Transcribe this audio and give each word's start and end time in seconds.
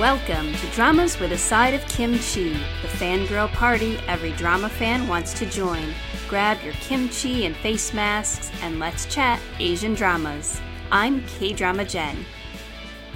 Welcome 0.00 0.54
to 0.54 0.66
Dramas 0.68 1.20
with 1.20 1.30
a 1.32 1.36
Side 1.36 1.74
of 1.74 1.86
Kimchi, 1.86 2.54
the 2.54 2.88
fangirl 2.88 3.52
party 3.52 3.98
every 4.08 4.32
drama 4.32 4.70
fan 4.70 5.06
wants 5.06 5.34
to 5.34 5.44
join. 5.44 5.92
Grab 6.26 6.56
your 6.64 6.72
kimchi 6.72 7.44
and 7.44 7.54
face 7.54 7.92
masks 7.92 8.50
and 8.62 8.78
let's 8.78 9.04
chat 9.04 9.38
Asian 9.58 9.92
dramas. 9.92 10.58
I'm 10.90 11.22
K 11.26 11.52
Drama 11.52 11.84
Jen. 11.84 12.24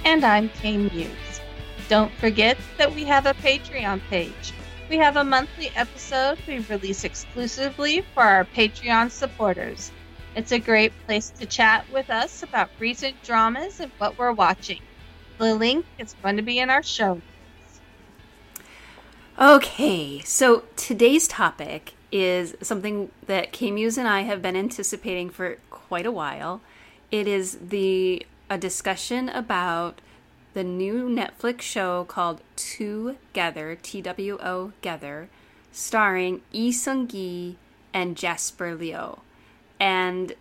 And 0.03 0.23
I'm 0.23 0.49
K 0.49 0.77
Muse. 0.77 1.41
Don't 1.89 2.13
forget 2.19 2.55
that 2.77 2.93
we 2.93 3.03
have 3.05 3.25
a 3.25 3.33
Patreon 3.33 3.99
page. 4.11 4.53
We 4.87 4.97
have 4.97 5.17
a 5.17 5.23
monthly 5.23 5.71
episode 5.75 6.37
we 6.47 6.59
release 6.59 7.03
exclusively 7.03 8.05
for 8.13 8.21
our 8.21 8.45
Patreon 8.45 9.09
supporters. 9.09 9.91
It's 10.35 10.51
a 10.51 10.59
great 10.59 10.93
place 11.07 11.31
to 11.31 11.47
chat 11.47 11.83
with 11.91 12.11
us 12.11 12.43
about 12.43 12.69
recent 12.77 13.23
dramas 13.23 13.79
and 13.79 13.91
what 13.97 14.19
we're 14.19 14.33
watching. 14.33 14.81
The 15.37 15.53
link 15.53 15.85
is 15.97 16.15
going 16.21 16.37
to 16.37 16.41
be 16.41 16.59
in 16.59 16.69
our 16.69 16.83
show. 16.83 17.21
Okay, 19.39 20.21
so 20.21 20.63
today's 20.77 21.27
topic 21.27 21.93
is 22.11 22.55
something 22.61 23.11
that 23.25 23.51
K 23.51 23.69
Muse 23.69 23.97
and 23.97 24.07
I 24.07 24.21
have 24.21 24.41
been 24.41 24.55
anticipating 24.55 25.29
for 25.29 25.57
quite 25.69 26.05
a 26.05 26.11
while. 26.11 26.61
It 27.11 27.27
is 27.27 27.57
the 27.61 28.25
a 28.49 28.57
discussion 28.57 29.27
about 29.27 29.99
the 30.53 30.63
new 30.63 31.09
Netflix 31.09 31.61
show 31.63 32.05
called 32.05 32.39
Together, 32.55 33.77
T 33.81 34.01
W 34.01 34.37
O 34.41 34.71
Gether, 34.81 35.27
starring 35.73 36.41
Lee 36.53 36.71
Sung 36.71 37.07
Gi 37.07 37.57
and 37.93 38.15
Jasper 38.15 38.73
Liu. 38.73 39.19
And 39.81 40.33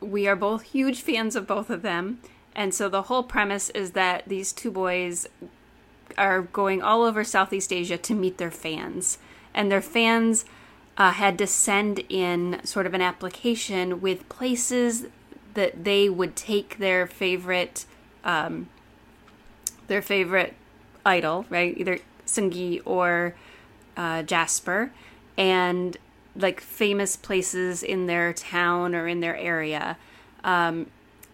we 0.00 0.26
are 0.26 0.36
both 0.36 0.62
huge 0.62 1.02
fans 1.02 1.36
of 1.36 1.46
both 1.46 1.68
of 1.68 1.82
them. 1.82 2.20
And 2.58 2.74
so 2.74 2.88
the 2.88 3.02
whole 3.02 3.22
premise 3.22 3.70
is 3.70 3.92
that 3.92 4.24
these 4.26 4.52
two 4.52 4.72
boys 4.72 5.28
are 6.18 6.42
going 6.42 6.82
all 6.82 7.04
over 7.04 7.22
Southeast 7.22 7.72
Asia 7.72 7.96
to 7.98 8.14
meet 8.14 8.38
their 8.38 8.50
fans. 8.50 9.18
And 9.54 9.70
their 9.70 9.80
fans 9.80 10.44
uh, 10.96 11.12
had 11.12 11.38
to 11.38 11.46
send 11.46 12.00
in 12.08 12.60
sort 12.64 12.84
of 12.84 12.94
an 12.94 13.00
application 13.00 14.00
with 14.00 14.28
places 14.28 15.06
that 15.54 15.84
they 15.84 16.08
would 16.08 16.34
take 16.34 16.78
their 16.78 17.06
favorite 17.06 17.86
um, 18.24 18.68
their 19.86 20.02
favorite 20.02 20.54
idol, 21.06 21.46
right? 21.48 21.78
Either 21.78 22.00
Sungi 22.26 22.82
or 22.84 23.36
uh, 23.96 24.24
Jasper, 24.24 24.90
and 25.36 25.96
like 26.34 26.60
famous 26.60 27.14
places 27.14 27.84
in 27.84 28.06
their 28.06 28.32
town 28.32 28.96
or 28.96 29.06
in 29.06 29.20
their 29.20 29.36
area. 29.36 29.96
Um, 30.42 30.88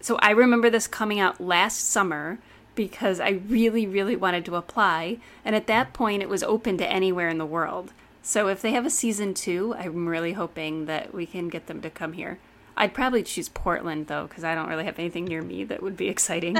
so 0.05 0.19
I 0.21 0.33
remember 0.33 0.69
this 0.69 0.87
coming 0.87 1.19
out 1.19 1.41
last 1.41 1.81
summer 1.81 2.39
because 2.75 3.21
I 3.21 3.41
really, 3.49 3.87
really 3.87 4.17
wanted 4.17 4.45
to 4.45 4.57
apply. 4.57 5.17
And 5.47 5.57
at 5.57 5.67
that 5.69 5.95
point, 5.95 6.23
it 6.23 6.29
was 6.29 6.43
open 6.43 6.77
to 6.77 6.87
anywhere 6.87 7.31
in 7.31 7.39
the 7.39 7.47
world. 7.47 7.95
So 8.21 8.49
if 8.49 8.61
they 8.61 8.73
have 8.73 8.85
a 8.85 8.91
season 8.91 9.33
two, 9.33 9.75
I'm 9.75 10.07
really 10.07 10.35
hoping 10.35 10.85
that 10.85 11.15
we 11.15 11.25
can 11.25 11.49
get 11.49 11.69
them 11.69 11.81
to 11.81 11.89
come 11.89 12.13
here. 12.13 12.39
I'd 12.77 12.93
probably 12.93 13.23
choose 13.23 13.49
Portland 13.49 14.09
though, 14.09 14.27
because 14.27 14.45
I 14.45 14.55
don't 14.55 14.69
really 14.69 14.85
have 14.85 14.99
anything 14.99 15.25
near 15.25 15.41
me 15.41 15.65
that 15.65 15.83
would 15.83 15.97
be 15.97 16.11
exciting. 16.11 16.59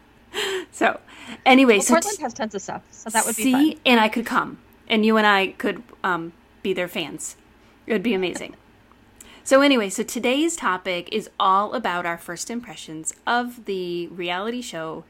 so, 0.72 1.00
anyway, 1.44 1.74
well, 1.74 1.82
so 1.82 1.94
Portland 1.96 2.16
t- 2.16 2.22
has 2.22 2.32
tons 2.32 2.54
of 2.54 2.62
stuff, 2.62 2.82
so 2.92 3.10
that 3.10 3.26
would 3.26 3.34
see, 3.34 3.44
be 3.44 3.72
fun. 3.72 3.80
and 3.84 4.00
I 4.00 4.08
could 4.08 4.24
come, 4.24 4.56
and 4.88 5.04
you 5.04 5.18
and 5.18 5.26
I 5.26 5.48
could 5.48 5.82
um, 6.02 6.32
be 6.62 6.72
their 6.72 6.88
fans. 6.88 7.36
It 7.86 7.92
would 7.92 8.02
be 8.02 8.14
amazing. 8.14 8.54
So, 9.42 9.62
anyway, 9.62 9.88
so 9.88 10.02
today's 10.02 10.54
topic 10.54 11.08
is 11.12 11.30
all 11.40 11.72
about 11.72 12.04
our 12.04 12.18
first 12.18 12.50
impressions 12.50 13.14
of 13.26 13.64
the 13.64 14.06
reality 14.08 14.60
show, 14.60 15.04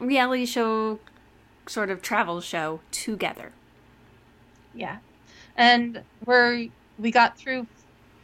reality 0.00 0.46
show, 0.46 0.98
sort 1.66 1.90
of 1.90 2.02
travel 2.02 2.40
show 2.40 2.80
together. 2.90 3.52
Yeah. 4.74 4.98
And 5.56 6.02
we're, 6.24 6.68
we 6.98 7.10
got 7.10 7.36
through 7.36 7.66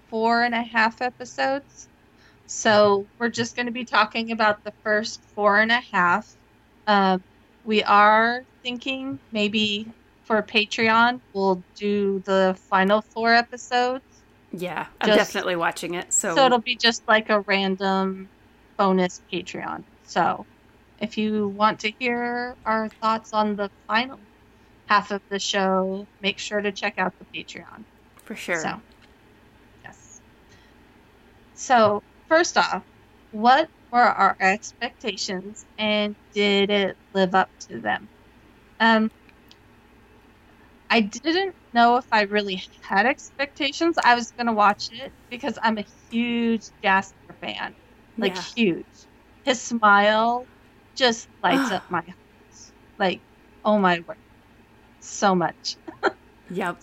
four 0.08 0.42
and 0.42 0.54
a 0.54 0.62
half 0.62 1.02
episodes. 1.02 1.88
So 2.46 3.06
we're 3.18 3.28
just 3.28 3.54
going 3.54 3.66
to 3.66 3.72
be 3.72 3.84
talking 3.84 4.32
about 4.32 4.64
the 4.64 4.72
first 4.82 5.20
four 5.34 5.58
and 5.58 5.70
a 5.70 5.80
half. 5.80 6.34
Um, 6.86 7.22
we 7.66 7.82
are 7.82 8.44
thinking 8.62 9.18
maybe 9.30 9.86
for 10.24 10.42
Patreon, 10.42 11.20
we'll 11.32 11.62
do 11.74 12.20
the 12.24 12.56
final 12.68 13.02
four 13.02 13.32
episodes 13.34 14.07
yeah, 14.52 14.86
I'm 15.00 15.08
Just- 15.08 15.18
definitely 15.18 15.56
watching 15.56 15.94
it. 15.94 16.12
So, 16.12 16.34
So 16.34 16.46
it'll 16.46 16.60
be 16.60 16.76
just 16.76 17.02
like 17.08 17.28
a 17.30 17.40
random 17.42 18.30
bonus 18.76 19.22
Patreon. 19.32 19.84
So 20.02 20.46
if 20.98 21.16
you 21.18 21.48
want 21.48 21.80
to 21.80 21.92
hear 21.98 22.56
our 22.64 22.88
thoughts 23.00 23.32
on 23.32 23.56
the 23.56 23.70
final 23.86 24.18
half 24.88 25.10
of 25.10 25.22
the 25.28 25.38
show, 25.38 26.08
make 26.20 26.38
sure 26.38 26.60
to 26.60 26.72
check 26.72 26.94
out 26.98 27.14
the 27.18 27.26
Patreon. 27.26 27.84
for 28.22 28.34
sure. 28.34 28.60
So, 28.60 28.82
yes. 29.84 30.20
So, 31.54 32.02
first 32.28 32.56
off, 32.58 32.84
what 33.30 33.68
were 33.90 34.00
our 34.00 34.36
expectations 34.40 35.64
and 35.78 36.14
did 36.34 36.70
it 36.70 36.96
live 37.14 37.34
up 37.34 37.50
to 37.68 37.80
them? 37.80 38.08
Um, 38.80 39.10
I 40.90 41.00
didn't 41.00 41.56
know 41.72 41.96
if 41.96 42.06
I 42.12 42.22
really 42.22 42.62
had 42.82 43.06
expectations. 43.06 43.96
I 44.02 44.14
was 44.14 44.32
going 44.32 44.46
to 44.46 44.52
watch 44.52 44.88
it 44.90 45.12
because 45.30 45.58
I'm 45.62 45.78
a 45.78 45.86
huge 46.10 46.62
Jasper 46.82 47.36
fan. 47.40 47.76
Like, 48.20 48.36
Yeah. 48.36 48.42
huge. 48.56 48.86
His 49.44 49.62
smile 49.62 50.48
just 50.96 51.28
lights 51.42 51.70
up 51.70 51.84
my 51.88 51.98
heart. 52.00 52.16
Like, 52.98 53.24
oh 53.64 53.78
my 53.78 54.00
word. 54.06 54.18
So 55.00 55.34
much. 55.34 55.78
Yep. 56.50 56.82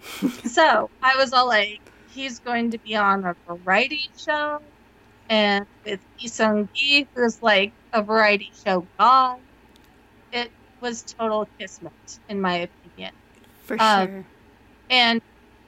So 0.44 0.90
I 1.02 1.16
was 1.16 1.32
all 1.32 1.46
like, 1.48 1.80
he's 2.06 2.40
going 2.40 2.72
to 2.72 2.78
be 2.80 2.94
on 2.96 3.24
a 3.24 3.34
variety 3.46 4.00
show, 4.16 4.58
and 5.28 5.66
with 5.84 6.02
Lee 6.20 6.28
Sung 6.28 6.68
Gi, 6.74 7.08
who's 7.14 7.38
like 7.42 7.74
a 7.92 8.02
variety 8.02 8.52
show 8.66 8.88
god. 8.98 9.38
It 10.32 10.52
was 10.80 11.04
total 11.04 11.50
kismet, 11.60 11.92
in 12.28 12.40
my 12.40 12.56
opinion. 12.58 12.79
For 13.70 13.80
Um, 13.80 14.06
sure. 14.08 14.24
And 14.90 15.22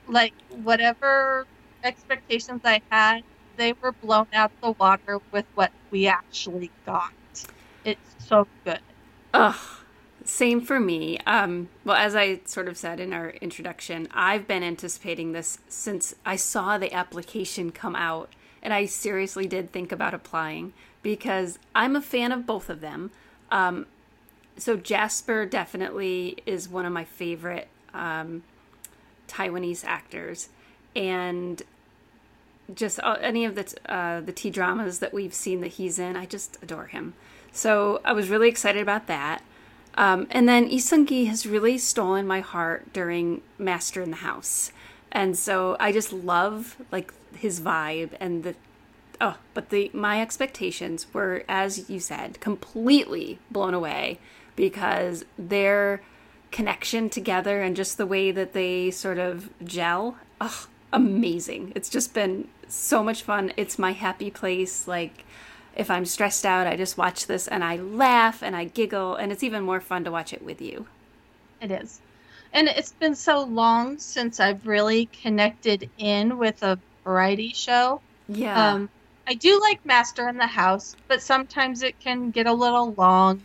like 0.09 0.35
whatever 0.65 1.47
expectations 1.85 2.63
I 2.65 2.83
had, 2.91 3.23
they 3.57 3.75
were 3.75 3.93
blown 3.93 4.27
out 4.33 4.51
the 4.61 4.73
water 4.73 5.21
with 5.31 5.45
what 5.55 5.71
we 5.93 6.09
actually 6.09 6.73
got. 6.85 7.13
It's 7.85 8.17
so 8.19 8.49
good. 8.65 8.81
Ugh. 9.33 9.55
Same 10.25 10.61
for 10.61 10.81
me. 10.81 11.19
Um, 11.27 11.69
well, 11.85 11.97
as 11.97 12.17
I 12.17 12.41
sort 12.45 12.67
of 12.67 12.77
said 12.77 12.99
in 12.99 13.13
our 13.13 13.31
introduction, 13.41 14.09
I've 14.11 14.49
been 14.49 14.65
anticipating 14.65 15.31
this 15.31 15.59
since 15.69 16.13
I 16.27 16.35
saw 16.35 16.79
the 16.79 16.93
application 16.93 17.71
come 17.71 17.95
out, 17.95 18.31
and 18.65 18.75
I 18.75 18.87
seriously 18.87 19.47
did 19.47 19.71
think 19.71 19.93
about 19.93 20.13
applying 20.13 20.73
because 21.03 21.61
I'm 21.73 21.95
a 21.95 22.03
fan 22.03 22.33
of 22.33 22.47
both 22.47 22.69
of 22.69 22.81
them. 22.81 23.13
Um, 23.53 23.87
so 24.57 24.77
Jasper 24.77 25.47
definitely 25.47 26.39
is 26.47 26.69
one 26.69 26.85
of 26.85 26.93
my 26.93 27.05
favorite 27.05 27.69
um, 27.95 28.43
Taiwanese 29.29 29.85
actors, 29.85 30.49
and 30.95 31.63
just 32.75 33.01
uh, 33.03 33.17
any 33.21 33.45
of 33.45 33.55
the 33.55 33.75
uh, 33.87 34.21
the 34.21 34.33
T 34.33 34.51
dramas 34.51 34.99
that 35.01 35.13
we've 35.13 35.35
seen 35.35 35.61
that 35.61 35.73
he's 35.73 35.99
in, 35.99 36.17
I 36.17 36.27
just 36.27 36.59
adore 36.63 36.87
him. 36.87 37.15
So 37.53 38.01
I 38.05 38.13
was 38.13 38.29
really 38.29 38.49
excited 38.49 38.81
about 38.81 39.07
that. 39.07 39.43
Um, 39.95 40.27
and 40.31 40.49
then 40.49 40.69
Lee 40.69 40.79
Sung-gi 40.79 41.27
has 41.27 41.47
really 41.47 41.77
stolen 41.77 42.27
my 42.27 42.41
heart 42.41 42.95
during 42.95 43.43
Master 43.59 44.01
in 44.01 44.11
the 44.11 44.17
House, 44.17 44.73
and 45.11 45.37
so 45.37 45.77
I 45.79 45.93
just 45.93 46.13
love 46.13 46.77
like 46.91 47.13
his 47.35 47.61
vibe 47.61 48.11
and 48.21 48.43
the 48.43 48.55
oh, 49.21 49.37
but 49.55 49.71
the 49.71 49.91
my 49.95 50.21
expectations 50.21 51.07
were, 51.13 51.45
as 51.49 51.89
you 51.89 52.01
said, 52.01 52.41
completely 52.41 53.39
blown 53.51 53.75
away 53.75 54.19
because 54.57 55.25
their 55.39 56.03
connection 56.53 57.11
together 57.11 57.63
and 57.63 57.75
just 57.75 57.97
the 57.97 58.07
way 58.07 58.31
that 58.31 58.53
they 58.53 58.91
sort 58.91 59.19
of 59.19 59.51
gel, 59.65 60.17
oh, 60.41 60.69
amazing! 60.93 61.73
It's 61.75 61.89
just 61.89 62.15
been 62.15 62.47
so 62.69 63.03
much 63.03 63.23
fun. 63.23 63.53
It's 63.57 63.79
my 63.79 63.93
happy 63.93 64.31
place, 64.31 64.87
like 64.87 65.25
if 65.75 65.91
I'm 65.91 66.05
stressed 66.05 66.45
out, 66.45 66.67
I 66.67 66.77
just 66.77 66.99
watch 66.99 67.27
this 67.27 67.49
and 67.49 67.65
I 67.65 67.77
laugh 67.77 68.43
and 68.43 68.55
I 68.55 68.65
giggle, 68.65 69.17
and 69.17 69.33
it's 69.33 69.43
even 69.43 69.65
more 69.65 69.81
fun 69.81 70.05
to 70.05 70.11
watch 70.11 70.33
it 70.33 70.45
with 70.45 70.61
you. 70.61 70.87
It 71.61 71.71
is. 71.71 72.01
And 72.53 72.69
it's 72.69 72.93
been 72.93 73.15
so 73.15 73.43
long 73.45 73.99
since 73.99 74.39
I've 74.39 74.67
really 74.67 75.07
connected 75.07 75.89
in 75.97 76.37
with 76.37 76.63
a 76.63 76.79
variety 77.05 77.53
show. 77.55 78.03
Yeah. 78.29 78.73
Um, 78.73 78.91
I 79.27 79.35
do 79.35 79.59
like 79.61 79.85
Master 79.87 80.29
in 80.29 80.37
the 80.37 80.47
House, 80.47 80.97
but 81.09 81.23
sometimes 81.23 81.83
it 81.83 81.99
can 82.01 82.31
get 82.31 82.47
a 82.47 82.53
little 82.53 82.93
long, 82.93 83.41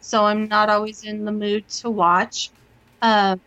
so 0.00 0.24
I'm 0.26 0.48
not 0.48 0.70
always 0.70 1.02
in 1.04 1.24
the 1.24 1.32
mood 1.32 1.68
to 1.80 1.90
watch. 1.90 2.50
Um, 3.02 3.40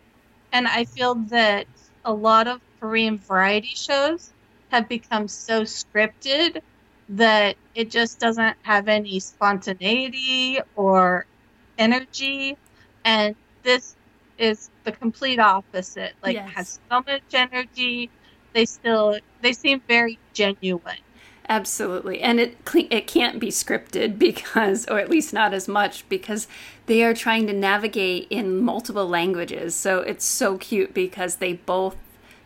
and 0.52 0.66
I 0.68 0.84
feel 0.86 1.16
that 1.30 1.66
a 2.04 2.12
lot 2.14 2.48
of 2.48 2.60
Korean 2.80 3.18
variety 3.18 3.72
shows 3.74 4.32
have 4.70 4.88
become 4.88 5.28
so 5.28 5.62
scripted 5.62 6.60
that 7.08 7.56
it 7.74 7.90
just 7.90 8.20
doesn't 8.20 8.56
have 8.64 8.88
any 8.88 9.20
spontaneity 9.20 10.60
or 10.74 11.26
energy, 11.78 12.56
and 13.04 13.36
this 13.64 13.96
is 14.38 14.70
the 14.84 14.92
complete 14.92 15.38
opposite. 15.38 16.14
Like 16.22 16.36
Yes. 16.36 16.54
has 16.54 16.80
so 16.90 17.02
much 17.06 17.22
energy. 17.34 18.12
They 18.54 18.66
still 18.66 19.18
they 19.40 19.52
seem 19.52 19.80
very 19.88 20.20
genuine. 20.34 20.98
Absolutely, 21.48 22.20
and 22.22 22.40
it 22.40 22.56
it 22.74 23.06
can't 23.06 23.38
be 23.38 23.48
scripted 23.48 24.18
because, 24.18 24.86
or 24.86 24.98
at 24.98 25.10
least 25.10 25.32
not 25.32 25.52
as 25.52 25.68
much, 25.68 26.08
because 26.08 26.48
they 26.86 27.02
are 27.02 27.14
trying 27.14 27.46
to 27.46 27.52
navigate 27.52 28.26
in 28.30 28.58
multiple 28.58 29.06
languages. 29.06 29.74
So 29.74 30.00
it's 30.00 30.24
so 30.24 30.56
cute 30.56 30.94
because 30.94 31.36
they 31.36 31.54
both 31.54 31.96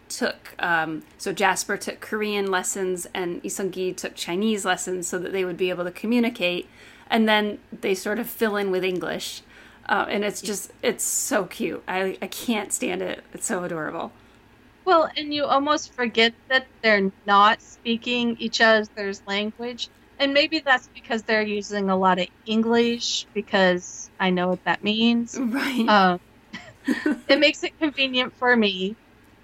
took. 0.08 0.54
Um, 0.58 1.04
so 1.16 1.32
Jasper 1.32 1.76
took 1.76 2.00
Korean 2.00 2.50
lessons 2.50 3.06
and 3.14 3.42
Lee 3.42 3.50
Sung-gi 3.50 3.92
took 3.92 4.14
Chinese 4.16 4.64
lessons 4.64 5.06
so 5.06 5.18
that 5.18 5.32
they 5.32 5.44
would 5.44 5.56
be 5.56 5.70
able 5.70 5.84
to 5.84 5.92
communicate, 5.92 6.68
and 7.08 7.28
then 7.28 7.58
they 7.80 7.94
sort 7.94 8.18
of 8.18 8.28
fill 8.28 8.56
in 8.56 8.72
with 8.72 8.82
English, 8.82 9.42
uh, 9.88 10.06
and 10.08 10.24
it's 10.24 10.42
just 10.42 10.72
it's 10.82 11.04
so 11.04 11.44
cute. 11.44 11.84
I 11.86 12.18
I 12.20 12.26
can't 12.26 12.72
stand 12.72 13.02
it. 13.02 13.22
It's 13.32 13.46
so 13.46 13.62
adorable. 13.62 14.10
Well, 14.88 15.10
and 15.18 15.34
you 15.34 15.44
almost 15.44 15.92
forget 15.92 16.32
that 16.48 16.66
they're 16.82 17.12
not 17.26 17.60
speaking 17.60 18.38
each 18.38 18.62
other's 18.62 19.20
language. 19.26 19.90
And 20.18 20.32
maybe 20.32 20.60
that's 20.60 20.88
because 20.94 21.22
they're 21.24 21.42
using 21.42 21.90
a 21.90 21.96
lot 21.96 22.18
of 22.18 22.26
English 22.46 23.26
because 23.34 24.08
I 24.18 24.30
know 24.30 24.48
what 24.48 24.64
that 24.64 24.82
means. 24.82 25.38
Right. 25.38 25.86
Um, 25.86 26.20
it 27.28 27.38
makes 27.38 27.62
it 27.64 27.78
convenient 27.78 28.32
for 28.32 28.56
me. 28.56 28.96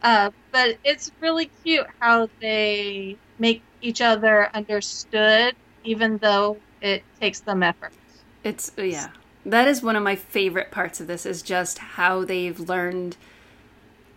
Uh, 0.03 0.31
but 0.51 0.79
it's 0.83 1.13
really 1.21 1.51
cute 1.63 1.89
how 1.99 2.31
they 2.41 3.19
make 3.39 3.61
each 3.83 4.01
other 4.01 4.49
understood, 4.55 5.55
even 5.85 6.17
though 6.17 6.57
it 6.81 7.03
takes 7.21 7.41
them 7.41 7.63
effort. 7.63 7.93
It's 8.45 8.73
yeah. 8.79 9.09
That 9.45 9.69
is 9.69 9.83
one 9.83 9.97
of 9.97 10.03
my 10.03 10.17
favorite 10.17 10.71
parts 10.71 11.03
of 11.03 11.07
this 11.07 11.27
is 11.27 11.43
just 11.43 11.77
how 11.81 12.25
they've 12.25 12.59
learned 12.59 13.19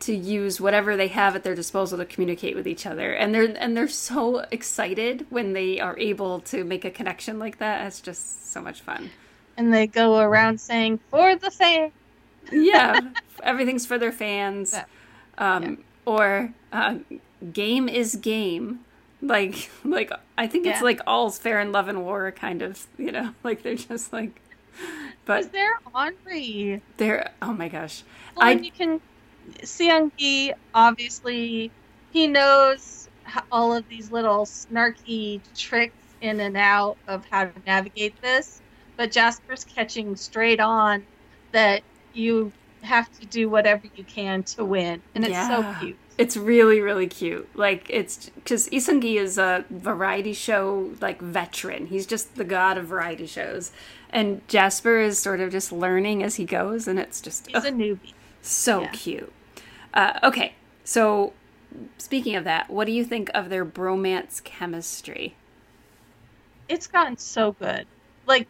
to 0.01 0.13
use 0.15 0.61
whatever 0.61 0.95
they 0.95 1.07
have 1.07 1.35
at 1.35 1.44
their 1.44 1.55
disposal 1.55 1.97
to 1.97 2.05
communicate 2.05 2.55
with 2.55 2.67
each 2.67 2.85
other. 2.85 3.13
And 3.13 3.33
they're 3.33 3.55
and 3.57 3.75
they're 3.75 3.88
so 3.88 4.45
excited 4.51 5.25
when 5.29 5.53
they 5.53 5.79
are 5.79 5.97
able 5.97 6.39
to 6.41 6.63
make 6.63 6.85
a 6.85 6.91
connection 6.91 7.39
like 7.39 7.57
that. 7.59 7.85
It's 7.88 8.01
just 8.01 8.51
so 8.51 8.61
much 8.61 8.81
fun. 8.81 9.09
And 9.57 9.73
they 9.73 9.88
go 9.88 10.19
around 10.19 10.61
saying, 10.61 10.99
for 11.09 11.35
the 11.35 11.49
fan. 11.49 11.91
Yeah. 12.51 12.99
everything's 13.44 13.85
for 13.85 13.97
their 13.97 14.11
fans. 14.11 14.73
Yeah. 14.73 14.85
Um 15.38 15.79
or 16.05 16.53
uh, 16.71 16.95
game 17.53 17.89
is 17.89 18.15
game. 18.15 18.81
Like 19.21 19.69
like 19.83 20.11
I 20.38 20.45
think 20.47 20.67
it's 20.67 20.77
Yeah. 20.79 20.83
like 20.83 21.01
all's 21.07 21.39
fair 21.39 21.59
in 21.59 21.71
love 21.71 21.88
and 21.88 22.03
war 22.03 22.31
kind 22.31 22.61
of, 22.61 22.85
you 22.97 23.11
know, 23.11 23.31
like 23.44 23.63
they're 23.63 23.75
just 23.75 24.13
like 24.13 24.41
but 25.25 25.51
they're 25.51 25.79
ornery. 25.94 26.81
they're 26.97 27.31
oh 27.41 27.51
my 27.53 27.67
gosh. 27.67 28.03
Well, 28.35 28.47
I- 28.47 28.51
you 28.51 28.71
can 28.71 29.01
Gi 30.17 30.53
obviously 30.73 31.71
he 32.11 32.27
knows 32.27 33.09
all 33.51 33.75
of 33.75 33.88
these 33.89 34.11
little 34.11 34.45
snarky 34.45 35.41
tricks 35.55 35.94
in 36.21 36.39
and 36.39 36.57
out 36.57 36.97
of 37.07 37.25
how 37.29 37.45
to 37.45 37.51
navigate 37.65 38.19
this, 38.21 38.61
but 38.95 39.11
Jasper's 39.11 39.63
catching 39.65 40.15
straight 40.15 40.59
on 40.59 41.03
that 41.51 41.81
you 42.13 42.51
have 42.81 43.11
to 43.19 43.25
do 43.27 43.49
whatever 43.49 43.83
you 43.95 44.03
can 44.03 44.44
to 44.44 44.63
win, 44.63 45.01
and 45.13 45.23
it's 45.23 45.31
Yeah. 45.31 45.47
so 45.47 45.79
cute. 45.79 45.97
It's 46.17 46.35
really, 46.38 46.79
really 46.79 47.05
cute. 47.07 47.47
Like 47.55 47.85
it's 47.89 48.29
because 48.29 48.71
Lee 48.71 48.79
Sung-gi 48.79 49.17
is 49.17 49.38
a 49.38 49.65
variety 49.69 50.33
show 50.33 50.91
like 51.01 51.21
veteran. 51.21 51.88
He's 51.88 52.05
just 52.07 52.35
the 52.35 52.44
god 52.44 52.77
of 52.77 52.85
variety 52.85 53.27
shows, 53.27 53.71
and 54.09 54.47
Jasper 54.47 54.99
is 54.99 55.19
sort 55.19 55.39
of 55.41 55.51
just 55.51 55.71
learning 55.71 56.23
as 56.23 56.35
he 56.35 56.45
goes, 56.45 56.88
and 56.88 56.97
it's 56.97 57.21
just 57.21 57.47
He's 57.47 57.55
ugh, 57.57 57.65
a 57.65 57.71
newbie. 57.71 58.13
so 58.41 58.81
yeah. 58.81 58.88
cute. 58.88 59.33
Uh, 59.94 60.19
okay, 60.24 60.54
so 60.84 61.34
speaking 61.98 62.36
of 62.36 62.44
that, 62.44 62.69
what 62.69 62.86
do 62.86 62.92
you 62.92 63.04
think 63.04 63.30
of 63.34 63.50
their 63.50 63.66
bromance 63.66 64.44
chemistry? 64.44 65.36
It's 66.69 66.88
gotten 66.88 67.18
so 67.18 67.54
good. 67.54 67.88
Like 68.25 68.48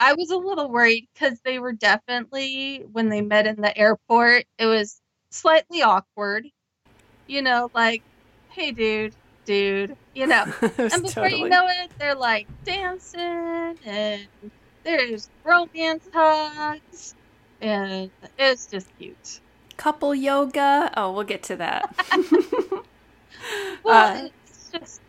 I 0.00 0.14
was 0.14 0.30
a 0.30 0.36
little 0.36 0.70
worried 0.70 1.08
because 1.12 1.40
they 1.40 1.58
were 1.58 1.72
definitely 1.72 2.84
when 2.92 3.08
they 3.08 3.20
met 3.20 3.46
in 3.46 3.60
the 3.60 3.76
airport, 3.76 4.44
it 4.58 4.66
was 4.66 5.00
slightly 5.30 5.82
awkward. 5.82 6.46
You 7.26 7.42
know, 7.42 7.70
like, 7.74 8.02
hey 8.50 8.70
dude, 8.70 9.14
dude, 9.44 9.96
you 10.14 10.26
know. 10.26 10.44
And 10.90 11.02
before 11.02 11.28
you 11.28 11.50
know 11.50 11.66
it, 11.68 11.90
they're 11.98 12.14
like 12.14 12.46
dancing 12.64 13.76
and 13.84 14.26
there's 14.84 15.28
romance 15.44 16.08
hugs 16.14 17.14
and 17.60 18.10
it's 18.38 18.66
just 18.66 18.88
cute. 18.98 19.40
Couple 19.78 20.14
yoga. 20.14 20.92
Oh, 20.96 21.12
we'll 21.12 21.24
get 21.24 21.44
to 21.44 21.56
that. 21.56 21.94
Well, 23.82 24.12
Uh, 24.14 24.28
it's 24.46 24.70
just 24.72 25.02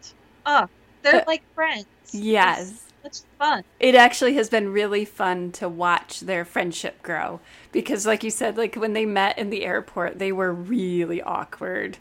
oh, 0.45 0.67
they're 1.03 1.21
uh, 1.21 1.23
like 1.27 1.43
friends. 1.55 1.87
yes. 2.11 2.85
It's, 3.03 3.25
fun. 3.39 3.63
it 3.79 3.95
actually 3.95 4.35
has 4.35 4.49
been 4.49 4.71
really 4.73 5.05
fun 5.05 5.51
to 5.53 5.69
watch 5.69 6.21
their 6.21 6.45
friendship 6.45 7.01
grow 7.03 7.41
because 7.71 8.05
like 8.05 8.23
you 8.23 8.29
said 8.31 8.57
like 8.57 8.75
when 8.75 8.93
they 8.93 9.05
met 9.05 9.37
in 9.37 9.49
the 9.51 9.65
airport 9.65 10.19
they 10.19 10.31
were 10.33 10.53
really 10.53 11.21
awkward 11.21 11.97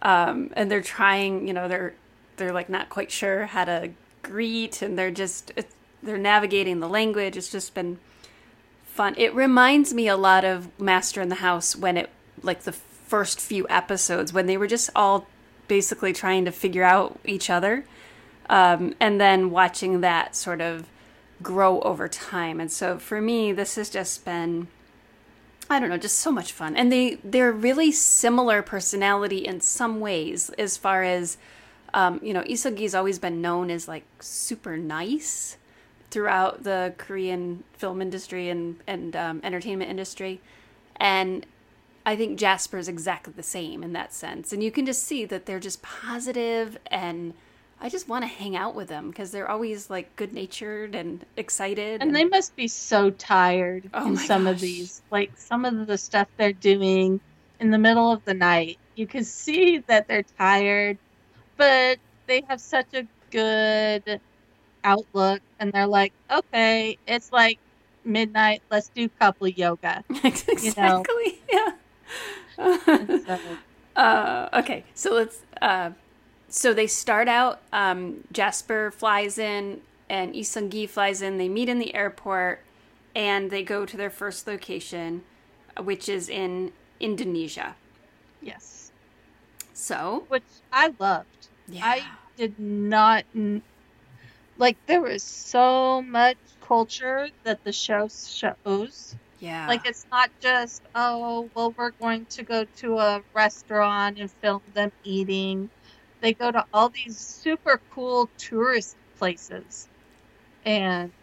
um, 0.00 0.50
and 0.54 0.70
they're 0.70 0.82
trying 0.82 1.46
you 1.48 1.54
know 1.54 1.68
they're 1.68 1.94
they're 2.36 2.52
like 2.52 2.68
not 2.68 2.90
quite 2.90 3.10
sure 3.10 3.46
how 3.46 3.64
to 3.64 3.90
greet 4.22 4.82
and 4.82 4.98
they're 4.98 5.10
just 5.10 5.52
it's, 5.56 5.74
they're 6.02 6.18
navigating 6.18 6.80
the 6.80 6.88
language 6.88 7.36
it's 7.36 7.50
just 7.50 7.74
been 7.74 7.98
fun 8.92 9.14
it 9.16 9.34
reminds 9.34 9.94
me 9.94 10.08
a 10.08 10.16
lot 10.16 10.44
of 10.44 10.68
master 10.80 11.20
in 11.20 11.28
the 11.28 11.36
house 11.36 11.74
when 11.74 11.96
it 11.96 12.10
like 12.42 12.62
the 12.62 12.72
first 12.72 13.40
few 13.40 13.66
episodes 13.68 14.32
when 14.32 14.46
they 14.46 14.56
were 14.56 14.66
just 14.66 14.90
all 14.94 15.26
basically 15.68 16.12
trying 16.12 16.44
to 16.44 16.52
figure 16.52 16.82
out 16.82 17.18
each 17.24 17.48
other 17.48 17.84
um, 18.48 18.94
and 19.00 19.20
then 19.20 19.50
watching 19.50 20.00
that 20.00 20.36
sort 20.36 20.60
of 20.60 20.86
grow 21.42 21.80
over 21.80 22.08
time. 22.08 22.60
And 22.60 22.70
so 22.70 22.98
for 22.98 23.20
me, 23.20 23.52
this 23.52 23.76
has 23.76 23.88
just 23.88 24.24
been, 24.24 24.68
I 25.68 25.80
don't 25.80 25.88
know, 25.88 25.96
just 25.96 26.18
so 26.18 26.30
much 26.30 26.52
fun. 26.52 26.76
And 26.76 26.92
they 26.92 27.14
they're 27.24 27.52
really 27.52 27.92
similar 27.92 28.62
personality 28.62 29.38
in 29.38 29.60
some 29.60 30.00
ways, 30.00 30.50
as 30.50 30.76
far 30.76 31.02
as 31.02 31.36
um, 31.94 32.20
you 32.22 32.32
know, 32.32 32.42
Lee 32.42 32.56
Sung-gi's 32.56 32.94
always 32.94 33.18
been 33.18 33.42
known 33.42 33.70
as 33.70 33.86
like 33.86 34.04
super 34.20 34.76
nice 34.76 35.56
throughout 36.12 36.62
the 36.62 36.94
Korean 36.98 37.64
film 37.72 38.00
industry 38.00 38.48
and 38.48 38.78
and 38.86 39.16
um, 39.16 39.40
entertainment 39.42 39.90
industry, 39.90 40.40
and 40.96 41.44
I 42.06 42.16
think 42.16 42.38
Jasper's 42.38 42.88
exactly 42.88 43.32
the 43.36 43.42
same 43.42 43.82
in 43.82 43.92
that 43.94 44.12
sense. 44.12 44.52
And 44.52 44.62
you 44.62 44.70
can 44.70 44.86
just 44.86 45.02
see 45.02 45.24
that 45.24 45.46
they're 45.46 45.60
just 45.60 45.82
positive 45.82 46.78
and 46.86 47.34
I 47.80 47.88
just 47.88 48.08
want 48.08 48.22
to 48.22 48.28
hang 48.28 48.54
out 48.54 48.76
with 48.76 48.88
them 48.88 49.10
because 49.10 49.32
they're 49.32 49.50
always 49.50 49.90
like 49.90 50.14
good 50.14 50.32
natured 50.32 50.94
and 50.94 51.24
excited. 51.36 52.00
And 52.00 52.14
they 52.14 52.24
must 52.24 52.54
be 52.54 52.68
so 52.68 53.10
tired 53.10 53.90
Oh 53.92 54.06
in 54.06 54.16
some 54.16 54.46
of 54.46 54.60
these. 54.60 55.02
Like 55.10 55.32
some 55.36 55.64
of 55.64 55.88
the 55.88 55.98
stuff 55.98 56.28
they're 56.36 56.52
doing 56.52 57.20
in 57.58 57.70
the 57.72 57.78
middle 57.78 58.12
of 58.12 58.24
the 58.24 58.34
night. 58.34 58.78
You 58.94 59.08
can 59.08 59.24
see 59.24 59.78
that 59.88 60.06
they're 60.06 60.24
tired, 60.38 60.96
but 61.56 61.98
they 62.28 62.42
have 62.48 62.60
such 62.60 62.94
a 62.94 63.04
good 63.30 64.20
outlook 64.84 65.40
and 65.58 65.72
they're 65.72 65.86
like, 65.86 66.12
okay, 66.30 66.98
it's 67.06 67.32
like 67.32 67.58
midnight, 68.04 68.62
let's 68.70 68.88
do 68.90 69.08
couple 69.20 69.48
yoga. 69.48 70.04
exactly. 70.24 71.42
Yeah. 71.50 71.72
So, 73.26 73.38
Uh, 73.96 74.48
okay, 74.54 74.84
so 74.94 75.12
let's. 75.14 75.40
Uh, 75.60 75.90
so 76.48 76.72
they 76.74 76.86
start 76.86 77.28
out. 77.28 77.60
Um, 77.72 78.24
Jasper 78.32 78.90
flies 78.90 79.38
in, 79.38 79.80
and 80.08 80.32
Lee 80.32 80.42
Sung-gi 80.42 80.86
flies 80.86 81.22
in. 81.22 81.38
They 81.38 81.48
meet 81.48 81.68
in 81.68 81.78
the 81.78 81.94
airport, 81.94 82.64
and 83.14 83.50
they 83.50 83.62
go 83.62 83.84
to 83.86 83.96
their 83.96 84.10
first 84.10 84.46
location, 84.46 85.22
which 85.80 86.08
is 86.08 86.28
in 86.28 86.72
Indonesia. 87.00 87.76
yes. 88.40 88.92
So 89.74 90.24
Which 90.28 90.44
I 90.72 90.94
loved. 90.98 91.48
yeah, 91.68 91.82
I 91.84 92.04
did 92.36 92.58
not 92.58 93.24
like 94.62 94.78
there 94.88 95.02
was 95.02 95.24
so 95.24 96.02
much 96.02 96.38
culture 96.60 97.28
that 97.44 97.64
the 97.64 97.72
show 97.72 98.08
shows. 98.08 99.16
yeah, 99.38 99.66
Like 99.66 99.82
it's 99.84 100.06
not 100.12 100.30
just 100.42 100.86
oh 100.94 101.50
well 101.54 101.74
we're 101.78 101.92
going 102.00 102.26
to 102.30 102.44
go 102.44 102.66
to 102.78 102.98
a 102.98 103.24
restaurant 103.34 104.18
and 104.18 104.30
film 104.42 104.62
them 104.74 104.92
eating. 105.04 105.70
They 106.22 106.34
go 106.34 106.52
to 106.52 106.66
all 106.72 106.90
these 106.90 107.18
super 107.20 107.82
cool 107.90 108.30
tourist 108.38 108.98
places. 109.18 109.88
And 110.64 111.14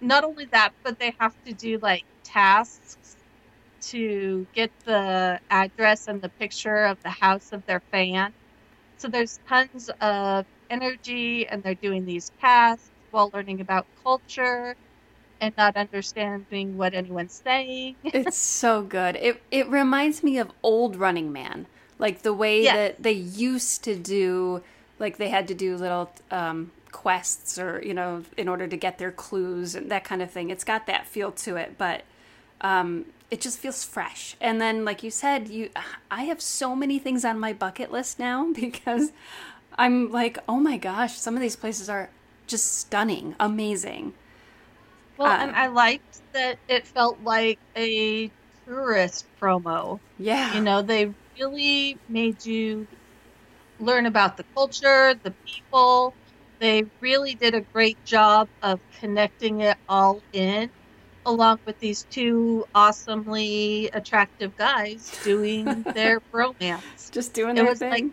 not 0.00 0.24
only 0.24 0.46
that, 0.46 0.74
but 0.84 0.98
they 0.98 1.14
have 1.20 1.36
to 1.46 1.54
do 1.54 1.78
like 1.82 2.06
tasks 2.24 3.16
to 3.80 4.48
get 4.54 4.72
the 4.84 5.40
address 5.50 6.08
and 6.08 6.22
the 6.22 6.30
picture 6.30 6.84
of 6.84 7.00
the 7.02 7.10
house 7.10 7.52
of 7.52 7.64
their 7.66 7.82
fan. 7.92 8.34
So 8.98 9.08
there's 9.08 9.40
tons 9.48 9.90
of 10.00 10.46
energy 10.70 11.46
and 11.48 11.62
they're 11.62 11.74
doing 11.76 12.04
these 12.06 12.30
tasks 12.40 12.92
while 13.10 13.30
learning 13.34 13.60
about 13.60 13.88
culture. 14.04 14.76
and 15.40 15.54
not 15.56 15.76
understanding 15.76 16.76
what 16.76 16.94
anyone's 16.94 17.40
saying. 17.44 17.96
it's 18.12 18.36
so 18.36 18.82
good. 18.82 19.16
It 19.16 19.42
it 19.50 19.68
reminds 19.68 20.22
me 20.22 20.38
of 20.38 20.50
old 20.62 20.96
Running 20.96 21.32
Man, 21.32 21.66
like 21.98 22.22
the 22.22 22.34
way 22.34 22.62
Yes. 22.62 22.94
that 22.96 23.02
they 23.02 23.12
used 23.12 23.84
to 23.84 23.96
do, 23.96 24.62
like 24.98 25.16
they 25.18 25.28
had 25.28 25.48
to 25.48 25.54
do 25.54 25.76
little 25.76 26.10
um, 26.30 26.72
quests 26.92 27.58
or 27.58 27.82
you 27.84 27.94
know 27.94 28.24
in 28.36 28.48
order 28.48 28.66
to 28.66 28.76
get 28.76 28.98
their 28.98 29.12
clues 29.12 29.74
and 29.74 29.90
that 29.90 30.04
kind 30.04 30.22
of 30.22 30.30
thing. 30.30 30.50
It's 30.50 30.64
got 30.64 30.86
that 30.86 31.06
feel 31.06 31.32
to 31.32 31.56
it, 31.56 31.76
but 31.78 32.02
um, 32.62 33.06
it 33.30 33.40
just 33.40 33.58
feels 33.58 33.84
fresh. 33.84 34.36
And 34.40 34.60
then, 34.60 34.84
like 34.84 35.02
you 35.02 35.10
said, 35.10 35.48
you 35.48 35.70
I 36.10 36.24
have 36.24 36.40
so 36.40 36.74
many 36.76 36.98
things 36.98 37.24
on 37.24 37.38
my 37.38 37.52
bucket 37.52 37.92
list 37.92 38.18
now 38.18 38.52
because 38.54 39.12
I'm 39.76 40.10
like, 40.10 40.38
oh 40.48 40.58
my 40.60 40.76
gosh, 40.76 41.16
some 41.18 41.34
of 41.36 41.40
these 41.40 41.56
places 41.56 41.88
are 41.88 42.10
just 42.46 42.74
stunning, 42.74 43.34
amazing. 43.40 44.14
Well, 45.16 45.30
Uh, 45.30 45.36
and 45.40 45.54
I 45.54 45.66
liked 45.68 46.22
that 46.32 46.58
it 46.68 46.86
felt 46.86 47.20
like 47.20 47.60
a 47.76 48.32
tourist 48.66 49.26
promo. 49.40 50.00
Yeah, 50.18 50.50
You 50.52 50.62
know, 50.62 50.82
they 50.82 51.12
really 51.38 52.00
made 52.08 52.44
you 52.44 52.88
learn 53.78 54.06
about 54.06 54.36
the 54.36 54.44
culture, 54.56 55.14
the 55.22 55.34
people. 55.46 56.16
They 56.60 56.84
really 57.00 57.34
did 57.36 57.54
a 57.54 57.62
great 57.74 58.04
job 58.04 58.48
of 58.62 58.80
connecting 59.00 59.60
it 59.62 59.78
all 59.88 60.22
in, 60.32 60.70
along 61.26 61.58
with 61.66 61.78
these 61.78 62.04
two 62.06 62.66
awesomely 62.74 63.90
attractive 63.92 64.56
guys 64.56 65.14
doing 65.22 65.86
their 65.94 66.20
romance. 66.32 67.12
just 67.12 67.34
doing 67.34 67.54
It 67.54 67.62
their 67.62 67.66
was 67.66 67.80
thing. 67.80 67.90
like 67.90 68.06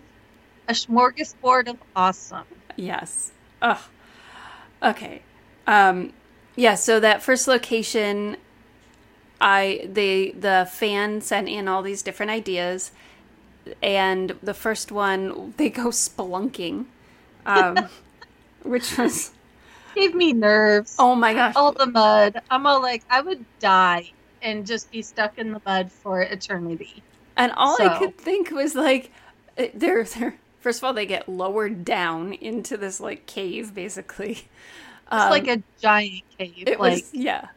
a 0.68 0.74
smorgasbord 0.74 1.70
of 1.70 1.78
awesome. 1.96 2.46
Yes. 2.76 3.32
Ugh. 3.62 3.80
Okay. 4.84 5.22
Um, 5.66 6.14
yeah. 6.56 6.76
So 6.76 7.00
that 7.00 7.22
first 7.24 7.48
location, 7.48 8.38
I 9.42 9.88
they 9.92 10.32
the 10.32 10.68
fan 10.72 11.22
sent 11.22 11.50
in 11.50 11.68
all 11.68 11.82
these 11.82 12.02
different 12.02 12.32
ideas, 12.32 12.92
and 13.82 14.36
the 14.44 14.54
first 14.54 14.92
one 14.92 15.54
they 15.58 15.70
go 15.70 15.88
spelunking, 15.88 16.86
um, 17.46 17.78
which 18.64 18.98
was 18.98 19.32
Gave 19.96 20.14
me 20.14 20.32
nerves. 20.34 20.96
oh 21.00 21.16
my 21.16 21.34
gosh. 21.34 21.56
all 21.56 21.72
the 21.72 21.88
mud. 21.88 22.40
I'm 22.52 22.68
all 22.68 22.82
like, 22.82 23.04
I 23.10 23.22
would 23.22 23.44
die 23.60 24.12
and 24.44 24.66
just 24.66 24.92
be 24.92 25.02
stuck 25.02 25.40
in 25.40 25.52
the 25.54 25.62
mud 25.66 25.92
for 25.92 26.22
eternity. 26.22 27.02
And 27.36 27.52
all 27.54 27.78
I 27.82 27.98
could 27.98 28.18
think 28.18 28.52
was 28.52 28.76
like, 28.76 29.12
uh, 29.58 29.66
they're 29.74 30.04
they're 30.04 30.36
first 30.60 30.80
of 30.80 30.84
all 30.84 30.94
they 30.94 31.06
get 31.06 31.30
lowered 31.30 31.86
down 31.86 32.34
into 32.34 32.78
this 32.78 33.00
like 33.00 33.26
cave 33.26 33.74
basically. 33.74 34.50
It's 35.12 35.26
Um, 35.26 35.30
like 35.30 35.48
a 35.48 35.64
giant 35.82 36.24
cave. 36.38 36.68
it 36.68 36.80
like 36.80 37.06
was 37.06 37.12
yeah, 37.14 37.50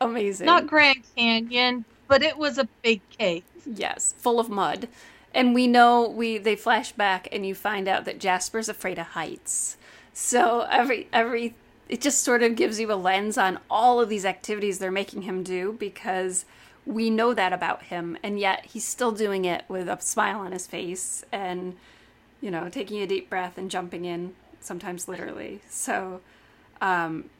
amazing. 0.00 0.40
not 0.40 0.66
Grand 0.66 1.04
Canyon, 1.16 1.84
but 2.08 2.22
it 2.22 2.36
was 2.36 2.58
a 2.58 2.68
big 2.82 3.02
cave. 3.18 3.44
Yes, 3.64 4.14
full 4.18 4.40
of 4.40 4.48
mud. 4.48 4.88
And 5.34 5.54
we 5.54 5.66
know 5.66 6.08
we 6.08 6.38
they 6.38 6.56
flash 6.56 6.92
back 6.92 7.28
and 7.32 7.46
you 7.46 7.54
find 7.54 7.88
out 7.88 8.04
that 8.04 8.20
Jasper's 8.20 8.68
afraid 8.68 8.98
of 8.98 9.08
heights. 9.08 9.76
So 10.12 10.66
every 10.70 11.08
every 11.12 11.56
it 11.88 12.00
just 12.00 12.22
sort 12.22 12.42
of 12.42 12.56
gives 12.56 12.80
you 12.80 12.92
a 12.92 12.94
lens 12.94 13.38
on 13.38 13.58
all 13.70 14.00
of 14.00 14.08
these 14.08 14.24
activities 14.24 14.78
they're 14.78 14.90
making 14.90 15.22
him 15.22 15.42
do 15.42 15.72
because 15.78 16.44
we 16.84 17.10
know 17.10 17.32
that 17.34 17.52
about 17.52 17.84
him 17.84 18.16
and 18.22 18.38
yet 18.40 18.66
he's 18.66 18.84
still 18.84 19.12
doing 19.12 19.44
it 19.44 19.64
with 19.68 19.88
a 19.88 20.00
smile 20.00 20.40
on 20.40 20.52
his 20.52 20.66
face 20.66 21.24
and 21.32 21.76
you 22.42 22.50
know, 22.50 22.68
taking 22.68 23.00
a 23.00 23.06
deep 23.06 23.30
breath 23.30 23.56
and 23.56 23.70
jumping 23.70 24.04
in 24.04 24.34
sometimes 24.60 25.08
literally. 25.08 25.62
So 25.70 26.20
um 26.82 27.30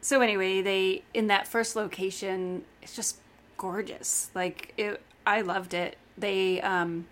so 0.00 0.20
anyway, 0.20 0.60
they 0.60 1.02
in 1.14 1.28
that 1.28 1.48
first 1.48 1.74
location, 1.74 2.64
it's 2.82 2.94
just 2.94 3.16
gorgeous. 3.56 4.30
Like 4.34 4.74
it, 4.76 5.00
I 5.26 5.40
loved 5.40 5.72
it. 5.72 5.96
They 6.18 6.60
um, 6.60 7.06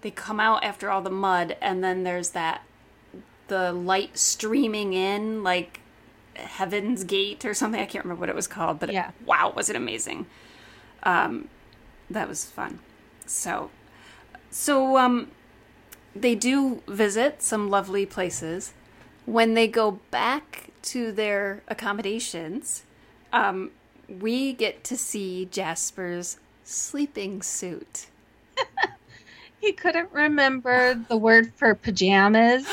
they 0.00 0.10
come 0.10 0.40
out 0.40 0.64
after 0.64 0.90
all 0.90 1.00
the 1.02 1.08
mud, 1.10 1.56
and 1.62 1.84
then 1.84 2.02
there's 2.02 2.30
that 2.30 2.62
the 3.46 3.72
light 3.72 4.18
streaming 4.18 4.92
in, 4.92 5.44
like 5.44 5.80
Heaven's 6.34 7.04
Gate 7.04 7.44
or 7.44 7.54
something. 7.54 7.80
I 7.80 7.86
can't 7.86 8.04
remember 8.04 8.18
what 8.20 8.28
it 8.28 8.34
was 8.34 8.48
called, 8.48 8.80
but 8.80 8.92
Yeah. 8.92 9.10
it, 9.10 9.26
wow, 9.26 9.52
was 9.54 9.70
it 9.70 9.76
amazing? 9.76 10.26
Um, 11.04 11.46
that 12.10 12.28
was 12.28 12.44
fun. 12.44 12.80
So, 13.24 13.70
so 14.50 14.96
um, 14.96 15.30
they 16.14 16.34
do 16.34 16.82
visit 16.86 17.42
some 17.42 17.70
lovely 17.70 18.06
places. 18.06 18.72
When 19.26 19.54
they 19.54 19.68
go 19.68 20.00
back 20.10 20.70
to 20.82 21.12
their 21.12 21.62
accommodations, 21.68 22.82
um, 23.32 23.70
we 24.08 24.52
get 24.52 24.84
to 24.84 24.96
see 24.96 25.46
Jasper's 25.46 26.38
sleeping 26.64 27.42
suit. 27.42 28.06
He 29.60 29.72
couldn't 29.72 30.10
remember 30.12 30.94
the 30.94 31.16
word 31.16 31.52
for 31.54 31.76
pajamas 31.76 32.66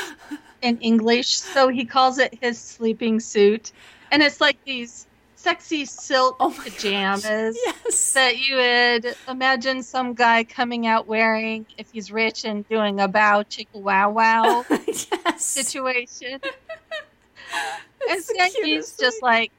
in 0.63 0.79
English, 0.79 1.37
so 1.37 1.67
he 1.67 1.85
calls 1.85 2.17
it 2.17 2.39
his 2.41 2.59
sleeping 2.59 3.19
suit. 3.19 3.71
And 4.11 4.23
it's 4.23 4.41
like 4.41 4.57
these 4.65 5.05
sexy 5.39 5.85
silk 5.85 6.35
Oh 6.39 6.55
pajamas. 6.63 7.57
Yes. 7.65 8.13
that 8.13 8.37
you 8.37 8.55
would 8.55 9.15
imagine 9.27 9.83
some 9.83 10.13
guy 10.13 10.43
coming 10.43 10.85
out 10.85 11.07
wearing 11.07 11.65
if 11.77 11.89
he's 11.91 12.11
rich 12.11 12.45
and 12.45 12.67
doing 12.67 12.99
a 12.99 13.07
bow 13.07 13.43
chicka 13.43 13.67
wow 13.73 14.09
wow 14.11 14.65
yes. 14.87 15.43
situation. 15.45 16.39
and 18.09 18.23
cutest 18.53 18.99
just 18.99 19.23
like 19.23 19.51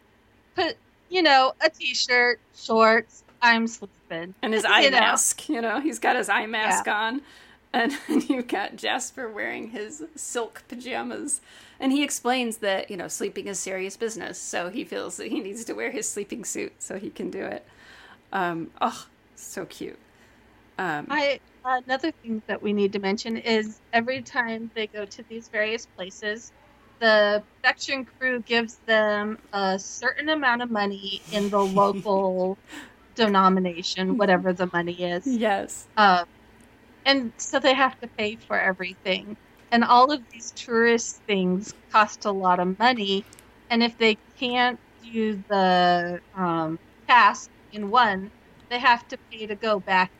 put 0.54 0.76
you 1.10 1.22
know, 1.22 1.52
a 1.60 1.68
t 1.68 1.92
shirt, 1.94 2.40
shorts, 2.54 3.24
I'm 3.42 3.66
sleeping. 3.66 4.34
and 4.42 4.54
his 4.54 4.64
eye 4.66 4.82
you 4.82 4.90
know. 4.90 5.00
mask. 5.00 5.48
You 5.48 5.60
know, 5.60 5.80
he's 5.80 5.98
got 5.98 6.16
his 6.16 6.28
eye 6.28 6.46
mask 6.46 6.88
on, 6.88 7.22
and 7.72 7.92
you've 8.28 8.48
got 8.48 8.76
Jasper 8.76 9.28
wearing 9.28 9.70
his 9.70 10.04
silk 10.14 10.62
pajamas. 10.68 11.40
And 11.80 11.92
he 11.92 12.04
explains 12.04 12.58
that 12.58 12.90
you 12.90 12.96
know 12.96 13.08
sleeping 13.08 13.46
is 13.48 13.58
serious 13.58 13.96
business, 13.96 14.40
so 14.40 14.68
he 14.68 14.84
feels 14.84 15.16
that 15.16 15.28
he 15.28 15.40
needs 15.40 15.64
to 15.64 15.72
wear 15.72 15.90
his 15.90 16.08
sleeping 16.08 16.44
suit 16.44 16.74
so 16.78 16.98
he 16.98 17.10
can 17.10 17.30
do 17.30 17.42
it. 17.42 17.66
Um, 18.32 18.70
oh, 18.80 19.06
so 19.34 19.64
cute. 19.64 19.98
Um, 20.78 21.06
I 21.10 21.40
another 21.64 22.12
thing 22.22 22.42
that 22.48 22.62
we 22.62 22.72
need 22.72 22.92
to 22.92 22.98
mention 22.98 23.36
is 23.36 23.80
every 23.92 24.22
time 24.22 24.70
they 24.74 24.86
go 24.86 25.04
to 25.04 25.24
these 25.28 25.48
various 25.48 25.86
places, 25.86 26.52
the 27.00 27.42
production 27.62 28.04
crew 28.04 28.42
gives 28.42 28.78
them 28.86 29.38
a 29.52 29.78
certain 29.78 30.28
amount 30.28 30.62
of 30.62 30.70
money 30.70 31.22
in 31.32 31.50
the 31.50 31.58
local 31.58 32.58
denomination, 33.14 34.16
whatever 34.16 34.52
the 34.52 34.68
money 34.72 35.02
is. 35.02 35.26
yes. 35.26 35.88
Um, 35.96 36.24
and 37.04 37.32
so 37.38 37.58
they 37.58 37.74
have 37.74 37.98
to 38.00 38.08
pay 38.18 38.36
for 38.36 38.58
everything. 38.58 39.36
And 39.72 39.84
all 39.84 40.10
of 40.10 40.22
these 40.30 40.50
tourist 40.52 41.22
things 41.26 41.74
cost 41.92 42.24
a 42.24 42.30
lot 42.30 42.58
of 42.60 42.78
money. 42.78 43.24
And 43.70 43.82
if 43.82 43.96
they 43.98 44.18
can't 44.38 44.78
do 45.12 45.42
the 45.48 46.20
um, 46.34 46.78
task 47.06 47.50
in 47.72 47.90
one, 47.90 48.30
they 48.68 48.78
have 48.78 49.06
to 49.08 49.18
pay 49.30 49.46
to 49.46 49.54
go 49.54 49.80
back 49.80 50.10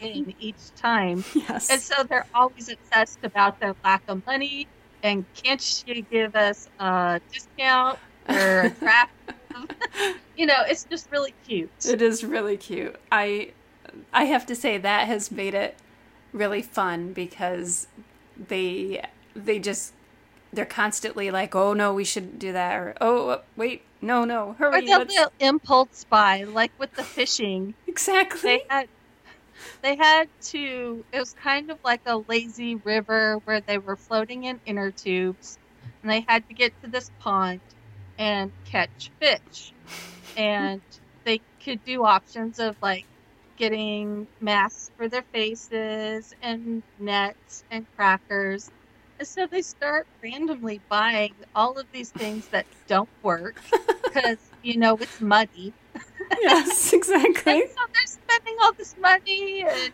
in 0.00 0.34
each 0.40 0.74
time. 0.76 1.24
Yes. 1.34 1.70
And 1.70 1.80
so 1.80 2.02
they're 2.04 2.26
always 2.34 2.68
obsessed 2.68 3.18
about 3.22 3.60
their 3.60 3.74
lack 3.84 4.02
of 4.08 4.24
money. 4.26 4.66
And 5.02 5.24
can't 5.34 5.84
you 5.86 6.02
give 6.02 6.34
us 6.34 6.68
a 6.78 7.20
discount 7.30 7.98
or 8.28 8.60
a 8.62 8.70
draft? 8.80 9.12
you 10.36 10.46
know, 10.46 10.62
it's 10.66 10.84
just 10.84 11.10
really 11.10 11.34
cute. 11.46 11.70
It 11.86 12.00
is 12.02 12.24
really 12.24 12.56
cute. 12.56 12.96
I 13.12 13.52
I 14.12 14.24
have 14.24 14.46
to 14.46 14.56
say 14.56 14.78
that 14.78 15.06
has 15.06 15.30
made 15.30 15.54
it 15.54 15.76
really 16.32 16.62
fun 16.62 17.12
because 17.12 17.86
they 18.36 19.02
they 19.34 19.58
just 19.58 19.94
they're 20.52 20.64
constantly 20.66 21.30
like, 21.30 21.54
"Oh 21.54 21.72
no, 21.72 21.94
we 21.94 22.04
shouldn't 22.04 22.38
do 22.38 22.52
that," 22.52 22.74
or 22.74 22.94
"Oh 23.00 23.28
uh, 23.30 23.42
wait, 23.56 23.82
no, 24.00 24.24
no, 24.24 24.52
Or 24.52 24.54
hurry." 24.58 24.86
they'll, 24.86 24.98
let's-" 25.00 25.14
they'll 25.14 25.32
impulse 25.40 26.04
buy, 26.08 26.44
like 26.44 26.72
with 26.78 26.94
the 26.94 27.04
fishing. 27.04 27.74
Exactly. 27.86 28.40
They 28.50 28.62
had 28.68 28.88
they 29.82 29.96
had 29.96 30.28
to 30.50 31.04
it 31.12 31.18
was 31.18 31.32
kind 31.34 31.70
of 31.70 31.78
like 31.84 32.02
a 32.06 32.18
lazy 32.28 32.76
river 32.76 33.38
where 33.44 33.60
they 33.60 33.78
were 33.78 33.96
floating 33.96 34.44
in 34.44 34.60
inner 34.66 34.90
tubes 34.90 35.58
and 36.02 36.10
they 36.10 36.24
had 36.28 36.46
to 36.48 36.54
get 36.54 36.72
to 36.82 36.90
this 36.90 37.10
pond 37.20 37.60
and 38.18 38.52
catch 38.64 39.10
fish. 39.20 39.74
And 40.36 40.82
they 41.24 41.42
could 41.64 41.84
do 41.84 42.04
options 42.04 42.58
of 42.58 42.76
like 42.82 43.06
getting 43.56 44.26
masks 44.40 44.90
for 44.96 45.08
their 45.08 45.22
faces 45.32 46.34
and 46.42 46.82
nets 46.98 47.64
and 47.70 47.86
crackers. 47.96 48.70
And 49.18 49.28
so 49.28 49.46
they 49.46 49.62
start 49.62 50.06
randomly 50.22 50.80
buying 50.88 51.34
all 51.54 51.78
of 51.78 51.86
these 51.92 52.10
things 52.10 52.48
that 52.48 52.66
don't 52.88 53.08
work 53.22 53.60
because, 54.04 54.38
you 54.62 54.76
know, 54.78 54.96
it's 54.96 55.20
muddy. 55.20 55.72
yes, 56.40 56.92
exactly. 56.94 57.52
And 57.62 57.70
so 57.70 57.76
they're 57.92 58.06
spending 58.06 58.56
all 58.62 58.72
this 58.72 58.96
money, 59.00 59.64
and 59.68 59.92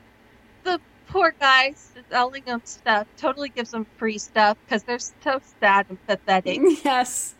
the 0.65 0.81
poor 1.09 1.35
guy 1.39 1.75
selling 2.11 2.45
them 2.45 2.63
stuff 2.65 3.07
totally 3.17 3.51
gives 3.51 3.71
them 3.73 3.87
free 3.99 4.19
stuff 4.19 4.57
because 4.65 4.83
they're 4.85 4.99
so 4.99 5.41
sad 5.61 5.87
and 5.89 5.99
pathetic. 6.07 6.61
Yes. 6.85 7.35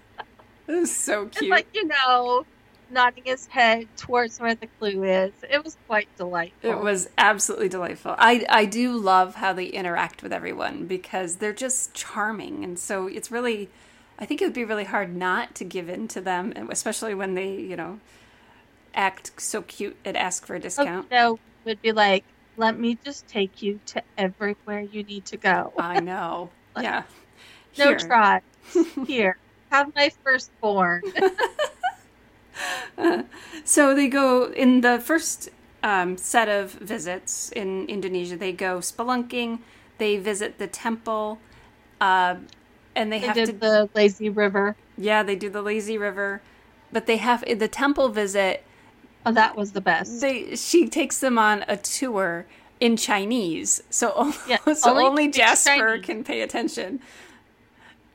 It 0.69 0.73
was 0.75 0.95
so 0.95 1.23
It's 1.25 1.39
cute. 1.39 1.51
like, 1.51 1.67
you 1.75 1.87
know, 1.87 2.45
nodding 2.91 3.25
his 3.25 3.47
head 3.47 3.89
towards 3.97 4.39
where 4.41 4.55
the 4.55 4.67
clue 4.79 5.05
is. 5.05 5.33
It 5.49 5.65
was 5.65 5.77
quite 5.87 6.09
delightful. 6.17 6.71
It 6.71 6.81
was 6.81 7.09
absolutely 7.19 7.69
delightful. 7.69 8.15
I 8.19 8.45
I 8.49 8.65
do 8.65 8.93
love 8.93 9.37
how 9.37 9.53
they 9.53 9.67
interact 9.67 10.23
with 10.23 10.33
everyone 10.33 10.87
because 10.87 11.37
they're 11.37 11.53
just 11.53 11.95
charming, 11.95 12.65
and 12.65 12.79
so 12.79 13.07
it's 13.07 13.31
really, 13.31 13.69
I 14.19 14.27
think 14.27 14.43
it 14.43 14.45
would 14.45 14.55
be 14.55 14.65
really 14.65 14.85
hard 14.85 15.15
not 15.15 15.55
to 15.57 15.65
give 15.65 15.89
in 15.89 16.09
to 16.09 16.21
them, 16.21 16.53
especially 16.71 17.15
when 17.15 17.35
they 17.35 17.55
you 17.55 17.77
know 17.77 18.01
act 18.95 19.33
so 19.41 19.63
cute 19.63 19.97
and 20.05 20.17
ask 20.17 20.47
for 20.47 20.55
a 20.55 20.59
oh, 20.59 20.63
discount. 20.63 21.07
Oh, 21.11 21.15
no, 21.15 21.39
would 21.65 21.83
be 21.83 21.93
like, 21.93 22.25
let 22.57 22.79
me 22.79 22.99
just 23.05 23.27
take 23.29 23.63
you 23.63 23.81
to 23.87 24.03
everywhere 24.19 24.81
you 24.81 25.03
need 25.03 25.25
to 25.27 25.37
go. 25.37 25.73
I 25.79 26.01
know. 26.01 26.51
yeah. 26.81 27.05
No 27.79 27.97
try. 27.97 28.43
Here, 29.07 29.39
have 29.71 29.95
my 29.95 30.11
firstborn. 30.23 31.03
so 33.65 33.95
they 33.95 34.09
go 34.09 34.51
in 34.53 34.81
the 34.81 34.99
first 34.99 35.51
um, 35.83 36.17
set 36.17 36.49
of 36.49 36.73
visits 36.73 37.51
in 37.53 37.87
Indonesia. 37.87 38.37
They 38.37 38.53
go 38.53 38.79
spelunking. 38.79 39.61
They 39.99 40.17
visit 40.17 40.59
the 40.59 40.67
temple, 40.67 41.39
uh, 42.01 42.37
and 42.95 43.13
they, 43.13 43.21
they 43.21 43.27
have 43.27 43.37
to 43.37 43.53
the 43.53 43.91
lazy 43.95 44.31
river. 44.31 44.77
Yeah, 44.97 45.23
they 45.23 45.37
do 45.37 45.51
the 45.51 45.63
lazy 45.63 45.99
river, 45.99 46.41
but 46.91 47.07
they 47.07 47.19
have 47.19 47.45
the 47.47 47.69
temple 47.69 48.09
visit. 48.09 48.65
Oh, 49.27 49.33
that 49.33 49.57
was 49.57 49.73
the 49.73 49.83
best. 49.83 50.23
They 50.23 50.57
she 50.57 50.89
takes 50.89 51.21
them 51.21 51.39
on 51.39 51.67
a 51.69 51.77
tour 51.77 52.47
in 52.81 52.97
Chinese, 52.97 53.83
so, 53.91 54.33
yeah, 54.49 54.57
so 54.73 54.93
only, 54.93 55.05
only 55.05 55.29
Jasper 55.29 55.71
Chinese. 55.77 56.07
can 56.07 56.25
pay 56.25 56.41
attention. 56.41 57.01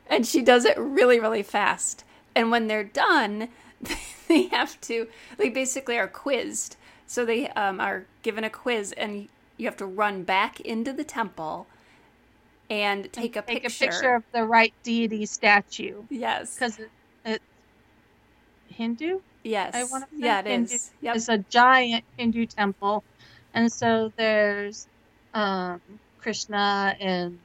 And 0.08 0.26
she 0.26 0.42
does 0.42 0.66
it 0.66 0.78
really, 0.78 1.20
really 1.20 1.44
fast. 1.44 2.04
And 2.36 2.52
when 2.52 2.68
they're 2.68 2.84
done, 2.84 3.50
they 4.28 4.44
have 4.48 4.80
to 4.82 5.08
they 5.38 5.50
basically 5.50 5.98
are 5.98 6.08
quizzed 6.08 6.76
so 7.08 7.26
they 7.26 7.50
um, 7.50 7.80
are 7.80 8.06
given 8.24 8.44
a 8.44 8.50
quiz 8.50 8.92
and 8.94 9.28
you 9.58 9.66
have 9.66 9.78
to 9.78 9.86
run 9.86 10.24
back 10.24 10.60
into 10.62 10.92
the 10.92 11.04
temple 11.04 11.68
and 12.70 13.12
take 13.14 13.36
a 13.36 13.42
take 13.42 13.64
picture. 13.64 13.86
a 13.86 13.88
picture 13.88 14.16
of 14.16 14.24
the 14.34 14.44
right 14.44 14.74
deity 14.84 15.26
statue 15.26 16.02
yes 16.10 16.56
because 16.56 16.80
it, 16.80 16.90
it's 17.26 17.44
hindu 18.70 19.20
yes 19.44 19.76
i 19.76 19.84
want 19.84 20.10
to 20.10 20.18
yeah 20.18 20.40
it 20.40 20.48
hindu. 20.48 20.74
is. 20.74 20.92
Yep. 21.02 21.16
it's 21.16 21.30
a 21.30 21.38
giant 21.38 22.04
hindu 22.18 22.46
temple 22.46 23.04
and 23.54 23.72
so 23.72 24.12
there's 24.18 24.88
um, 25.34 25.80
krishna 26.20 26.96
and 27.00 27.38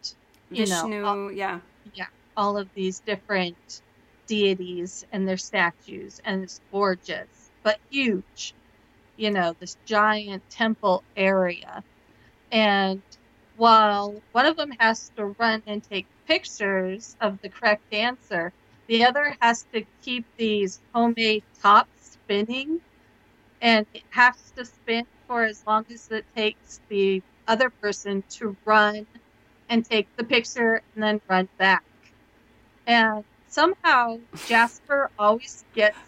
you 0.50 0.64
Vishnu, 0.66 0.88
know 0.88 1.04
all, 1.04 1.32
yeah 1.32 1.60
yeah 1.94 2.06
all 2.36 2.56
of 2.56 2.68
these 2.74 3.00
different 3.00 3.82
deities 4.30 5.04
and 5.10 5.26
their 5.26 5.36
statues, 5.36 6.20
and 6.24 6.44
it's 6.44 6.60
gorgeous, 6.70 7.50
but 7.64 7.80
huge. 7.90 8.54
You 9.16 9.32
know, 9.32 9.56
this 9.58 9.76
giant 9.84 10.48
temple 10.48 11.02
area. 11.16 11.82
And 12.52 13.02
while 13.56 14.22
one 14.30 14.46
of 14.46 14.56
them 14.56 14.70
has 14.78 15.10
to 15.16 15.26
run 15.26 15.64
and 15.66 15.82
take 15.82 16.06
pictures 16.28 17.16
of 17.20 17.42
the 17.42 17.48
correct 17.48 17.92
answer, 17.92 18.52
the 18.86 19.04
other 19.04 19.36
has 19.40 19.66
to 19.72 19.84
keep 20.02 20.24
these 20.36 20.78
homemade 20.94 21.42
tops 21.60 22.12
spinning, 22.12 22.80
and 23.60 23.84
it 23.92 24.04
has 24.10 24.52
to 24.56 24.64
spin 24.64 25.06
for 25.26 25.42
as 25.42 25.64
long 25.66 25.84
as 25.92 26.08
it 26.12 26.24
takes 26.36 26.80
the 26.88 27.20
other 27.48 27.68
person 27.68 28.22
to 28.30 28.56
run 28.64 29.08
and 29.68 29.84
take 29.84 30.06
the 30.16 30.24
picture 30.24 30.82
and 30.94 31.02
then 31.02 31.20
run 31.28 31.48
back. 31.58 31.82
And 32.86 33.24
somehow 33.50 34.18
Jasper 34.46 35.10
always 35.18 35.64
gets 35.74 35.98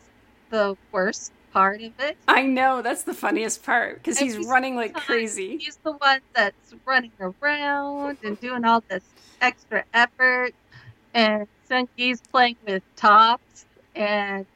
the 0.50 0.76
worst 0.90 1.32
part 1.52 1.82
of 1.82 1.92
it. 2.00 2.16
I 2.26 2.42
know 2.42 2.80
that's 2.80 3.02
the 3.02 3.12
funniest 3.12 3.62
part 3.62 3.96
because 3.96 4.18
he's 4.18 4.38
running 4.46 4.76
like 4.76 4.94
crazy. 4.94 5.58
He's 5.58 5.76
the 5.76 5.92
one 5.92 6.20
that's 6.34 6.74
running 6.86 7.12
around 7.20 8.18
and 8.24 8.40
doing 8.40 8.64
all 8.64 8.82
this 8.88 9.04
extra 9.40 9.84
effort, 9.92 10.54
and 11.12 11.46
Sungi's 11.68 12.22
playing 12.30 12.56
with 12.66 12.82
tops 12.96 13.66
and 13.94 14.46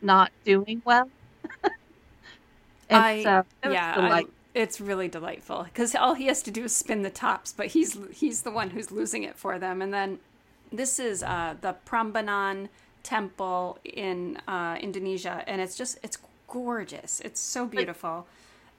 not 0.00 0.30
doing 0.44 0.80
well. 0.84 1.10
I, 2.90 3.22
so 3.22 3.44
yeah, 3.70 3.94
I, 3.98 4.24
it's 4.54 4.80
really 4.80 5.08
delightful 5.08 5.64
because 5.64 5.94
all 5.94 6.14
he 6.14 6.26
has 6.26 6.42
to 6.44 6.50
do 6.50 6.64
is 6.64 6.74
spin 6.74 7.02
the 7.02 7.10
tops, 7.10 7.52
but 7.52 7.66
he's 7.66 7.98
he's 8.12 8.42
the 8.42 8.50
one 8.50 8.70
who's 8.70 8.90
losing 8.90 9.24
it 9.24 9.36
for 9.36 9.58
them, 9.58 9.82
and 9.82 9.92
then 9.92 10.18
this 10.72 10.98
is 10.98 11.22
uh, 11.22 11.54
the 11.60 11.76
Prambanan 11.86 12.68
Temple 13.02 13.78
in 13.84 14.38
uh, 14.48 14.76
Indonesia, 14.80 15.42
and 15.46 15.60
it's 15.60 15.76
just 15.76 15.98
it's 16.02 16.18
gorgeous. 16.46 17.20
It's 17.20 17.40
so 17.40 17.66
beautiful. 17.66 18.26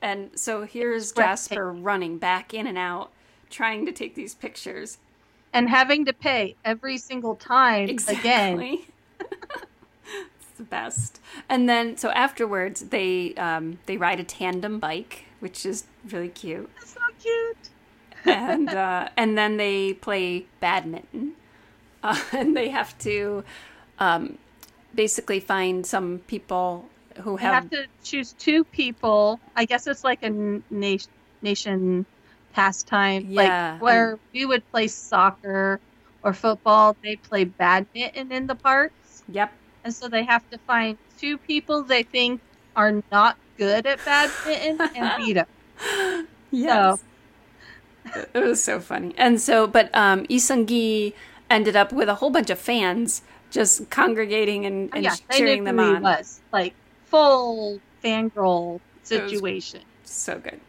And 0.01 0.31
so 0.35 0.63
here's 0.63 1.11
Jasper 1.11 1.71
running 1.73 2.17
back 2.17 2.53
in 2.53 2.67
and 2.67 2.77
out, 2.77 3.11
trying 3.49 3.85
to 3.85 3.91
take 3.91 4.15
these 4.15 4.33
pictures, 4.33 4.97
and 5.51 5.69
having 5.69 6.05
to 6.05 6.13
pay 6.13 6.55
every 6.63 6.97
single 6.97 7.35
time 7.35 7.89
exactly. 7.89 8.19
again. 8.19 8.79
it's 9.19 10.57
the 10.57 10.63
best. 10.63 11.19
And 11.49 11.67
then 11.67 11.97
so 11.97 12.09
afterwards, 12.11 12.81
they 12.81 13.33
um, 13.35 13.79
they 13.87 13.97
ride 13.97 14.19
a 14.19 14.23
tandem 14.23 14.79
bike, 14.79 15.25
which 15.39 15.65
is 15.65 15.85
really 16.09 16.29
cute. 16.29 16.69
That's 16.75 16.93
so 16.93 17.01
cute. 17.19 17.69
and 18.25 18.69
uh, 18.69 19.09
and 19.17 19.37
then 19.37 19.57
they 19.57 19.93
play 19.93 20.45
badminton 20.59 21.33
uh, 22.03 22.19
and 22.31 22.55
they 22.55 22.69
have 22.69 22.97
to 22.99 23.43
um, 23.99 24.37
basically 24.95 25.39
find 25.39 25.85
some 25.85 26.19
people 26.27 26.87
who 27.21 27.37
have... 27.37 27.69
They 27.69 27.77
have 27.77 27.87
to 27.87 27.91
choose 28.03 28.33
two 28.33 28.63
people. 28.63 29.39
I 29.55 29.65
guess 29.65 29.87
it's 29.87 30.03
like 30.03 30.23
a 30.23 30.29
nation 30.69 31.11
nation 31.41 32.05
pastime, 32.53 33.25
yeah, 33.29 33.73
like 33.73 33.81
where 33.81 34.13
um, 34.13 34.19
we 34.33 34.45
would 34.45 34.69
play 34.71 34.87
soccer 34.87 35.79
or 36.23 36.33
football. 36.33 36.95
They 37.01 37.15
play 37.15 37.45
badminton 37.45 38.31
in 38.31 38.47
the 38.47 38.55
parks. 38.55 39.23
Yep. 39.29 39.53
And 39.83 39.93
so 39.93 40.07
they 40.09 40.23
have 40.23 40.47
to 40.49 40.57
find 40.59 40.97
two 41.17 41.37
people 41.37 41.83
they 41.83 42.03
think 42.03 42.41
are 42.75 43.01
not 43.11 43.37
good 43.57 43.85
at 43.85 44.03
badminton 44.03 44.89
and 44.95 45.23
beat 45.23 45.33
them. 45.33 46.27
Yes. 46.51 46.99
So. 46.99 48.25
it 48.33 48.43
was 48.43 48.63
so 48.63 48.79
funny. 48.79 49.13
And 49.17 49.39
so, 49.39 49.67
but 49.67 49.93
um, 49.95 50.25
Lee 50.29 50.39
Sung-gi 50.39 51.15
ended 51.49 51.75
up 51.75 51.91
with 51.91 52.09
a 52.09 52.15
whole 52.15 52.29
bunch 52.29 52.49
of 52.49 52.59
fans 52.59 53.21
just 53.51 53.89
congregating 53.89 54.65
and, 54.65 54.89
and 54.93 55.03
yeah, 55.03 55.15
cheering 55.31 55.63
them 55.63 55.79
on. 55.79 56.03
Was 56.03 56.41
like 56.51 56.73
full 57.05 57.79
fangirl 58.03 58.79
situation. 59.03 59.81
So 60.03 60.39
good. 60.39 60.59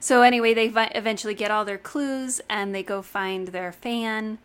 So 0.00 0.22
anyway, 0.22 0.54
they 0.54 0.66
eventually 0.94 1.34
get 1.34 1.50
all 1.50 1.64
their 1.64 1.78
clues 1.78 2.40
and 2.48 2.74
they 2.74 2.82
go 2.82 3.02
find 3.02 3.48
their 3.48 3.72
fan. 3.72 4.38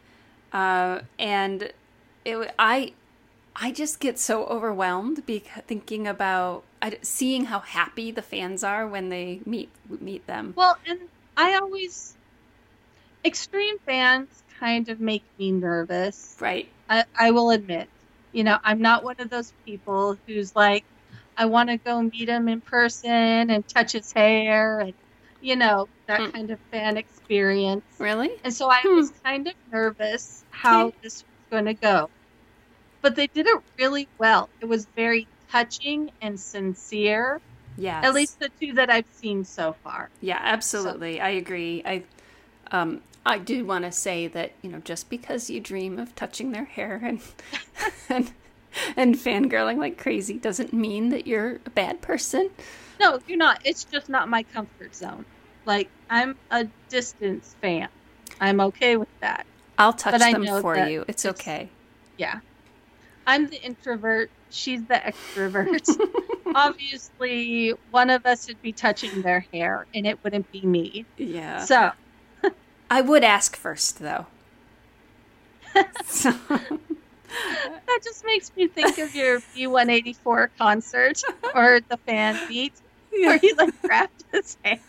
Uh, 0.54 1.02
and 1.20 1.72
it, 2.24 2.54
I, 2.58 2.94
I 3.56 3.72
just 3.72 4.00
get 4.00 4.18
so 4.18 4.46
overwhelmed 4.46 5.26
because 5.26 5.64
thinking 5.68 6.08
about 6.08 6.64
I, 6.82 6.98
seeing 7.02 7.46
how 7.46 7.60
happy 7.60 8.10
the 8.12 8.22
fans 8.22 8.64
are 8.64 8.88
when 8.88 9.10
they 9.10 9.42
meet 9.46 9.70
meet 10.00 10.26
them. 10.28 10.54
Well, 10.56 10.78
and 10.88 11.00
I 11.36 11.56
always 11.56 12.16
extreme 13.26 13.80
fans 13.80 14.44
kind 14.60 14.90
of 14.90 15.00
make 15.00 15.24
me 15.38 15.52
nervous. 15.52 16.36
Right. 16.40 16.68
I, 16.90 17.06
I 17.18 17.32
will 17.32 17.52
admit. 17.52 17.88
You 18.32 18.44
know, 18.44 18.58
I'm 18.64 18.82
not 18.82 19.04
one 19.04 19.16
of 19.20 19.30
those 19.30 19.54
people 19.66 20.18
who's 20.28 20.56
like, 20.56 20.84
I 21.38 21.46
want 21.46 21.70
to 21.70 21.78
go 21.78 22.02
meet 22.02 22.30
him 22.30 22.48
in 22.48 22.62
person 22.62 23.50
and 23.50 23.68
touch 23.68 23.94
his 23.94 24.12
hair 24.12 24.82
and, 24.82 24.94
you 25.42 25.56
know, 25.56 25.88
that 26.08 26.20
hmm. 26.20 26.30
kind 26.32 26.52
of 26.52 26.60
fan 26.72 26.98
experience. 26.98 27.86
Really? 27.98 28.32
And 28.44 28.54
so 28.54 28.70
I 28.70 28.82
hmm. 28.82 28.96
was 28.96 29.12
kind 29.24 29.48
of 29.48 29.54
nervous 29.72 30.44
how 30.52 30.88
okay. 30.88 30.98
this 31.02 31.24
was 31.24 31.50
going 31.50 31.66
to 31.66 31.74
go. 31.74 32.10
But 33.02 33.16
they 33.16 33.28
did 33.28 33.48
it 33.48 33.62
really 33.78 34.10
well. 34.18 34.50
It 34.60 34.66
was 34.66 34.86
very 34.96 35.28
touching 35.50 36.12
and 36.22 36.40
sincere. 36.40 37.40
Yeah. 37.78 38.02
At 38.04 38.14
least 38.14 38.40
the 38.40 38.50
two 38.60 38.74
that 38.74 38.90
I've 38.90 39.08
seen 39.14 39.46
so 39.46 39.76
far. 39.84 40.10
Yeah, 40.20 40.40
absolutely. 40.42 41.18
So. 41.18 41.24
I 41.24 41.30
agree. 41.30 41.82
I 41.86 42.04
um 42.72 43.02
I 43.26 43.38
do 43.38 43.66
want 43.66 43.86
to 43.86 43.92
say 43.92 44.28
that 44.28 44.54
you 44.62 44.70
know 44.70 44.80
just 44.80 45.10
because 45.10 45.50
you 45.50 45.60
dream 45.60 46.00
of 46.00 46.16
touching 46.16 46.52
their 46.52 46.66
hair 46.66 47.00
and 47.04 47.22
and 48.10 48.32
and 48.96 49.16
fangirling 49.16 49.78
like 49.78 49.98
crazy 49.98 50.38
doesn't 50.38 50.74
mean 50.74 51.10
that 51.10 51.28
you're 51.28 51.60
a 51.66 51.70
bad 51.70 52.02
person. 52.02 52.50
No, 53.00 53.20
you're 53.28 53.38
not. 53.38 53.62
It's 53.64 53.84
just 53.84 54.10
not 54.10 54.30
my 54.30 54.44
comfort 54.44 54.96
zone. 54.96 55.26
Like 55.66 55.90
I'm 56.10 56.36
a 56.52 56.68
distance 56.90 57.56
fan. 57.62 57.90
I'm 58.40 58.62
okay 58.62 58.98
with 58.98 59.10
that. 59.22 59.46
I'll 59.78 59.94
touch 59.94 60.20
them 60.20 60.46
for 60.62 60.78
you. 60.78 61.02
It's, 61.08 61.26
it's 61.26 61.40
okay. 61.40 61.70
Yeah. 62.18 62.40
I'm 63.26 63.48
the 63.48 63.62
introvert. 63.62 64.30
She's 64.50 64.84
the 64.86 64.96
extrovert. 64.96 65.88
Obviously, 66.56 67.74
one 67.92 68.10
of 68.10 68.26
us 68.26 68.48
would 68.48 68.62
be 68.62 68.72
touching 68.72 69.22
their 69.22 69.42
hair, 69.54 69.86
and 69.94 70.08
it 70.08 70.22
wouldn't 70.24 70.52
be 70.52 70.62
me. 70.62 71.06
Yeah. 71.18 71.64
So 71.64 71.92
I 72.90 73.02
would 73.02 73.24
ask 73.24 73.56
first, 73.56 74.00
though. 74.00 74.28
so, 76.06 76.32
that 76.50 78.00
just 78.04 78.26
makes 78.26 78.52
me 78.56 78.68
think 78.68 78.98
of 78.98 79.14
your 79.16 79.42
B1A4 79.54 80.50
concert 80.58 81.22
or 81.56 81.80
the 81.88 81.98
fan 81.98 82.40
beat 82.48 82.74
where 83.24 83.38
he 83.38 83.54
like 83.58 83.74
grabbed 83.82 84.24
his 84.32 84.58
hand. 84.64 84.80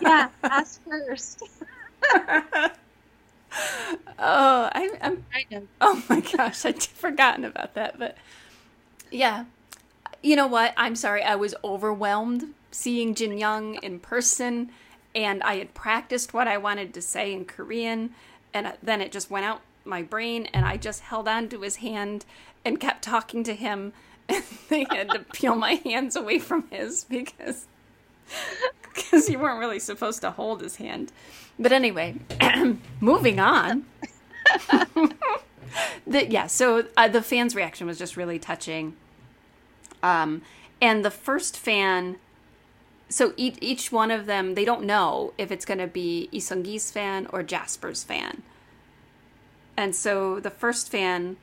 yeah, 0.00 0.28
ask 0.42 0.80
first. 0.88 1.42
oh, 2.12 2.70
I, 4.18 4.90
I'm. 5.00 5.24
I 5.32 5.44
know. 5.50 5.62
Oh 5.80 6.02
my 6.08 6.20
gosh, 6.20 6.64
I'd 6.64 6.82
forgotten 6.82 7.44
about 7.44 7.74
that. 7.74 7.98
But 7.98 8.16
yeah, 9.10 9.44
you 10.22 10.36
know 10.36 10.46
what? 10.46 10.74
I'm 10.76 10.96
sorry. 10.96 11.22
I 11.22 11.36
was 11.36 11.54
overwhelmed 11.64 12.54
seeing 12.70 13.14
Jin 13.14 13.38
Young 13.38 13.76
in 13.76 14.00
person, 14.00 14.70
and 15.14 15.42
I 15.42 15.56
had 15.56 15.74
practiced 15.74 16.34
what 16.34 16.48
I 16.48 16.58
wanted 16.58 16.92
to 16.94 17.02
say 17.02 17.32
in 17.32 17.44
Korean, 17.44 18.10
and 18.52 18.72
then 18.82 19.00
it 19.00 19.12
just 19.12 19.30
went 19.30 19.46
out 19.46 19.62
my 19.84 20.02
brain, 20.02 20.48
and 20.52 20.64
I 20.64 20.76
just 20.76 21.00
held 21.02 21.28
on 21.28 21.48
to 21.50 21.60
his 21.60 21.76
hand 21.76 22.24
and 22.64 22.80
kept 22.80 23.02
talking 23.02 23.44
to 23.44 23.54
him. 23.54 23.92
And 24.26 24.42
they 24.70 24.86
had 24.88 25.10
to 25.10 25.18
peel 25.18 25.54
my 25.54 25.74
hands 25.84 26.16
away 26.16 26.38
from 26.38 26.66
his 26.70 27.04
because 27.04 27.66
because 28.82 29.28
you 29.28 29.38
weren't 29.38 29.58
really 29.58 29.78
supposed 29.78 30.20
to 30.22 30.30
hold 30.30 30.62
his 30.62 30.76
hand. 30.76 31.12
But 31.58 31.72
anyway, 31.72 32.16
moving 33.00 33.38
on. 33.38 33.84
the, 36.06 36.26
yeah, 36.28 36.46
so 36.46 36.86
uh, 36.96 37.08
the 37.08 37.22
fans' 37.22 37.54
reaction 37.54 37.86
was 37.86 37.98
just 37.98 38.16
really 38.16 38.38
touching. 38.38 38.96
Um, 40.02 40.42
and 40.80 41.04
the 41.04 41.10
first 41.10 41.56
fan, 41.56 42.16
so 43.14 43.32
each, 43.36 43.58
each 43.60 43.92
one 43.92 44.10
of 44.10 44.26
them, 44.26 44.54
they 44.54 44.64
don't 44.64 44.82
know 44.82 45.34
if 45.38 45.52
it's 45.52 45.64
going 45.64 45.78
to 45.78 45.86
be 45.86 46.28
Lee 46.32 46.40
Sung-gi's 46.40 46.90
fan 46.90 47.28
or 47.32 47.44
Jasper's 47.44 48.02
fan. 48.02 48.42
And 49.76 49.94
so 49.94 50.40
the 50.40 50.50
first 50.50 50.90
fan. 50.90 51.36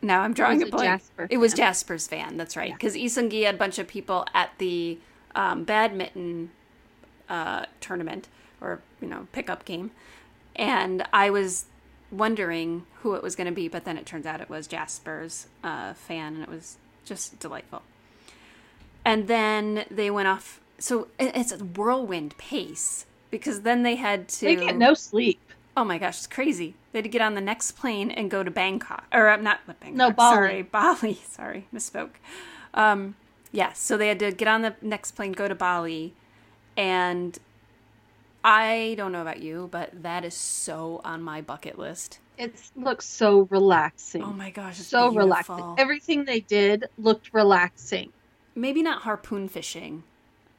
Now 0.00 0.22
I'm 0.22 0.32
drawing 0.32 0.62
a 0.62 0.66
blank. 0.66 1.02
Jasper 1.02 1.26
it 1.28 1.36
was 1.36 1.52
fan. 1.52 1.56
Jasper's 1.58 2.06
fan. 2.08 2.38
That's 2.38 2.56
right, 2.56 2.70
Yeah. 2.70 2.76
because 2.76 2.94
Lee 2.94 3.08
Sung-gi 3.08 3.42
had 3.42 3.56
a 3.56 3.58
bunch 3.58 3.78
of 3.78 3.86
people 3.86 4.24
at 4.32 4.52
the 4.56 4.98
um, 5.34 5.64
badminton 5.64 6.50
uh, 7.28 7.66
tournament 7.82 8.28
or 8.62 8.80
you 9.02 9.08
know 9.08 9.26
pickup 9.32 9.66
game, 9.66 9.90
and 10.56 11.06
I 11.12 11.28
was 11.28 11.66
wondering 12.10 12.86
who 13.02 13.12
it 13.16 13.22
was 13.22 13.36
going 13.36 13.48
to 13.48 13.52
be, 13.52 13.68
but 13.68 13.84
then 13.84 13.98
it 13.98 14.06
turns 14.06 14.24
out 14.24 14.40
it 14.40 14.48
was 14.48 14.66
Jasper's 14.66 15.46
uh, 15.62 15.92
fan, 15.92 16.36
and 16.36 16.42
it 16.42 16.48
was 16.48 16.78
just 17.04 17.38
delightful. 17.38 17.82
And 19.04 19.28
then 19.28 19.84
they 19.90 20.10
went 20.10 20.28
off. 20.28 20.60
So 20.78 21.08
it's 21.18 21.52
a 21.52 21.58
whirlwind 21.58 22.36
pace 22.38 23.06
because 23.30 23.62
then 23.62 23.82
they 23.82 23.96
had 23.96 24.28
to. 24.28 24.46
They 24.46 24.56
get 24.56 24.76
no 24.76 24.94
sleep. 24.94 25.40
Oh 25.76 25.84
my 25.84 25.98
gosh, 25.98 26.18
it's 26.18 26.26
crazy. 26.26 26.74
They 26.92 26.98
had 26.98 27.04
to 27.04 27.08
get 27.08 27.20
on 27.20 27.34
the 27.34 27.40
next 27.40 27.72
plane 27.72 28.10
and 28.10 28.30
go 28.30 28.44
to 28.44 28.50
Bangkok. 28.50 29.04
Or 29.12 29.28
uh, 29.28 29.36
not 29.36 29.66
Bangkok. 29.66 29.96
No, 29.96 30.10
Bali. 30.10 30.34
Sorry, 30.34 30.62
Bali. 30.72 31.20
Sorry, 31.28 31.66
misspoke. 31.74 32.10
Um, 32.72 33.16
yes, 33.50 33.80
so 33.80 33.96
they 33.96 34.08
had 34.08 34.20
to 34.20 34.30
get 34.30 34.46
on 34.46 34.62
the 34.62 34.74
next 34.80 35.12
plane, 35.12 35.32
go 35.32 35.48
to 35.48 35.54
Bali. 35.54 36.14
And 36.76 37.36
I 38.44 38.94
don't 38.96 39.10
know 39.10 39.22
about 39.22 39.40
you, 39.40 39.68
but 39.70 40.02
that 40.02 40.24
is 40.24 40.34
so 40.34 41.00
on 41.04 41.22
my 41.22 41.40
bucket 41.40 41.78
list. 41.78 42.20
It 42.36 42.54
looks 42.76 43.06
so 43.06 43.48
relaxing. 43.50 44.22
Oh 44.22 44.32
my 44.32 44.50
gosh, 44.50 44.78
it's 44.80 44.88
so 44.88 45.10
beautiful. 45.10 45.18
relaxing. 45.18 45.74
Everything 45.78 46.24
they 46.24 46.40
did 46.40 46.86
looked 46.98 47.32
relaxing. 47.32 48.12
Maybe 48.56 48.82
not 48.82 49.02
harpoon 49.02 49.48
fishing. 49.48 50.02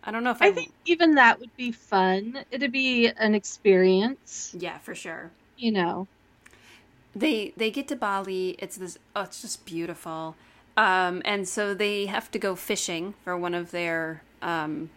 I 0.04 0.12
don't 0.12 0.24
know 0.24 0.32
if 0.32 0.42
I 0.42 0.48
I, 0.48 0.52
think 0.52 0.72
even 0.86 1.16
that 1.16 1.40
would 1.40 1.56
be 1.58 1.72
fun. 1.72 2.46
It'd 2.52 2.72
be 2.72 3.08
an 3.08 3.36
experience, 3.36 4.56
Yeah, 4.58 4.78
for 4.80 4.96
sure. 4.96 5.32
you 5.58 5.72
know. 5.72 6.08
they 7.16 7.54
they 7.58 7.72
get 7.72 7.88
to 7.90 7.96
Bali. 7.96 8.56
It's 8.60 8.78
this. 8.78 8.98
Oh, 9.16 9.24
it's 9.24 9.42
just 9.42 9.66
beautiful. 9.66 10.36
Um, 10.78 11.22
and 11.26 11.48
so 11.48 11.74
they 11.74 12.06
have 12.08 12.30
to 12.32 12.40
go 12.40 12.56
fishing 12.56 13.14
for 13.24 13.38
one 13.38 13.54
of 13.56 13.72
their, 13.72 14.24
um, 14.42 14.90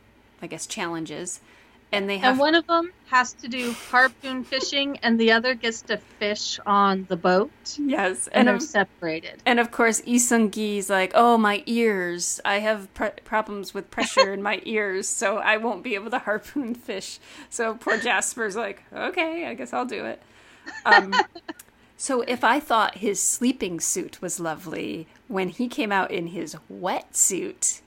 I 0.42 0.48
guess, 0.48 0.66
challenges. 0.66 1.40
And 1.90 2.08
they 2.08 2.18
have 2.18 2.32
And 2.32 2.38
one 2.38 2.54
of 2.54 2.66
them 2.66 2.92
has 3.06 3.32
to 3.34 3.48
do 3.48 3.72
harpoon 3.72 4.44
fishing, 4.44 4.98
and 5.02 5.18
the 5.18 5.32
other 5.32 5.54
gets 5.54 5.80
to 5.82 5.96
fish 5.96 6.58
on 6.66 7.06
the 7.08 7.16
boat, 7.16 7.50
yes, 7.78 8.26
and 8.26 8.40
and 8.40 8.48
they're 8.48 8.54
of, 8.56 8.62
separated. 8.62 9.42
and 9.46 9.58
of 9.58 9.70
course 9.70 10.04
Lee 10.06 10.18
Sung-gi's 10.18 10.90
like, 10.90 11.12
oh 11.14 11.38
my 11.38 11.62
ears, 11.64 12.40
I 12.44 12.58
have 12.58 12.92
pre- 12.92 13.10
problems 13.24 13.72
with 13.72 13.90
pressure 13.90 14.34
in 14.34 14.42
my 14.42 14.60
ears, 14.66 15.08
so 15.08 15.38
I 15.38 15.56
won't 15.56 15.82
be 15.82 15.94
able 15.94 16.10
to 16.10 16.18
harpoon 16.18 16.74
fish. 16.74 17.18
So 17.48 17.74
poor 17.76 17.96
Jasper's 17.98 18.54
like, 18.56 18.84
okay, 18.92 19.46
I 19.46 19.54
guess 19.54 19.72
I'll 19.72 19.86
do 19.86 20.04
it. 20.04 20.20
Um, 20.84 21.14
so 21.96 22.20
if 22.22 22.44
I 22.44 22.60
thought 22.60 22.98
his 22.98 23.18
sleeping 23.22 23.80
suit 23.80 24.20
was 24.20 24.38
lovely, 24.38 25.06
when 25.26 25.48
he 25.48 25.68
came 25.68 25.90
out 25.92 26.10
in 26.10 26.26
his 26.28 26.54
wetsuit, 26.70 27.80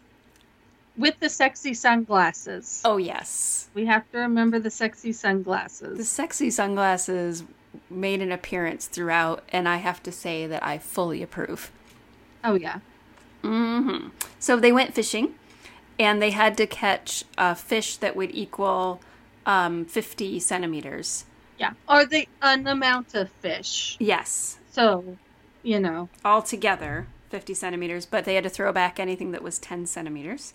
With 0.97 1.19
the 1.19 1.29
sexy 1.29 1.73
sunglasses. 1.73 2.81
oh 2.85 2.97
yes, 2.97 3.69
We 3.73 3.85
have 3.85 4.09
to 4.11 4.19
remember 4.19 4.59
the 4.59 4.69
sexy 4.69 5.13
sunglasses. 5.13 5.97
the 5.97 6.03
sexy 6.05 6.49
sunglasses 6.51 7.43
made 7.89 8.21
an 8.21 8.31
appearance 8.31 8.87
throughout, 8.87 9.43
and 9.49 9.67
I 9.69 9.77
have 9.77 10.03
to 10.03 10.11
say 10.11 10.45
that 10.47 10.63
I 10.65 10.77
fully 10.77 11.23
approve. 11.23 11.71
Oh, 12.43 12.55
yeah. 12.55 12.79
hmm 13.41 14.09
So 14.39 14.59
they 14.59 14.71
went 14.73 14.93
fishing, 14.93 15.35
and 15.97 16.21
they 16.21 16.31
had 16.31 16.57
to 16.57 16.67
catch 16.67 17.23
a 17.37 17.55
fish 17.55 17.97
that 17.97 18.15
would 18.15 18.31
equal 18.35 18.99
um, 19.45 19.85
50 19.85 20.39
centimeters. 20.39 21.25
Yeah. 21.57 21.73
Or 21.87 22.05
the 22.05 22.27
an 22.41 22.67
amount 22.67 23.13
of 23.15 23.29
fish. 23.41 23.95
Yes, 23.99 24.57
So, 24.71 25.17
you 25.63 25.79
know. 25.79 26.09
altogether 26.25 27.07
50 27.29 27.53
centimeters, 27.53 28.05
but 28.05 28.25
they 28.25 28.35
had 28.35 28.43
to 28.43 28.49
throw 28.49 28.73
back 28.73 28.99
anything 28.99 29.31
that 29.31 29.41
was 29.43 29.57
10 29.59 29.85
centimeters. 29.85 30.53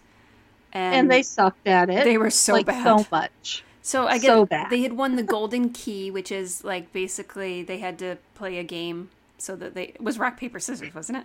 And, 0.77 0.95
And 0.95 1.11
they 1.11 1.23
sucked 1.23 1.67
at 1.67 1.89
it. 1.91 2.05
they 2.05 2.19
were 2.19 2.31
so 2.31 2.53
like 2.55 2.67
bad. 2.67 2.85
so 2.85 3.07
much. 3.11 3.65
So 3.83 4.07
I 4.07 4.19
guess 4.19 4.27
So 4.27 4.47
bad. 4.47 4.69
they 4.71 4.83
had 4.83 4.93
won 4.95 5.17
the 5.17 5.23
golden 5.23 5.71
key, 5.71 6.11
which 6.11 6.31
is 6.33 6.65
like 6.65 6.93
basically 6.93 7.63
they 7.63 7.79
had 7.79 7.99
to 8.01 8.19
play 8.35 8.59
a 8.59 8.65
game 8.65 9.11
so 9.39 9.55
that 9.57 9.75
they 9.75 9.85
it 9.85 10.01
was 10.03 10.19
rock 10.19 10.37
paper 10.37 10.59
scissors, 10.61 10.95
wasn't 10.95 11.19
it? 11.19 11.25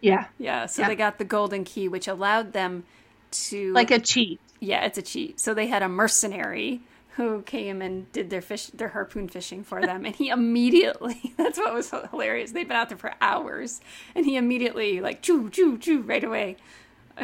Yeah. 0.00 0.26
Yeah. 0.38 0.66
So 0.66 0.82
Yeah. 0.82 0.88
they 0.88 0.96
got 0.96 1.18
the 1.18 1.24
golden 1.24 1.64
key, 1.64 1.88
which 1.88 2.06
allowed 2.08 2.52
them 2.52 2.84
to 3.48 3.72
Like 3.72 3.90
a 3.90 3.98
cheat. 3.98 4.38
yeah, 4.60 4.84
it's 4.84 4.98
a 4.98 5.02
cheat. 5.02 5.40
So 5.40 5.54
they 5.54 5.66
had 5.68 5.82
a 5.82 5.88
mercenary 5.88 6.82
who 7.16 7.42
came 7.42 7.80
and 7.80 8.10
did 8.12 8.28
their 8.28 8.42
fish 8.42 8.66
their 8.66 8.88
harpoon 8.88 9.28
fishing 9.28 9.62
for 9.64 9.80
them, 9.80 10.04
and 10.04 10.14
he 10.16 10.28
immediately 10.28 11.32
that's 11.36 11.58
what 11.58 11.72
was 11.72 11.90
hilarious. 12.10 12.52
They'd 12.52 12.68
been 12.68 12.76
out 12.76 12.88
there 12.90 12.98
for 12.98 13.14
hours, 13.20 13.80
and 14.14 14.26
he 14.26 14.36
immediately 14.36 15.00
like 15.00 15.22
choo 15.22 15.48
choo 15.50 15.78
choo 15.78 16.00
right 16.02 16.22
away 16.24 16.56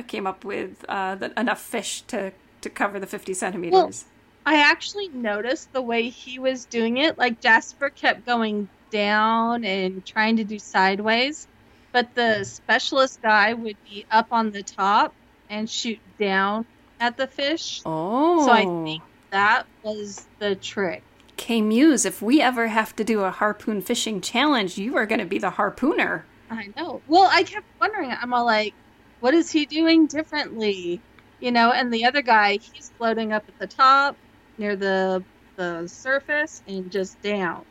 came 0.06 0.26
up 0.26 0.44
with 0.44 0.84
uh, 0.88 1.14
the, 1.16 1.38
enough 1.38 1.60
fish 1.60 2.02
to 2.02 2.32
to 2.60 2.70
cover 2.70 2.98
the 3.00 3.06
fifty 3.06 3.34
centimeters. 3.34 4.04
I 4.46 4.60
actually 4.60 5.08
noticed 5.08 5.72
the 5.72 5.82
way 5.82 6.08
he 6.08 6.38
was 6.38 6.64
doing 6.64 6.96
it. 6.96 7.18
Like 7.18 7.40
Jasper 7.40 7.90
kept 7.90 8.26
going 8.26 8.68
down 8.90 9.64
and 9.64 10.04
trying 10.04 10.36
to 10.36 10.44
do 10.44 10.58
sideways, 10.58 11.46
but 11.92 12.14
the 12.14 12.44
specialist 12.44 13.22
guy 13.22 13.54
would 13.54 13.76
be 13.88 14.06
up 14.10 14.28
on 14.32 14.50
the 14.50 14.62
top 14.62 15.14
and 15.48 15.68
shoot 15.68 15.98
down 16.18 16.66
at 16.98 17.16
the 17.16 17.26
fish. 17.26 17.82
oh, 17.86 18.46
So 18.46 18.52
I 18.52 18.64
think 18.84 19.02
that 19.30 19.66
was 19.82 20.26
the 20.38 20.54
trick. 20.54 21.02
K 21.36 21.62
Muse, 21.62 22.04
if 22.04 22.20
we 22.20 22.42
ever 22.42 22.68
have 22.68 22.94
to 22.96 23.04
do 23.04 23.22
a 23.22 23.30
harpoon 23.30 23.80
fishing 23.80 24.20
challenge, 24.20 24.76
you 24.76 24.96
are 24.96 25.06
going 25.06 25.20
to 25.20 25.24
be 25.24 25.38
the 25.38 25.52
harpooner. 25.52 26.22
I 26.50 26.68
know. 26.76 27.00
Well, 27.08 27.28
I 27.30 27.44
kept 27.44 27.66
wondering. 27.80 28.10
I'm 28.10 28.34
all 28.34 28.44
like, 28.44 28.74
what 29.20 29.34
is 29.34 29.50
he 29.50 29.66
doing 29.66 30.06
differently? 30.06 31.00
You 31.40 31.52
know, 31.52 31.72
and 31.72 31.92
the 31.92 32.04
other 32.04 32.22
guy, 32.22 32.58
he's 32.58 32.90
floating 32.98 33.32
up 33.32 33.44
at 33.48 33.58
the 33.58 33.66
top 33.66 34.16
near 34.58 34.76
the 34.76 35.24
the 35.56 35.86
surface 35.88 36.62
and 36.66 36.90
just 36.90 37.20
down. 37.22 37.64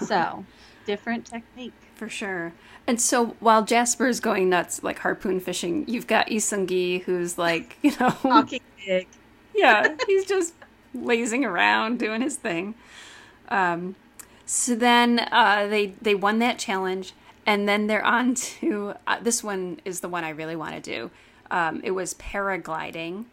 So, 0.00 0.44
different 0.86 1.26
technique. 1.26 1.74
For 1.94 2.08
sure. 2.08 2.54
And 2.86 3.00
so 3.00 3.36
while 3.40 3.64
Jasper's 3.64 4.20
going 4.20 4.48
nuts, 4.48 4.82
like 4.82 5.00
harpoon 5.00 5.40
fishing, 5.40 5.84
you've 5.88 6.06
got 6.06 6.30
Lee 6.30 6.38
Sung-gi 6.38 6.98
who's 7.00 7.36
like, 7.36 7.76
you 7.82 7.92
know, 8.00 8.10
Talking 8.22 8.60
big. 8.86 9.08
yeah, 9.54 9.94
he's 10.06 10.24
just 10.26 10.54
lazing 10.94 11.44
around 11.44 11.98
doing 11.98 12.22
his 12.22 12.36
thing. 12.36 12.74
Um, 13.48 13.96
so 14.46 14.74
then 14.74 15.20
uh, 15.32 15.66
they 15.68 15.94
they 16.00 16.14
won 16.14 16.38
that 16.38 16.58
challenge, 16.58 17.12
and 17.48 17.66
then 17.66 17.86
they're 17.86 18.04
on 18.04 18.34
to 18.34 18.94
uh, 19.06 19.18
this 19.22 19.42
one 19.42 19.80
is 19.86 20.00
the 20.00 20.08
one 20.08 20.22
I 20.22 20.30
really 20.30 20.54
want 20.56 20.74
to 20.74 20.80
do. 20.82 21.10
Um, 21.50 21.80
it 21.82 21.92
was 21.92 22.12
paragliding. 22.14 23.24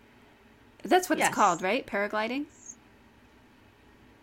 That's 0.84 1.10
what 1.10 1.20
Yes. 1.20 1.28
it's 1.28 1.36
called, 1.36 1.62
right? 1.62 1.86
Paragliding. 1.86 2.46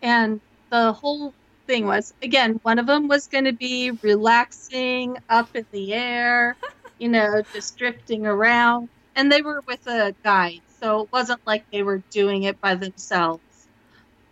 And 0.01 0.41
the 0.71 0.93
whole 0.93 1.35
thing 1.67 1.85
was 1.85 2.13
again, 2.23 2.59
one 2.63 2.79
of 2.79 2.87
them 2.87 3.07
was 3.07 3.27
going 3.27 3.45
to 3.45 3.53
be 3.53 3.91
relaxing 4.01 5.17
up 5.29 5.55
in 5.55 5.67
the 5.71 5.93
air, 5.93 6.57
you 6.99 7.09
know, 7.09 7.43
just 7.53 7.77
drifting 7.77 8.25
around. 8.25 8.89
And 9.15 9.31
they 9.31 9.43
were 9.43 9.61
with 9.67 9.85
a 9.87 10.15
guide, 10.23 10.63
so 10.81 11.03
it 11.03 11.09
wasn't 11.13 11.41
like 11.45 11.65
they 11.71 11.83
were 11.83 12.03
doing 12.11 12.43
it 12.43 12.59
by 12.61 12.75
themselves. 12.75 13.43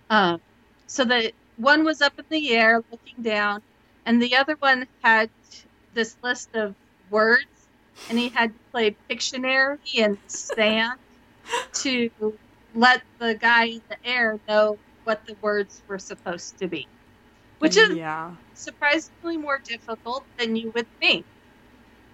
Um, 0.09 0.41
so 0.87 1.05
that 1.05 1.33
one 1.57 1.83
was 1.85 2.01
up 2.01 2.19
in 2.19 2.25
the 2.29 2.51
air 2.55 2.81
looking 2.91 3.23
down, 3.23 3.61
and 4.05 4.21
the 4.21 4.35
other 4.37 4.55
one 4.59 4.87
had 5.03 5.31
this 5.93 6.17
list 6.23 6.49
of 6.55 6.75
words, 7.09 7.69
and 8.09 8.17
he 8.19 8.29
had 8.29 8.53
to 8.53 8.59
play 8.73 8.97
Pictionary 9.09 9.77
and 9.97 10.19
sand 10.27 10.99
to 11.73 12.09
let 12.73 13.03
the 13.19 13.35
guy 13.35 13.65
in 13.65 13.81
the 13.89 13.97
air 14.03 14.39
know 14.47 14.79
what 15.03 15.21
the 15.27 15.37
words 15.41 15.83
were 15.87 15.99
supposed 15.99 16.59
to 16.59 16.67
be, 16.67 16.87
which 17.59 17.77
is 17.77 17.97
yeah. 17.97 18.35
surprisingly 18.53 19.37
more 19.37 19.61
difficult 19.65 20.27
than 20.37 20.55
you 20.55 20.71
would 20.75 20.87
think, 21.01 21.25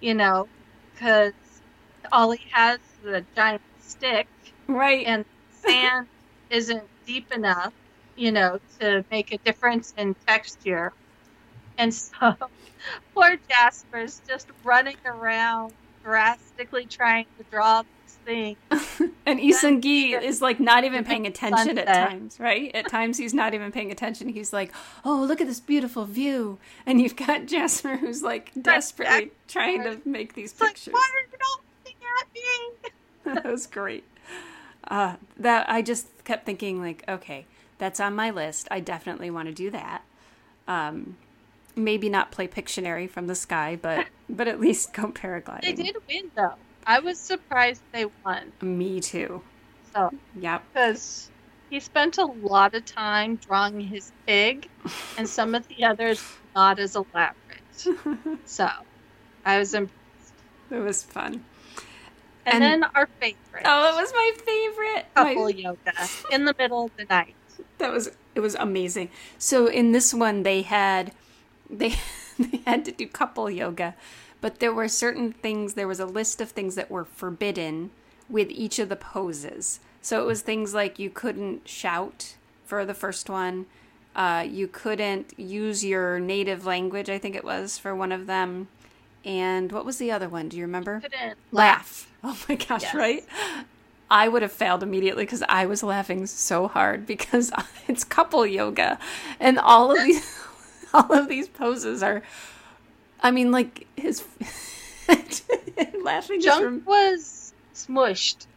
you 0.00 0.14
know, 0.14 0.50
because 0.94 1.34
all 2.12 2.30
he 2.32 2.44
has 2.52 2.78
is 3.00 3.06
a 3.06 3.26
giant 3.34 3.62
stick 3.78 4.28
Right. 4.68 5.06
and 5.06 5.24
sand 5.50 6.08
isn't 6.50 6.90
deep 7.06 7.26
enough, 7.32 7.74
you 8.16 8.32
know, 8.32 8.58
to 8.80 9.04
make 9.10 9.32
a 9.32 9.38
difference 9.44 9.92
in 9.96 10.14
texture. 10.26 10.92
And 11.78 11.94
so 11.94 12.34
poor 13.14 13.36
Jasper's 13.48 14.20
just 14.28 14.48
running 14.64 14.96
around 15.06 15.72
drastically 16.04 16.84
trying 16.86 17.26
to 17.38 17.44
draw 17.50 17.82
this 18.04 18.14
thing. 18.24 18.56
And 19.26 19.38
Lee 19.40 19.52
Sung-gi 19.52 20.14
is 20.14 20.40
like 20.40 20.58
not 20.58 20.84
even 20.84 21.04
paying 21.04 21.24
Like 21.24 21.32
attention 21.34 21.76
at 21.76 21.86
times, 21.86 22.40
right? 22.40 22.74
At 22.74 22.88
times 22.88 23.18
he's 23.18 23.34
not 23.34 23.52
even 23.52 23.70
paying 23.70 23.92
attention. 23.92 24.30
He's 24.30 24.54
like, 24.54 24.72
"Oh, 25.04 25.22
look 25.22 25.42
at 25.42 25.46
this 25.46 25.60
beautiful 25.60 26.06
view," 26.06 26.58
and 26.86 26.98
you've 26.98 27.14
got 27.14 27.44
Jasper 27.54 27.98
who's 27.98 28.22
like 28.22 28.50
desperately 28.58 29.32
trying 29.46 29.82
to 29.82 30.00
make 30.06 30.32
these 30.32 30.52
It's 30.52 30.60
like, 30.62 30.70
pictures. 30.76 30.94
why 30.94 31.06
are 31.14 31.30
you 31.30 31.38
not 31.38 31.60
looking 31.84 32.88
at 33.26 33.34
me? 33.34 33.42
that 33.42 33.52
was 33.52 33.66
great. 33.66 34.04
Uh, 34.90 35.16
that 35.36 35.68
I 35.68 35.82
just 35.82 36.06
kept 36.24 36.46
thinking, 36.46 36.80
like, 36.80 37.04
okay, 37.06 37.44
that's 37.76 38.00
on 38.00 38.14
my 38.16 38.30
list. 38.30 38.66
I 38.70 38.80
definitely 38.80 39.30
want 39.30 39.48
to 39.48 39.54
do 39.54 39.70
that. 39.72 40.04
Um, 40.66 41.18
maybe 41.78 42.08
not 42.08 42.30
play 42.30 42.46
Pictionary 42.48 43.08
from 43.08 43.26
the 43.26 43.34
sky, 43.34 43.78
but 43.80 44.06
but 44.28 44.48
at 44.48 44.60
least 44.60 44.92
go 44.92 45.08
paragliding. 45.08 45.62
They 45.62 45.72
did 45.72 45.96
win 46.08 46.30
though. 46.34 46.54
I 46.86 47.00
was 47.00 47.18
surprised 47.18 47.82
they 47.92 48.06
won. 48.24 48.52
Me 48.62 49.00
too. 49.00 49.42
So 49.94 50.10
Yep. 50.40 50.62
because 50.72 51.30
he 51.70 51.80
spent 51.80 52.18
a 52.18 52.24
lot 52.24 52.74
of 52.74 52.84
time 52.84 53.36
drawing 53.36 53.80
his 53.80 54.10
pig, 54.26 54.68
and 55.16 55.28
some 55.28 55.54
of 55.54 55.66
the 55.68 55.84
others 55.84 56.22
not 56.54 56.78
as 56.78 56.96
elaborate. 56.96 57.34
So 58.44 58.68
I 59.44 59.58
was 59.58 59.72
impressed. 59.74 60.34
It 60.70 60.78
was 60.80 61.02
fun. 61.02 61.44
And, 62.46 62.62
And- 62.64 62.82
then 62.82 62.90
our 62.94 63.06
favorite 63.20 63.62
Oh, 63.64 63.88
it 63.96 64.00
was 64.00 64.12
my 64.14 64.32
favorite. 64.44 65.06
couple 65.14 65.44
My- 65.44 65.50
yoga 65.50 65.92
in 66.32 66.44
the 66.46 66.54
middle 66.58 66.86
of 66.86 66.96
the 66.96 67.04
night. 67.04 67.34
that 67.78 67.92
was 67.92 68.10
it 68.34 68.40
was 68.40 68.54
amazing. 68.54 69.10
So 69.38 69.66
in 69.66 69.92
this 69.92 70.14
one 70.14 70.42
they 70.44 70.62
had 70.62 71.12
they 71.70 71.94
they 72.38 72.58
had 72.66 72.84
to 72.86 72.92
do 72.92 73.06
couple 73.06 73.50
yoga, 73.50 73.94
but 74.40 74.60
there 74.60 74.72
were 74.72 74.88
certain 74.88 75.32
things 75.32 75.74
there 75.74 75.88
was 75.88 76.00
a 76.00 76.06
list 76.06 76.40
of 76.40 76.50
things 76.50 76.74
that 76.76 76.90
were 76.90 77.04
forbidden 77.04 77.90
with 78.28 78.50
each 78.50 78.78
of 78.78 78.88
the 78.88 78.96
poses. 78.96 79.80
So 80.02 80.22
it 80.22 80.26
was 80.26 80.42
things 80.42 80.74
like 80.74 80.98
you 80.98 81.10
couldn't 81.10 81.68
shout 81.68 82.34
for 82.64 82.84
the 82.84 82.94
first 82.94 83.28
one. 83.28 83.66
Uh, 84.14 84.44
you 84.48 84.66
couldn't 84.66 85.38
use 85.38 85.84
your 85.84 86.18
native 86.18 86.66
language, 86.66 87.08
I 87.08 87.18
think 87.18 87.36
it 87.36 87.44
was, 87.44 87.78
for 87.78 87.94
one 87.94 88.10
of 88.12 88.26
them. 88.26 88.68
And 89.24 89.70
what 89.72 89.84
was 89.84 89.98
the 89.98 90.10
other 90.10 90.28
one? 90.28 90.48
Do 90.48 90.56
you 90.56 90.64
remember? 90.64 91.00
Couldn't 91.00 91.38
laugh. 91.52 92.04
Oh 92.24 92.36
my 92.48 92.56
gosh, 92.56 92.82
Yes. 92.82 92.94
right? 92.94 93.24
I 94.10 94.26
would 94.26 94.42
have 94.42 94.50
failed 94.50 94.82
immediately 94.82 95.22
because 95.24 95.44
I 95.48 95.66
was 95.66 95.84
laughing 95.84 96.26
so 96.26 96.66
hard 96.66 97.06
because 97.06 97.52
it's 97.88 98.02
couple 98.02 98.44
yoga 98.44 98.98
and 99.38 99.56
all 99.58 99.92
of 99.92 100.02
these 100.02 100.26
all 100.94 101.12
of 101.12 101.28
these 101.28 101.48
poses 101.48 102.02
are 102.02 102.22
I 103.20 103.30
mean 103.30 103.50
like 103.50 103.86
his 103.96 104.24
laughing 106.02 106.40
Junk 106.40 106.64
from 106.64 106.84
was 106.84 107.52
smushed. 107.74 108.46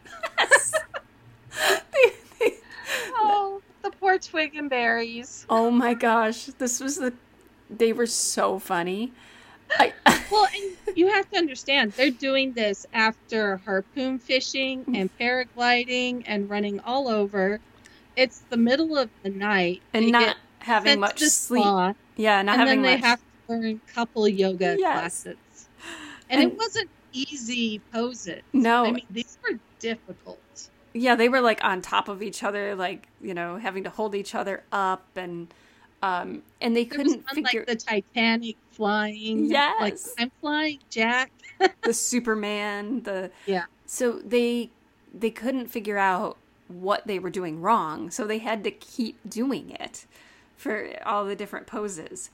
Oh, 3.14 3.62
the 3.82 3.90
poor 3.90 4.18
twig 4.18 4.54
and 4.54 4.68
berries. 4.68 5.46
Oh 5.48 5.70
my 5.70 5.94
gosh, 5.94 6.46
this 6.46 6.80
was 6.80 6.96
the 6.96 7.12
they 7.70 7.92
were 7.92 8.06
so 8.06 8.58
funny. 8.58 9.12
I 9.78 9.92
Well, 10.30 10.46
and 10.54 10.96
you 10.96 11.08
have 11.08 11.30
to 11.30 11.38
understand, 11.38 11.92
they're 11.92 12.10
doing 12.10 12.52
this 12.52 12.86
after 12.92 13.58
harpoon 13.58 14.18
fishing 14.18 14.80
mm-hmm. 14.80 14.94
and 14.94 15.18
paragliding 15.18 16.24
and 16.26 16.50
running 16.50 16.80
all 16.80 17.08
over. 17.08 17.60
It's 18.16 18.40
the 18.50 18.56
middle 18.56 18.98
of 18.98 19.08
the 19.22 19.30
night. 19.30 19.80
and 19.94 20.06
They 20.06 20.10
not 20.10 20.36
having 20.58 21.00
much 21.00 21.20
sleep. 21.20 21.62
spa, 21.62 21.94
Yeah, 22.16 22.42
not 22.42 22.58
and 22.58 22.60
having 22.68 22.82
then 22.82 22.92
they 22.92 22.96
much. 23.00 23.04
have 23.06 23.18
to 23.20 23.52
learn 23.54 23.80
couple 23.94 24.28
yoga 24.28 24.76
Yes. 24.78 25.22
classes. 25.22 25.36
And, 26.30 26.42
And- 26.42 26.52
it 26.52 26.58
wasn't 26.58 26.90
easy 27.12 27.80
poses. 27.92 28.42
No. 28.52 28.86
I 28.86 28.92
mean, 28.92 29.06
these 29.10 29.38
were 29.42 29.58
difficult. 29.80 30.38
yeah 30.94 31.14
they 31.14 31.28
were 31.28 31.40
like 31.40 31.62
on 31.64 31.80
top 31.82 32.08
of 32.08 32.22
each 32.22 32.42
other 32.44 32.74
like 32.74 33.08
you 33.20 33.32
know 33.34 33.56
having 33.56 33.82
to 33.84 33.90
hold 33.90 34.14
each 34.14 34.34
other 34.34 34.62
up 34.72 35.04
and 35.16 35.52
um 36.02 36.42
and 36.60 36.76
they 36.76 36.84
There 36.84 36.98
couldn't 36.98 37.24
one 37.26 37.34
figure 37.34 37.60
like 37.60 37.66
the 37.68 37.76
Titanic 37.76 38.56
flying. 38.72 39.48
Like, 39.50 39.92
Yes. 39.94 40.14
I'm 40.18 40.30
flying, 40.40 40.78
Jack. 40.90 41.32
the 41.82 41.92
superman 41.94 43.02
the 43.04 43.30
Yeah. 43.46 43.64
so 43.86 44.12
they 44.24 44.70
they 45.12 45.30
couldn't 45.30 45.66
figure 45.68 45.98
out 45.98 46.36
what 46.68 47.06
they 47.06 47.18
were 47.18 47.30
doing 47.30 47.60
wrong 47.60 48.10
so 48.10 48.26
they 48.26 48.38
had 48.38 48.62
to 48.64 48.70
keep 48.70 49.18
doing 49.28 49.70
it 49.70 50.06
for 50.62 50.88
all 51.04 51.24
the 51.24 51.36
different 51.36 51.66
poses 51.66 52.30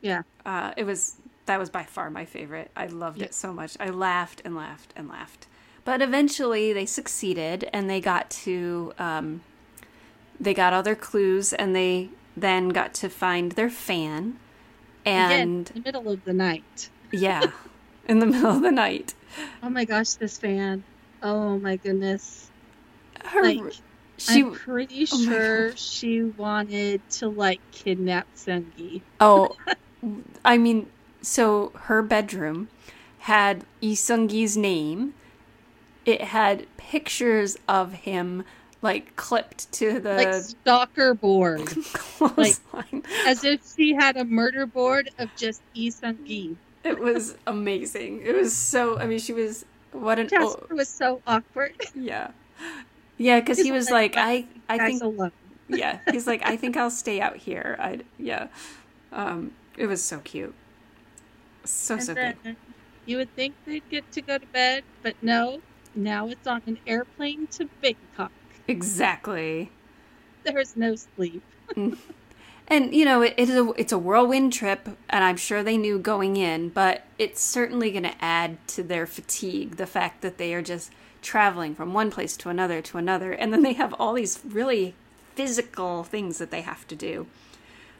Yeah. 0.00 0.22
uh 0.44 0.72
it 0.76 0.84
was 0.84 1.16
that 1.46 1.58
was 1.58 1.70
by 1.70 1.82
far 1.84 2.10
my 2.10 2.24
favorite 2.24 2.70
i 2.76 2.86
loved 2.86 3.18
Yeah. 3.18 3.26
it 3.26 3.34
so 3.34 3.52
much 3.52 3.76
i 3.78 3.88
laughed 3.90 4.42
and 4.44 4.56
laughed 4.56 4.92
and 4.96 5.08
laughed 5.08 5.46
but 5.84 6.00
eventually 6.02 6.72
they 6.72 6.86
succeeded 6.86 7.68
and 7.72 7.88
they 7.90 8.00
got 8.00 8.30
to 8.30 8.92
um 8.98 9.42
they 10.40 10.54
got 10.54 10.72
all 10.72 10.82
their 10.82 10.94
clues 10.96 11.52
and 11.52 11.74
they 11.74 12.10
then 12.36 12.70
got 12.70 12.94
to 12.94 13.08
find 13.08 13.52
their 13.52 13.70
fan 13.70 14.38
Again, 15.14 15.52
and 15.52 15.70
in 15.74 15.82
the 15.82 15.88
middle 15.88 16.08
of 16.10 16.24
the 16.24 16.32
night. 16.32 16.90
yeah 17.12 17.50
in 18.08 18.18
the 18.20 18.26
middle 18.26 18.50
of 18.50 18.62
the 18.62 18.72
night 18.72 19.14
Oh 19.62 19.68
my 19.68 19.84
gosh, 19.84 20.14
this 20.14 20.38
fan. 20.38 20.84
Oh 21.22 21.58
my 21.58 21.76
goodness. 21.76 22.50
her 23.26 23.42
Like, 23.42 23.58
she 24.18 24.42
I'm 24.42 24.52
pretty 24.52 25.06
oh 25.12 25.22
sure 25.24 25.76
she 25.76 26.22
wanted 26.22 27.00
to 27.12 27.28
like 27.28 27.60
kidnap 27.72 28.26
Sungi. 28.36 29.02
Oh, 29.20 29.56
I 30.44 30.58
mean, 30.58 30.88
so 31.22 31.72
her 31.74 32.02
bedroom 32.02 32.68
had 33.20 33.64
Lee 33.82 33.94
Sung-gi's 33.94 34.56
name. 34.56 35.14
It 36.04 36.20
had 36.20 36.66
pictures 36.76 37.56
of 37.68 37.92
him 37.92 38.44
like 38.82 39.16
clipped 39.16 39.70
to 39.72 39.98
the 39.98 40.14
Like 40.14 40.34
stalker 40.34 41.14
board. 41.14 41.66
clothesline. 41.92 43.02
as 43.26 43.42
if 43.42 43.60
she 43.76 43.94
had 43.94 44.16
a 44.16 44.24
murder 44.24 44.66
board 44.66 45.10
of 45.18 45.28
just 45.36 45.60
Lee 45.74 45.90
Sungi. 45.90 46.56
it 46.84 46.98
was 46.98 47.36
amazing. 47.46 48.22
It 48.24 48.34
was 48.36 48.54
so. 48.54 48.98
I 48.98 49.06
mean, 49.06 49.18
she 49.18 49.32
was 49.32 49.64
what 49.92 50.18
an 50.18 50.28
Jasper 50.28 50.74
was 50.74 50.88
so 50.88 51.20
awkward. 51.26 51.74
yeah, 51.96 52.30
yeah. 53.18 53.40
Because 53.40 53.60
he 53.60 53.72
was 53.72 53.90
like, 53.90 54.16
like, 54.16 54.16
I, 54.16 54.48
I 54.68 54.78
think, 54.78 55.02
alone. 55.02 55.32
yeah. 55.68 56.00
He's 56.10 56.26
like, 56.26 56.42
I 56.44 56.56
think 56.56 56.76
I'll 56.78 56.90
stay 56.90 57.20
out 57.20 57.36
here. 57.36 57.76
I, 57.78 58.00
yeah. 58.18 58.48
Um, 59.12 59.52
it 59.76 59.86
was 59.86 60.02
so 60.04 60.20
cute. 60.20 60.54
So 61.64 61.96
And 61.96 62.02
so 62.02 62.14
cute. 62.14 62.56
you 63.04 63.16
would 63.18 63.34
think 63.34 63.56
they'd 63.64 63.88
get 63.88 64.10
to 64.12 64.22
go 64.22 64.38
to 64.38 64.46
bed, 64.46 64.84
but 65.02 65.16
no. 65.22 65.62
Now 65.94 66.28
it's 66.28 66.46
on 66.46 66.62
an 66.66 66.78
airplane 66.86 67.46
to 67.48 67.68
Bangkok. 67.82 68.32
Exactly. 68.68 69.72
There's 70.44 70.76
no 70.76 70.96
sleep. 70.96 71.42
And 72.68 72.94
you 72.94 73.04
know, 73.04 73.22
it, 73.22 73.34
it 73.36 73.48
is 73.48 73.56
a 73.56 73.70
it's 73.76 73.92
a 73.92 73.98
whirlwind 73.98 74.52
trip, 74.52 74.88
and 75.08 75.24
I'm 75.24 75.36
sure 75.36 75.62
they 75.62 75.76
knew 75.78 75.98
going 75.98 76.36
in, 76.36 76.70
but 76.70 77.06
it's 77.18 77.40
certainly 77.40 77.90
going 77.92 78.02
to 78.04 78.24
add 78.24 78.58
to 78.68 78.82
their 78.82 79.06
fatigue 79.06 79.76
the 79.76 79.86
fact 79.86 80.22
that 80.22 80.38
they 80.38 80.52
are 80.54 80.62
just 80.62 80.92
traveling 81.22 81.74
from 81.74 81.92
one 81.92 82.10
place 82.10 82.36
to 82.38 82.48
another 82.48 82.80
to 82.82 82.98
another, 82.98 83.32
and 83.32 83.52
then 83.52 83.62
they 83.62 83.72
have 83.74 83.92
all 83.94 84.14
these 84.14 84.40
really 84.44 84.94
physical 85.34 86.04
things 86.04 86.38
that 86.38 86.50
they 86.50 86.62
have 86.62 86.86
to 86.88 86.96
do. 86.96 87.26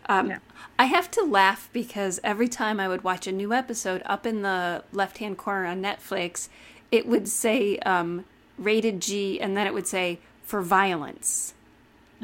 Um, 0.09 0.31
Yeah. 0.31 0.39
I 0.79 0.85
have 0.87 1.11
to 1.13 1.23
laugh 1.25 1.69
because 1.73 2.21
every 2.23 2.49
time 2.49 2.79
I 2.79 2.87
would 2.89 3.03
watch 3.03 3.27
a 3.27 3.33
new 3.33 3.53
episode, 3.53 4.03
up 4.05 4.27
in 4.27 4.43
the 4.43 4.85
left 4.93 5.19
hand 5.19 5.39
corner 5.39 5.67
on 5.67 5.83
Netflix, 5.83 6.49
it 6.93 7.07
would 7.07 7.29
say 7.29 7.79
um, 7.79 8.25
rated 8.59 9.01
G, 9.01 9.41
and 9.41 9.57
then 9.57 9.67
it 9.67 9.75
would 9.75 9.87
say 9.87 10.19
for 10.45 10.63
violence, 10.63 11.55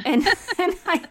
and 0.05 0.27
and 0.59 0.75
I. 0.87 1.05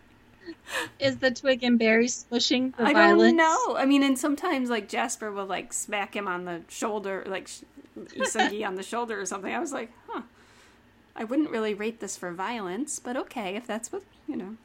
Is 1.00 1.18
the 1.18 1.32
twig 1.32 1.64
and 1.64 1.78
berry 1.80 2.08
smushing 2.08 2.76
the 2.76 2.88
I 2.88 2.94
violence? 2.94 3.34
don't 3.34 3.38
know. 3.38 3.76
I 3.78 3.86
mean, 3.86 4.04
and 4.04 4.18
sometimes 4.18 4.70
like 4.70 4.88
Jasper 4.90 5.32
will 5.32 5.46
like 5.46 5.74
smack 5.74 6.16
him 6.16 6.28
on 6.28 6.46
the 6.46 6.62
shoulder, 6.70 7.24
like 7.28 7.50
Lee 8.16 8.26
Sung-gi 8.26 8.64
on 8.64 8.76
the 8.76 8.84
shoulder 8.84 9.20
or 9.20 9.26
something. 9.26 9.54
I 9.54 9.60
was 9.60 9.74
like, 9.74 9.92
huh. 10.08 10.22
I 11.16 11.24
wouldn't 11.26 11.50
really 11.50 11.74
rate 11.74 12.00
this 12.00 12.16
for 12.18 12.32
violence, 12.32 13.00
but 13.00 13.18
okay, 13.18 13.56
if 13.56 13.68
that's 13.68 13.92
what 13.92 14.04
you 14.28 14.36
know. 14.38 14.56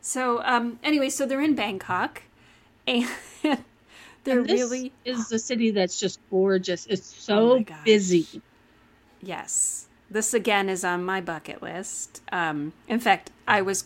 So 0.00 0.42
um, 0.44 0.78
anyway, 0.82 1.10
so 1.10 1.26
they're 1.26 1.40
in 1.40 1.54
Bangkok, 1.54 2.22
and 2.86 3.06
they're 4.24 4.40
And 4.40 4.48
this 4.48 4.60
really 4.60 4.92
is 5.04 5.30
a 5.32 5.38
city 5.38 5.70
that's 5.70 5.98
just 6.00 6.18
gorgeous. 6.30 6.86
It's 6.86 7.14
Oh 7.30 7.58
so 7.58 7.60
gosh. 7.60 7.84
busy. 7.84 8.42
Yes. 9.22 9.86
This 10.10 10.34
again 10.34 10.68
is 10.68 10.84
on 10.84 11.04
my 11.04 11.20
bucket 11.20 11.62
list. 11.62 12.22
Um, 12.32 12.72
in 12.88 12.98
fact, 12.98 13.30
I 13.46 13.62
was, 13.62 13.84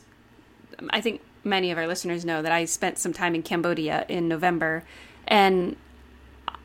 I 0.91 1.01
think 1.01 1.21
many 1.43 1.71
of 1.71 1.79
our 1.79 1.87
listeners 1.87 2.25
know 2.25 2.43
that 2.43 2.53
I 2.53 2.65
spent 2.65 2.99
some 2.99 3.13
time 3.13 3.35
in 3.35 3.43
Cambodia 3.43 4.05
in 4.09 4.29
November, 4.29 4.85
and 5.27 5.77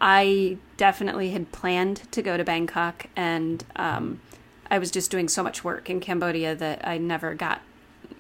I 0.02 0.58
definitely 0.78 1.32
had 1.32 1.52
planned 1.52 2.12
to 2.12 2.22
go 2.22 2.38
to 2.38 2.44
Bangkok, 2.44 3.08
and 3.16 3.64
um, 3.76 4.22
I 4.72 4.80
was 4.80 4.92
just 4.92 5.12
doing 5.12 5.28
so 5.28 5.44
much 5.44 5.64
work 5.64 5.90
in 5.90 6.00
Cambodia 6.00 6.56
that 6.56 6.88
I 6.88 6.98
never 6.98 7.36
got 7.36 7.62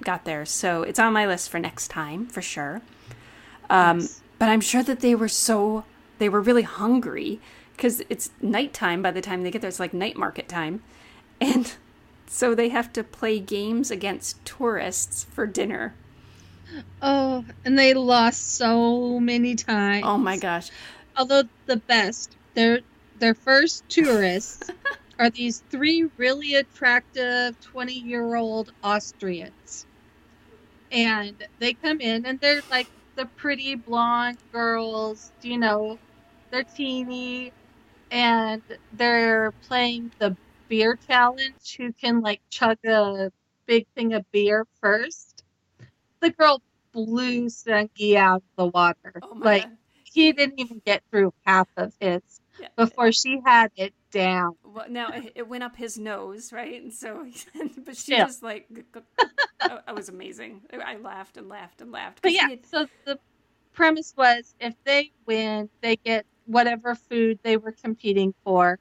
got 0.01 0.23
there. 0.23 0.45
So 0.45 0.83
it's 0.83 0.99
on 0.99 1.11
my 1.11 1.27
list 1.27 1.49
for 1.49 1.59
next 1.59 1.89
time 1.89 2.27
for 2.27 2.41
sure. 2.41 2.81
Um, 3.69 3.99
Yes. 3.99 4.21
But 4.39 4.47
I'm 4.47 4.61
sure 4.61 4.81
that 4.83 5.01
they 5.01 5.13
were 5.13 5.27
so 5.27 5.83
they 6.17 6.29
were 6.29 6.41
really 6.41 6.63
hungry 6.63 7.39
because 7.75 8.01
it's 8.09 8.31
nighttime 8.41 9.01
by 9.01 9.11
the 9.11 9.21
time 9.21 9.43
they 9.43 9.51
get 9.51 9.61
there. 9.61 9.67
It's 9.67 9.79
like 9.79 9.93
night 9.93 10.15
market 10.15 10.47
time, 10.47 10.81
and 11.41 11.75
so 12.29 12.55
they 12.55 12.69
have 12.69 12.93
to 12.93 13.03
play 13.03 13.39
games 13.39 13.91
against 13.91 14.45
tourists 14.45 15.25
for 15.25 15.45
dinner. 15.47 15.95
Oh, 17.01 17.45
and 17.65 17.77
they 17.77 17.93
lost 17.93 18.55
so 18.55 19.19
many 19.19 19.55
times. 19.55 20.03
Oh 20.05 20.17
my 20.17 20.37
gosh! 20.37 20.69
Although 21.15 21.43
the 21.65 21.77
best, 21.77 22.37
their 22.55 22.81
their 23.15 23.35
first 23.35 23.89
tourists 23.89 24.69
are 25.19 25.29
these 25.29 25.63
three 25.69 26.09
really 26.17 26.53
attractive 26.55 27.59
twenty-year-old 27.59 28.71
Austrians, 28.83 29.87
and 30.91 31.45
they 31.59 31.73
come 31.73 32.01
in 32.01 32.25
and 32.25 32.39
they're 32.39 32.63
like 32.69 32.89
the 33.15 33.25
pretty 33.37 33.75
blonde 33.75 34.39
girls, 34.51 35.31
you 35.41 35.57
know, 35.57 35.99
they're 36.51 36.63
teeny, 36.63 37.53
and 38.11 38.63
they're 38.91 39.53
playing 39.67 40.13
the 40.19 40.37
beer 40.69 40.97
challenge. 41.07 41.75
Who 41.77 41.91
can 41.93 42.21
like 42.21 42.41
chug 42.49 42.77
a 42.85 43.31
big 43.65 43.85
thing 43.95 44.13
of 44.13 44.29
beer 44.31 44.65
first? 44.81 45.43
The 46.21 46.29
girl 46.31 46.61
blew 46.91 47.49
Sung-gi 47.49 48.17
out 48.17 48.37
of 48.37 48.43
the 48.57 48.67
water. 48.67 49.13
Oh 49.21 49.33
like 49.35 49.63
god! 49.63 49.77
he 50.03 50.31
didn't 50.31 50.59
even 50.59 50.81
get 50.85 51.03
through 51.11 51.33
half 51.45 51.67
of 51.77 51.93
his 51.99 52.21
Yeah. 52.59 52.67
before 52.75 53.11
she 53.11 53.39
had 53.45 53.71
it 53.75 53.93
down. 54.11 54.55
Well, 54.63 54.89
now 54.89 55.11
it, 55.35 55.47
went 55.47 55.63
up 55.63 55.75
his 55.75 55.97
nose, 55.97 56.51
right? 56.51 56.81
And 56.81 56.93
so, 56.93 57.25
but 57.85 57.95
she 57.95 58.13
Yeah. 58.13 58.25
just 58.25 58.43
like, 58.43 58.67
I, 59.61 59.91
was 59.93 60.09
amazing. 60.09 60.61
I 60.73 60.97
laughed 60.97 61.37
and 61.37 61.47
laughed 61.47 61.81
and 61.81 61.91
laughed. 61.91 62.21
But 62.21 62.33
yeah, 62.33 62.49
had- 62.49 62.65
so 62.65 62.87
the 63.05 63.19
premise 63.73 64.13
was 64.17 64.55
if 64.59 64.73
they 64.83 65.11
win, 65.25 65.69
they 65.81 65.95
get 65.97 66.25
whatever 66.45 66.95
food 66.95 67.39
they 67.43 67.57
were 67.57 67.71
competing 67.71 68.33
for. 68.43 68.79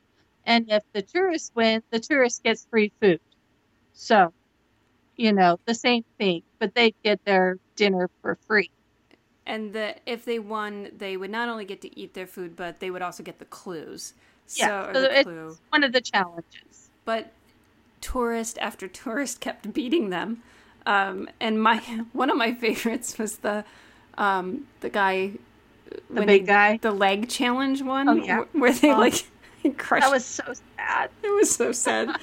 And 0.49 0.67
if 0.73 0.83
the 0.95 1.03
tourists 1.03 1.53
win, 1.55 1.83
the 1.93 2.01
tourist 2.01 2.43
gets 2.43 2.67
free 2.71 2.93
food. 3.03 3.21
So, 3.93 4.33
you 5.17 5.33
know, 5.33 5.59
the 5.67 5.75
same 5.75 6.05
thing, 6.19 6.43
but 6.59 6.75
they 6.75 6.95
get 7.05 7.21
their 7.25 7.59
dinner 7.77 8.09
for 8.23 8.39
free. 8.49 8.71
and 9.47 9.73
the 9.75 9.95
if 10.07 10.25
they 10.25 10.39
won, 10.39 10.91
they 10.97 11.17
would 11.17 11.31
not 11.31 11.49
only 11.49 11.65
get 11.67 11.81
to 11.83 11.99
eat 12.01 12.15
their 12.15 12.27
food, 12.27 12.57
but 12.57 12.81
they 12.81 12.91
would 12.91 13.03
also 13.03 13.23
get 13.23 13.39
the 13.39 13.45
clues. 13.47 14.15
Yeah, 14.57 14.87
So, 14.87 14.93
so 14.95 15.01
the 15.03 15.13
it's 15.19 15.25
clue. 15.25 15.59
one 15.71 15.85
of 15.85 15.93
the 15.93 16.01
challenges. 16.01 16.91
but 17.05 17.33
tourist 18.01 18.59
after 18.61 18.89
tourist 19.03 19.41
kept 19.41 19.73
beating 19.75 20.11
them. 20.11 20.43
Um, 20.87 21.29
and 21.41 21.63
my 21.63 21.79
one 22.13 22.31
of 22.31 22.37
my 22.39 22.55
favorites 22.55 23.19
was 23.19 23.39
the 23.39 23.65
um, 24.17 24.67
the 24.81 24.89
guy 24.91 25.33
The 26.11 26.23
big 26.23 26.47
guy. 26.47 26.79
the 26.81 26.93
leg 26.93 27.29
challenge 27.29 27.83
one 27.83 28.09
Oh, 28.09 28.15
yeah. 28.15 28.45
wh- 28.45 28.55
where 28.57 28.73
they 28.73 28.93
Oh. 28.93 28.99
like 28.99 29.27
That 29.91 30.11
was 30.11 30.25
so 30.25 30.45
sad. 30.77 31.11
it 31.23 31.35
was 31.35 31.55
so 31.55 31.73
sad 31.73 32.17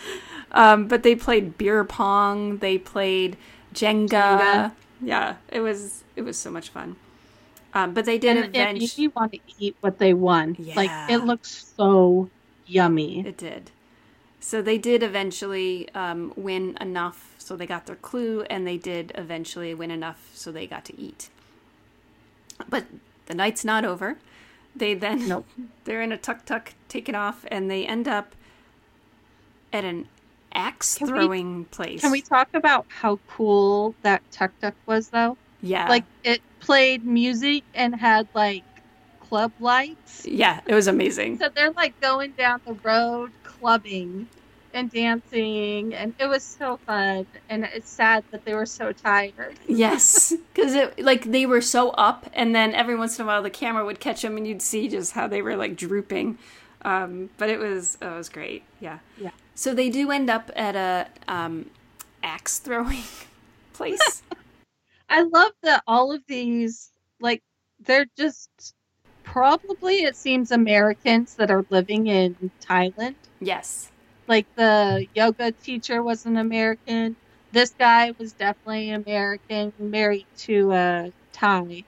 um, 0.52 0.88
but 0.88 1.04
they 1.04 1.16
played 1.16 1.58
beer 1.58 1.84
pong 1.84 2.58
they 2.58 2.78
played 2.78 3.38
jenga. 3.74 4.10
Jenga. 4.10 4.72
yeah 5.02 5.36
it 5.50 5.60
was 5.60 6.04
it 6.16 6.22
was 6.22 6.38
so 6.38 6.50
much 6.50 6.70
fun 6.70 6.96
um, 7.76 7.94
but 7.94 8.06
they 8.06 8.18
did 8.18 8.38
And 8.38 8.56
eventually 8.56 9.08
me 9.08 9.14
want 9.14 9.34
to 9.34 9.40
eat 9.60 9.76
what 9.82 10.00
they 10.00 10.14
won. 10.14 10.56
Like 10.76 10.90
it 11.10 11.26
looks 11.26 11.74
so 11.78 12.30
yummy. 12.66 13.20
It 13.28 13.38
did. 13.38 13.70
So 14.40 14.62
they 14.62 14.78
did 14.78 15.04
eventually 15.04 15.90
um, 15.94 16.32
win 16.38 16.78
enough, 16.80 17.34
so 17.38 17.58
they 17.58 17.66
got 17.66 17.86
their 17.86 17.96
clue, 17.98 18.44
and 18.44 18.66
they 18.66 18.78
did 18.78 19.12
eventually 19.16 19.74
win 19.74 19.92
enough, 19.92 20.30
so 20.34 20.52
they 20.52 20.68
got 20.68 20.86
to 20.86 21.00
eat. 21.00 21.30
But 22.70 22.86
the 23.26 23.34
night's 23.34 23.66
not 23.66 23.84
over. 23.84 24.18
They 24.76 24.94
then 24.94 25.28
Nope. 25.28 25.46
they're 25.86 26.02
in 26.02 26.12
a 26.12 26.18
tuk 26.18 26.46
tuk, 26.46 26.74
taking 26.90 27.16
off, 27.16 27.46
and 27.50 27.70
they 27.72 27.86
end 27.86 28.08
up 28.08 28.36
at 29.72 29.84
an 29.84 30.08
axe 30.54 30.98
Can 30.98 31.08
we- 31.08 31.14
throwing 31.14 31.66
place. 31.66 32.02
Can 32.02 32.12
we 32.12 32.22
talk 32.22 32.50
about 32.54 32.86
how 32.90 33.20
cool 33.28 33.96
that 34.04 34.22
tuk 34.32 34.52
tuk 34.62 34.74
was 34.86 35.10
though? 35.10 35.38
Yeah, 35.62 35.88
Like 35.90 36.06
it 36.24 36.42
played 36.60 37.04
music 37.06 37.64
and 37.74 37.96
had 37.96 38.28
like 38.34 38.64
club 39.28 39.52
lights. 39.60 40.26
yeah, 40.26 40.62
it 40.68 40.74
was 40.76 40.88
amazing. 40.88 41.40
So 41.40 41.50
they're 41.50 41.72
like 41.72 42.00
going 42.02 42.32
down 42.34 42.62
the 42.66 42.74
road 42.74 43.32
clubbing 43.44 44.28
and 44.76 44.92
dancing 44.92 45.94
and 45.94 46.14
it 46.20 46.28
was 46.28 46.44
so 46.44 46.78
fun 46.86 47.26
and 47.50 47.64
it's 47.74 47.90
sad 47.90 48.24
that 48.32 48.46
they 48.46 48.54
were 48.54 48.66
so 48.66 48.92
tired. 48.92 49.56
Yes, 49.68 50.34
because 50.54 50.74
it 50.76 51.00
like 51.00 51.26
they 51.26 51.46
were 51.46 51.62
so 51.62 51.92
up, 51.92 52.30
and 52.34 52.54
then 52.54 52.76
every 52.76 52.96
once 52.96 53.18
in 53.18 53.26
a 53.26 53.28
while 53.28 53.42
the 53.42 53.50
camera 53.50 53.86
would 53.86 54.00
catch 54.00 54.22
them, 54.22 54.38
and 54.38 54.48
you'd 54.48 54.62
see 54.62 54.88
just 54.88 55.14
how 55.14 55.28
they 55.28 55.42
were 55.42 55.56
like 55.56 55.76
drooping. 55.76 56.38
Um, 56.84 57.30
but 57.38 57.50
it 57.50 57.58
was 57.58 57.98
it 58.02 58.06
was 58.06 58.30
great. 58.30 58.64
Yeah. 58.80 59.00
Yeah. 59.20 59.32
So 59.56 59.74
they 59.74 59.90
do 59.90 60.12
end 60.12 60.30
up 60.30 60.52
at 60.56 60.76
a 60.76 61.08
um, 61.28 61.72
axe 62.24 62.60
throwing 62.60 63.04
place. 63.74 64.22
I 65.10 65.22
love 65.24 65.52
that 65.64 65.84
all 65.88 66.12
of 66.12 66.22
these 66.28 66.92
like 67.20 67.42
they're 67.80 68.08
just 68.18 68.50
probably 69.24 70.04
it 70.04 70.16
seems 70.16 70.52
Americans 70.52 71.36
that 71.36 71.50
are 71.50 71.66
living 71.70 72.08
in 72.08 72.36
Thailand. 72.62 73.16
yes. 73.40 73.92
Like 74.28 74.46
the 74.56 75.08
yoga 75.14 75.52
teacher 75.52 76.02
was 76.04 76.26
an 76.26 76.38
American. 76.38 77.16
This 77.52 77.74
guy 77.78 78.14
was 78.18 78.34
definitely 78.34 78.92
American, 78.92 79.72
married 79.80 80.26
to 80.40 80.72
a 80.72 81.12
Thai 81.32 81.84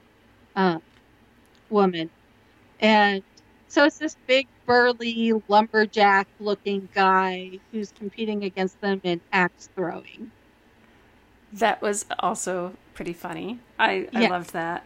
um, 0.56 0.82
woman, 1.70 2.10
and 2.80 3.24
so 3.68 3.86
it's 3.86 3.98
this 3.98 4.16
big 4.28 4.48
burly 4.66 5.34
lumberjack 5.48 6.28
looking 6.40 6.88
guy 6.94 7.60
who's 7.72 7.92
competing 7.92 8.44
against 8.44 8.80
them 8.82 9.02
in 9.04 9.20
axe 9.34 9.70
throwing. 9.76 10.32
That 11.54 11.82
was 11.82 12.06
also 12.20 12.74
pretty 12.94 13.14
funny. 13.14 13.60
I, 13.80 14.08
I 14.14 14.28
loved 14.28 14.54
that. 14.54 14.86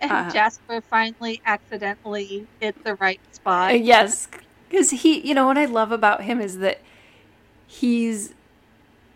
And 0.00 0.10
Uh. 0.10 0.30
Jasper 0.30 0.80
finally 0.80 1.40
accidentally 1.46 2.46
hit 2.60 2.82
the 2.84 2.94
right 2.96 3.20
spot. 3.32 3.80
yes, 3.80 4.28
because 4.68 4.90
he, 4.90 5.26
you 5.26 5.34
know, 5.34 5.46
what 5.46 5.58
I 5.58 5.64
love 5.64 5.92
about 5.92 6.22
him 6.22 6.40
is 6.40 6.58
that 6.58 6.80
he's 7.66 8.34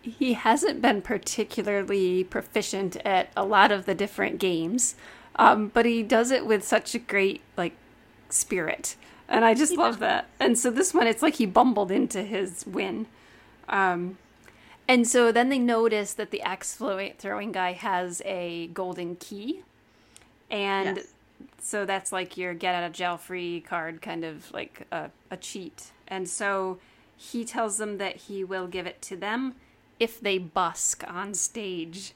he 0.01 0.33
hasn't 0.33 0.81
been 0.81 1.01
particularly 1.01 2.23
proficient 2.23 2.95
at 3.05 3.29
a 3.37 3.45
lot 3.45 3.71
of 3.71 3.85
the 3.85 3.93
different 3.93 4.39
games, 4.39 4.95
um, 5.35 5.67
but 5.67 5.85
he 5.85 6.01
does 6.01 6.31
it 6.31 6.45
with 6.45 6.63
such 6.63 6.95
a 6.95 6.99
great 6.99 7.41
like 7.55 7.73
spirit, 8.29 8.95
and 9.29 9.45
I 9.45 9.53
just 9.53 9.73
He 9.73 9.77
love 9.77 9.99
that. 9.99 10.27
And 10.39 10.57
so 10.57 10.71
this 10.71 10.93
one, 10.93 11.07
it's 11.07 11.21
like 11.21 11.35
he 11.35 11.45
bumbled 11.45 11.91
into 11.91 12.23
his 12.23 12.65
win. 12.65 13.05
Um, 13.69 14.17
and 14.87 15.07
so 15.07 15.31
then 15.31 15.49
they 15.49 15.59
notice 15.59 16.13
that 16.15 16.31
the 16.31 16.41
axe 16.41 16.73
throw- 16.73 17.11
throwing 17.17 17.51
guy 17.51 17.73
has 17.73 18.21
a 18.25 18.67
golden 18.67 19.15
key, 19.17 19.61
and 20.49 20.97
Yes. 20.97 21.07
So 21.59 21.85
that's 21.85 22.11
like 22.11 22.37
your 22.37 22.53
get 22.53 22.75
out 22.75 22.83
of 22.83 22.91
jail 22.91 23.17
free 23.17 23.61
card, 23.61 24.01
kind 24.01 24.23
of 24.23 24.51
like 24.53 24.87
a, 24.91 25.09
a 25.29 25.37
cheat. 25.37 25.91
And 26.07 26.27
so 26.27 26.79
he 27.15 27.45
tells 27.45 27.77
them 27.77 27.97
that 27.99 28.15
he 28.15 28.43
will 28.43 28.67
give 28.67 28.85
it 28.87 29.01
to 29.03 29.15
them 29.15 29.55
if 29.99 30.19
they 30.19 30.37
busk 30.37 31.03
on 31.07 31.33
stage. 31.33 32.13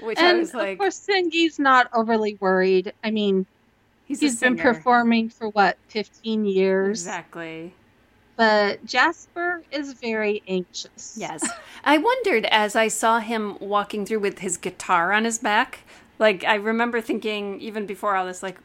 Which 0.00 0.18
I 0.18 0.34
was 0.34 0.54
like, 0.54 0.72
of 0.72 0.78
course, 0.78 0.96
Sung-gi's 0.96 1.58
not 1.58 1.88
overly 1.92 2.36
worried. 2.40 2.92
I 3.02 3.10
mean, 3.10 3.46
he's, 4.04 4.20
he's 4.20 4.40
been 4.40 4.56
performing 4.56 5.28
for 5.28 5.48
what, 5.48 5.78
15 5.88 6.44
years? 6.44 7.02
Exactly. 7.02 7.72
But 8.36 8.84
Jasper 8.84 9.62
is 9.72 9.94
very 9.94 10.42
anxious. 10.46 11.16
Yes. 11.18 11.48
I 11.84 11.98
wondered 11.98 12.44
as 12.46 12.76
I 12.76 12.88
saw 12.88 13.18
him 13.20 13.56
walking 13.60 14.04
through 14.04 14.20
with 14.20 14.40
his 14.40 14.56
guitar 14.56 15.12
on 15.12 15.24
his 15.24 15.38
back. 15.38 15.80
Like, 16.18 16.44
I 16.44 16.54
remember 16.54 17.00
thinking, 17.00 17.60
even 17.60 17.86
before 17.86 18.16
all 18.16 18.26
this, 18.26 18.42
like, 18.42 18.58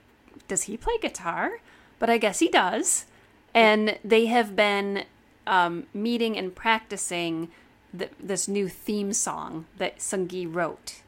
does 0.47 0.63
he 0.63 0.77
play 0.77 0.97
guitar? 1.01 1.59
But 1.99 2.09
I 2.09 2.17
guess 2.17 2.39
he 2.39 2.47
does. 2.47 3.05
And 3.53 3.97
they 4.03 4.27
have 4.27 4.55
been 4.55 5.05
um, 5.45 5.87
meeting 5.93 6.37
and 6.37 6.55
practicing 6.55 7.49
th- 7.97 8.11
this 8.19 8.47
new 8.47 8.67
theme 8.69 9.13
song 9.13 9.65
that 9.77 10.01
Sung-gi 10.01 10.47
wrote. 10.47 11.01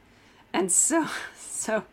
And 0.52 0.72
so, 0.72 1.08
so. 1.38 1.86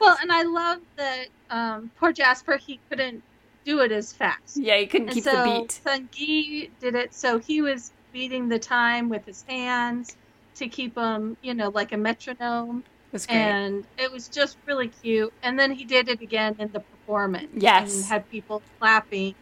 Well, 0.00 0.16
and 0.22 0.32
I 0.32 0.42
love 0.42 0.80
that 0.96 1.26
um, 1.50 1.90
poor 1.98 2.12
Jasper, 2.12 2.56
he 2.56 2.80
couldn't 2.88 3.22
do 3.64 3.80
it 3.80 3.92
as 3.92 4.12
fast. 4.12 4.56
Yeah, 4.56 4.76
he 4.78 4.86
couldn't 4.86 5.08
And 5.08 5.14
keep 5.14 5.24
so 5.24 5.44
the 5.44 5.60
beat. 5.60 5.80
Sung-gi 5.84 6.70
did 6.80 6.94
it, 6.94 7.12
so 7.14 7.38
he 7.38 7.60
was 7.60 7.92
beating 8.12 8.48
the 8.48 8.58
time 8.58 9.08
with 9.08 9.26
his 9.26 9.42
hands 9.48 10.16
to 10.56 10.68
keep 10.68 10.94
them, 10.94 11.36
you 11.42 11.54
know, 11.54 11.68
like 11.70 11.92
a 11.92 11.96
metronome. 11.96 12.84
Great. 13.12 13.30
And 13.30 13.84
it 13.98 14.10
was 14.12 14.28
just 14.28 14.56
really 14.66 14.88
cute. 14.88 15.32
And 15.42 15.58
then 15.58 15.72
he 15.72 15.84
did 15.84 16.08
it 16.08 16.20
again 16.20 16.56
in 16.58 16.70
the 16.72 16.80
performance. 16.80 17.48
Yes. 17.54 17.94
And 17.96 18.04
had 18.04 18.30
people 18.30 18.62
clapping 18.78 19.34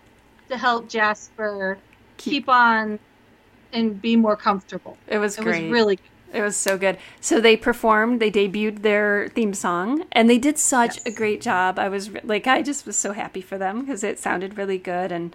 to 0.48 0.56
help 0.56 0.88
Jasper 0.88 1.78
Keep- 2.16 2.32
keep, 2.32 2.48
on 2.48 2.98
and 3.72 4.00
be 4.00 4.16
more 4.16 4.36
comfortable. 4.36 4.96
it 5.06 5.18
was 5.18 5.38
It 5.38 5.42
great. 5.42 5.64
was 5.64 5.72
really 5.72 5.96
good. 5.96 6.04
It 6.38 6.42
was 6.42 6.56
so 6.56 6.76
good. 6.76 6.98
So 7.20 7.40
they 7.40 7.56
performed, 7.56 8.20
they 8.20 8.30
debuted 8.30 8.82
their 8.82 9.28
theme 9.28 9.54
song, 9.54 10.04
and 10.12 10.28
they 10.28 10.36
did 10.38 10.58
such 10.58 10.96
Yes. 10.96 11.06
a 11.06 11.10
great 11.10 11.40
job. 11.40 11.78
I 11.78 11.88
was 11.88 12.10
like, 12.22 12.46
I 12.46 12.60
just 12.62 12.84
was 12.86 12.96
so 12.96 13.12
happy 13.12 13.40
for 13.40 13.56
them 13.56 13.80
because 13.80 14.04
it 14.04 14.18
sounded 14.18 14.58
really 14.58 14.76
good, 14.78 15.10
and 15.10 15.34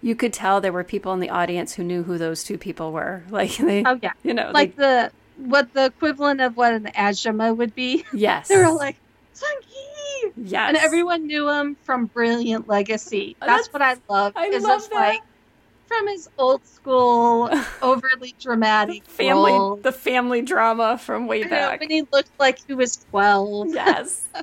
you 0.00 0.16
could 0.16 0.32
tell 0.32 0.60
there 0.60 0.72
were 0.72 0.82
people 0.82 1.12
in 1.12 1.20
the 1.20 1.30
audience 1.30 1.74
who 1.74 1.84
knew 1.84 2.02
who 2.02 2.18
those 2.18 2.42
two 2.42 2.58
people 2.58 2.90
were. 2.92 3.22
Like 3.30 3.56
they, 3.56 3.84
Oh 3.84 3.98
yeah. 4.02 4.12
you 4.24 4.34
know, 4.34 4.50
Like 4.52 4.74
they, 4.74 4.82
the 4.82 5.12
what 5.48 5.72
the 5.74 5.86
equivalent 5.86 6.40
of 6.40 6.56
what 6.56 6.72
an 6.72 6.84
ajumma 6.96 7.56
would 7.56 7.74
be. 7.74 8.04
yes, 8.12 8.48
They 8.48 8.56
were 8.56 8.70
like, 8.72 8.96
Sung-gi! 9.32 10.32
yes, 10.36 10.68
And 10.68 10.76
everyone 10.76 11.26
knew 11.26 11.48
him 11.48 11.76
from 11.82 12.06
Brilliant 12.06 12.68
Legacy. 12.68 13.36
Oh, 13.42 13.46
That's, 13.46 13.68
that's- 13.68 13.72
what 13.72 13.82
I 13.82 13.96
love. 14.12 14.32
I 14.36 14.46
is 14.46 14.62
love 14.62 14.88
that. 14.90 14.94
like 14.94 15.20
from 15.86 16.06
his 16.08 16.28
old 16.38 16.64
school, 16.66 17.50
overly 17.82 18.34
dramatic 18.40 19.04
family, 19.04 19.52
role. 19.52 19.76
the 19.76 19.92
family 19.92 20.40
drama 20.42 20.96
from 20.96 21.26
way 21.26 21.40
I 21.44 21.44
know, 21.44 21.50
back. 21.50 21.80
when 21.80 21.90
he 21.90 22.02
looked 22.12 22.30
like 22.38 22.58
he 22.66 22.74
was 22.74 22.96
twelve. 23.10 23.68
yes. 23.74 24.26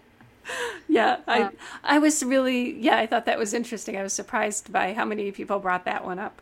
Yeah, 0.88 1.18
I 1.28 1.42
Um, 1.44 1.54
I 1.84 2.00
was 2.00 2.24
really 2.24 2.74
yeah, 2.80 2.98
I 2.98 3.06
thought 3.06 3.26
that 3.26 3.38
was 3.38 3.54
interesting. 3.54 3.96
I 3.98 4.02
was 4.04 4.14
surprised 4.14 4.72
by 4.74 4.94
how 4.96 5.06
many 5.06 5.32
people 5.32 5.60
brought 5.60 5.86
that 5.86 6.04
one 6.04 6.18
up. 6.18 6.42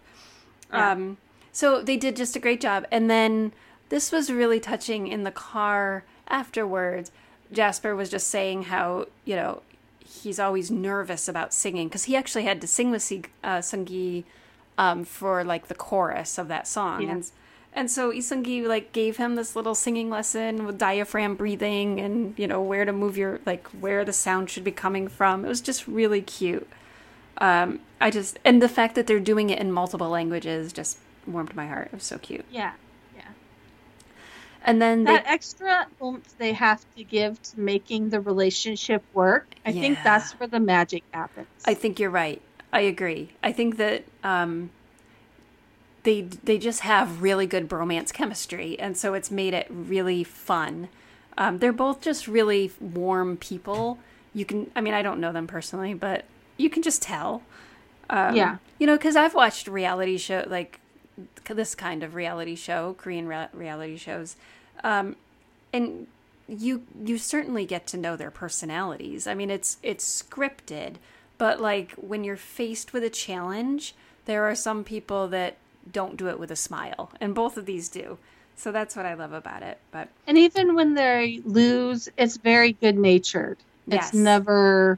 Yeah. 0.72 0.92
Um 0.92 1.18
so 1.52 1.82
they 1.82 1.98
did 1.98 2.16
just 2.16 2.36
a 2.36 2.40
great 2.40 2.62
job. 2.62 2.86
And 2.92 3.10
then 3.10 3.52
this 3.90 4.12
was 4.12 4.32
really 4.32 4.60
touching 4.60 5.08
in 5.08 5.24
the 5.24 5.32
car 5.32 6.04
afterwards. 6.28 7.12
Jasper 7.52 7.96
was 7.96 8.10
just 8.10 8.28
saying 8.28 8.64
how, 8.64 9.08
you 9.24 9.36
know, 9.36 9.62
he's 10.00 10.40
always 10.40 10.72
nervous 10.72 11.28
about 11.28 11.54
singing 11.54 11.88
because 11.88 12.06
he 12.06 12.16
actually 12.16 12.44
had 12.44 12.62
to 12.62 12.68
sing 12.68 12.92
with 12.92 13.12
uh, 13.44 13.62
Sung-gi 13.62 14.26
um, 14.78 15.04
for 15.04 15.44
like 15.44 15.68
the 15.68 15.76
chorus 15.76 16.38
of 16.38 16.48
that 16.48 16.68
song. 16.68 17.02
Yeah. 17.04 17.12
And 17.12 17.32
and 17.74 17.92
so 17.92 18.08
Lee 18.10 18.22
Sung-gi 18.22 18.66
like 18.68 18.92
gave 18.92 19.18
him 19.18 19.36
this 19.36 19.56
little 19.56 19.76
singing 19.76 20.10
lesson 20.10 20.66
with 20.66 20.80
diaphragm 20.80 21.36
breathing 21.36 22.00
and 22.00 22.34
you 22.38 22.48
know 22.48 22.62
where 22.62 22.86
to 22.86 22.92
move 22.92 23.18
your 23.18 23.40
like 23.46 23.68
where 23.68 24.04
the 24.04 24.14
sound 24.14 24.50
should 24.50 24.64
be 24.64 24.72
coming 24.72 25.08
from. 25.08 25.46
It 25.46 25.48
was 25.48 25.62
just 25.62 25.88
really 25.88 26.22
cute. 26.22 26.68
Um, 27.40 27.80
I 28.02 28.10
just 28.10 28.40
and 28.44 28.62
the 28.62 28.70
fact 28.70 28.96
that 28.96 29.06
they're 29.08 29.20
doing 29.20 29.50
it 29.50 29.60
in 29.60 29.72
multiple 29.72 30.10
languages 30.10 30.74
just 30.74 30.98
warmed 31.28 31.56
my 31.56 31.68
heart. 31.68 31.88
It 31.88 31.94
was 31.94 32.04
so 32.04 32.18
cute. 32.18 32.46
Yeah. 32.50 32.74
Yeah. 34.68 34.72
And 34.72 34.82
then 34.82 35.04
they, 35.04 35.14
That 35.14 35.28
extra 35.28 35.88
oomph 36.04 36.38
they 36.38 36.54
have 36.54 36.86
to 36.96 37.04
give 37.04 37.42
to 37.42 37.60
making 37.60 38.10
the 38.10 38.20
relationship 38.20 39.04
work. 39.14 39.56
I 39.66 39.72
think 39.72 40.00
that's 40.04 40.34
where 40.34 40.48
the 40.48 40.60
magic 40.60 41.04
happens. 41.12 41.48
I 41.66 41.74
think 41.74 42.00
you're 42.00 42.10
right. 42.10 42.42
I 42.74 42.82
agree. 42.82 43.30
I 43.42 43.54
think 43.54 43.78
that 43.78 44.04
um, 44.24 44.72
they 46.04 46.22
they 46.22 46.58
just 46.58 46.82
have 46.82 47.22
really 47.22 47.48
good 47.48 47.70
bromance 47.70 48.14
chemistry, 48.14 48.78
and 48.80 48.98
so 48.98 49.14
it's 49.14 49.32
made 49.32 49.54
it 49.54 49.68
really 49.70 50.24
fun. 50.24 50.90
Um, 51.38 51.60
they're 51.60 51.74
both 51.74 52.02
just 52.02 52.28
really 52.28 52.72
warm 52.80 53.38
people. 53.38 54.00
You 54.34 54.46
can, 54.46 54.72
I 54.76 54.82
mean, 54.82 54.94
I 54.94 55.02
don't 55.02 55.20
know 55.20 55.32
them 55.32 55.48
personally, 55.48 55.94
but 55.94 56.26
you 56.58 56.70
can 56.70 56.84
just 56.84 57.02
tell. 57.02 57.44
Um, 58.10 58.36
Yeah. 58.36 58.58
You 58.80 58.88
know, 58.88 58.98
because 58.98 59.16
I've 59.16 59.34
watched 59.34 59.68
reality 59.68 60.18
show 60.18 60.46
like 60.48 60.80
this 61.46 61.76
kind 61.76 62.04
of 62.04 62.16
reality 62.16 62.56
show, 62.56 62.96
Korean 62.98 63.28
re- 63.28 63.48
reality 63.54 63.98
shows, 63.98 64.36
um, 64.84 65.16
and 65.74 66.08
you 66.48 66.84
you 67.04 67.18
certainly 67.18 67.66
get 67.66 67.88
to 67.88 67.98
know 67.98 68.16
their 68.16 68.32
personalities. 68.32 69.28
I 69.28 69.34
mean, 69.34 69.50
it's 69.50 69.78
it's 69.84 70.24
scripted, 70.24 70.96
but 71.38 71.60
like 71.60 71.94
when 71.94 72.24
you're 72.24 72.38
faced 72.38 72.94
with 72.94 73.04
a 73.04 73.10
challenge, 73.10 73.94
there 74.26 74.44
are 74.46 74.56
some 74.56 74.84
people 74.84 75.28
that 75.30 75.58
don't 75.92 76.18
do 76.18 76.28
it 76.30 76.40
with 76.40 76.52
a 76.52 76.56
smile, 76.56 77.12
and 77.20 77.36
both 77.36 77.58
of 77.58 77.66
these 77.66 77.90
do. 77.90 78.18
So 78.56 78.72
that's 78.72 78.96
what 78.96 79.06
I 79.06 79.14
love 79.14 79.34
about 79.34 79.62
it. 79.62 79.78
But 79.92 80.10
And 80.26 80.38
even 80.38 80.74
when 80.74 80.96
they 80.96 81.42
lose, 81.46 82.10
it's 82.18 82.38
very 82.38 82.74
good 82.74 82.98
natured. 82.98 83.58
Yes. 83.86 84.08
It's 84.08 84.14
never, 84.16 84.98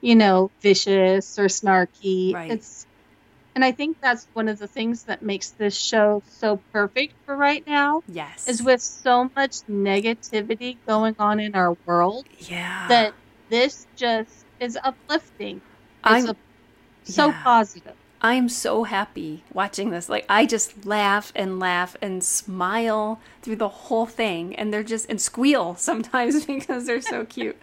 you 0.00 0.14
know, 0.14 0.50
vicious 0.60 1.38
or 1.38 1.46
snarky. 1.46 2.32
Right. 2.32 2.52
It's 2.52 2.86
and 3.54 3.64
I 3.64 3.72
think 3.72 3.98
that's 4.00 4.26
one 4.32 4.48
of 4.48 4.58
the 4.58 4.66
things 4.66 5.04
that 5.04 5.22
makes 5.22 5.50
this 5.50 5.76
show 5.76 6.22
so 6.28 6.60
perfect 6.72 7.14
for 7.24 7.36
right 7.36 7.66
now 7.66 8.02
yes, 8.08 8.48
is 8.48 8.62
with 8.62 8.80
so 8.80 9.30
much 9.36 9.56
negativity 9.70 10.76
going 10.86 11.16
on 11.18 11.40
in 11.40 11.54
our 11.54 11.76
world 11.86 12.26
yeah 12.40 12.86
that 12.88 13.14
this 13.48 13.86
just 13.96 14.46
is 14.58 14.78
uplifting. 14.82 15.56
It's 15.56 16.26
I'm- 16.26 16.28
a, 16.28 16.36
so 17.04 17.28
yeah. 17.28 17.42
positive. 17.42 17.94
I'm 18.24 18.48
so 18.48 18.84
happy 18.84 19.42
watching 19.52 19.90
this. 19.90 20.08
Like 20.08 20.24
I 20.28 20.46
just 20.46 20.86
laugh 20.86 21.32
and 21.34 21.58
laugh 21.58 21.96
and 22.00 22.22
smile 22.22 23.20
through 23.42 23.56
the 23.56 23.68
whole 23.68 24.06
thing, 24.06 24.54
and 24.54 24.72
they're 24.72 24.84
just 24.84 25.10
and 25.10 25.20
squeal 25.20 25.74
sometimes 25.78 26.46
because 26.46 26.86
they're 26.86 27.00
so 27.02 27.24
cute. 27.24 27.58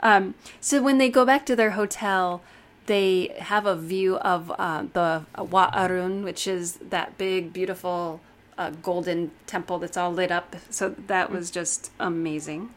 Um, 0.00 0.34
so 0.60 0.82
when 0.82 0.98
they 0.98 1.08
go 1.08 1.24
back 1.24 1.46
to 1.46 1.56
their 1.56 1.70
hotel, 1.70 2.42
they 2.86 3.34
have 3.38 3.66
a 3.66 3.76
view 3.76 4.16
of 4.18 4.52
uh, 4.58 4.84
the 4.92 5.24
Wat 5.38 5.74
Arun, 5.74 6.22
which 6.24 6.46
is 6.46 6.74
that 6.90 7.16
big, 7.18 7.52
beautiful 7.52 8.20
uh, 8.58 8.70
golden 8.82 9.30
temple 9.46 9.78
that's 9.78 9.96
all 9.96 10.12
lit 10.12 10.30
up. 10.30 10.56
So 10.70 10.94
that 11.06 11.30
was 11.30 11.50
just 11.50 11.90
amazing. 11.98 12.70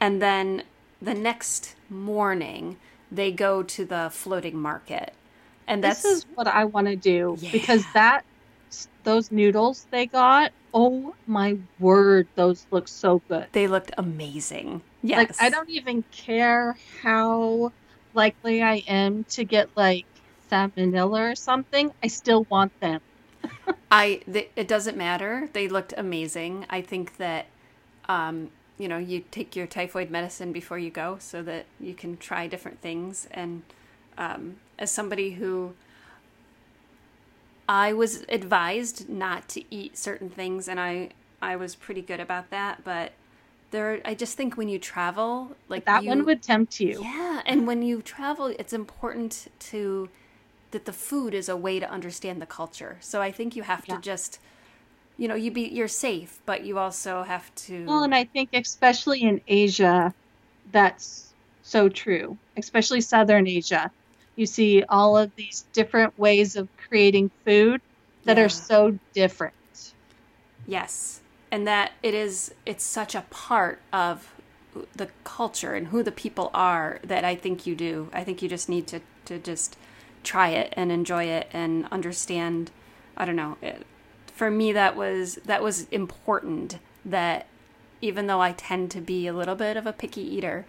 And 0.00 0.20
then 0.20 0.62
the 1.00 1.14
next 1.14 1.76
morning, 1.88 2.78
they 3.10 3.30
go 3.30 3.62
to 3.62 3.84
the 3.84 4.08
floating 4.12 4.56
market, 4.58 5.12
and 5.66 5.84
that's 5.84 6.02
this 6.02 6.18
is 6.18 6.26
what 6.34 6.46
I 6.46 6.64
want 6.64 6.86
to 6.88 6.96
do 6.96 7.36
Yeah. 7.40 7.52
because 7.52 7.84
that 7.94 8.24
those 9.04 9.30
noodles 9.30 9.86
they 9.90 10.06
got, 10.06 10.52
oh 10.72 11.14
my 11.26 11.58
word, 11.78 12.26
those 12.34 12.66
look 12.70 12.88
so 12.88 13.22
good. 13.28 13.46
They 13.52 13.66
looked 13.68 13.92
amazing. 13.98 14.82
Yes. 15.02 15.18
Like 15.18 15.42
I 15.42 15.50
don't 15.50 15.70
even 15.70 16.02
care 16.10 16.76
how 17.02 17.72
likely 18.14 18.62
I 18.62 18.76
am 18.88 19.24
to 19.30 19.44
get 19.44 19.70
like 19.76 20.06
salmonella 20.50 21.32
or 21.32 21.34
something. 21.36 21.92
I 22.02 22.08
still 22.08 22.44
want 22.50 22.72
them. 22.80 23.00
I. 23.90 24.22
Th- 24.32 24.50
it 24.56 24.68
doesn't 24.68 24.96
matter. 24.96 25.48
They 25.52 25.68
looked 25.68 25.94
amazing. 25.96 26.66
I 26.70 26.82
think 26.82 27.16
that, 27.18 27.46
um, 28.08 28.50
you 28.78 28.88
know, 28.88 28.98
you 28.98 29.24
take 29.30 29.56
your 29.56 29.66
typhoid 29.66 30.10
medicine 30.10 30.52
before 30.52 30.78
you 30.78 30.90
go, 30.90 31.18
so 31.20 31.42
that 31.42 31.66
you 31.80 31.94
can 31.94 32.16
try 32.16 32.46
different 32.46 32.80
things. 32.80 33.28
And 33.30 33.62
um, 34.18 34.56
as 34.78 34.90
somebody 34.90 35.32
who, 35.32 35.74
I 37.68 37.92
was 37.92 38.24
advised 38.28 39.08
not 39.08 39.48
to 39.50 39.64
eat 39.74 39.98
certain 39.98 40.30
things, 40.30 40.68
and 40.68 40.80
I 40.80 41.10
I 41.42 41.56
was 41.56 41.74
pretty 41.74 42.02
good 42.02 42.20
about 42.20 42.50
that. 42.50 42.84
But 42.84 43.12
there, 43.74 44.00
I 44.04 44.14
just 44.14 44.36
think 44.36 44.56
when 44.56 44.68
you 44.68 44.78
travel, 44.78 45.56
like 45.68 45.84
That 45.86 46.02
you, 46.04 46.10
one 46.10 46.24
would 46.24 46.42
tempt 46.42 46.80
you. 46.80 47.02
Yeah, 47.02 47.42
and 47.46 47.66
when 47.66 47.82
you 47.82 48.02
travel, 48.02 48.46
it's 48.58 48.72
important 48.72 49.48
to 49.70 50.08
that 50.70 50.84
the 50.86 50.92
food 50.92 51.34
is 51.34 51.48
a 51.48 51.56
way 51.56 51.78
to 51.80 51.88
understand 51.90 52.40
the 52.42 52.46
culture. 52.46 52.96
So 53.00 53.20
I 53.22 53.30
think 53.30 53.56
you 53.56 53.62
have 53.62 53.86
Yeah. 53.86 53.96
to 53.96 54.02
just 54.02 54.38
you 55.18 55.28
know, 55.28 55.36
you 55.36 55.50
be 55.50 55.62
you're 55.68 55.88
safe, 55.88 56.40
but 56.46 56.64
you 56.64 56.78
also 56.78 57.22
have 57.22 57.54
to 57.66 57.86
Well, 57.86 58.02
and 58.04 58.14
I 58.14 58.24
think 58.24 58.50
especially 58.52 59.22
in 59.22 59.40
Asia, 59.46 60.12
that's 60.70 61.34
so 61.62 61.88
true. 61.88 62.38
Especially 62.56 63.00
Southern 63.00 63.46
Asia, 63.46 63.90
you 64.36 64.46
see 64.46 64.82
all 64.88 65.16
of 65.16 65.32
these 65.36 65.66
different 65.72 66.12
ways 66.18 66.56
of 66.56 66.68
creating 66.88 67.30
food 67.46 67.80
that 68.24 68.38
Yeah. 68.38 68.44
are 68.44 68.48
so 68.48 68.98
different. 69.14 69.54
Yes. 70.66 71.20
And 71.54 71.68
that 71.68 71.92
it 72.02 72.14
is 72.14 72.52
it's 72.66 72.82
such 72.82 73.14
a 73.14 73.20
part 73.30 73.80
of 73.92 74.34
the 74.96 75.08
culture 75.22 75.74
and 75.74 75.86
who 75.86 76.02
the 76.02 76.10
people 76.10 76.50
are 76.52 76.98
that 77.04 77.24
I 77.24 77.36
think 77.36 77.64
you 77.64 77.76
do. 77.76 78.08
I 78.12 78.24
think 78.24 78.42
you 78.42 78.48
just 78.48 78.68
need 78.68 78.88
to 78.88 79.00
to 79.26 79.38
just 79.38 79.76
try 80.24 80.48
it 80.48 80.74
and 80.76 80.90
enjoy 80.90 81.26
it 81.26 81.48
and 81.52 81.86
understand 81.92 82.72
I 83.16 83.24
don't 83.24 83.36
know. 83.36 83.56
It, 83.62 83.86
for 84.26 84.50
me 84.50 84.72
that 84.72 84.96
was 84.96 85.36
that 85.44 85.62
was 85.62 85.86
important 85.90 86.78
that 87.04 87.46
even 88.00 88.26
though 88.26 88.40
I 88.40 88.50
tend 88.50 88.90
to 88.90 89.00
be 89.00 89.28
a 89.28 89.32
little 89.32 89.54
bit 89.54 89.76
of 89.76 89.86
a 89.86 89.92
picky 89.92 90.22
eater, 90.22 90.66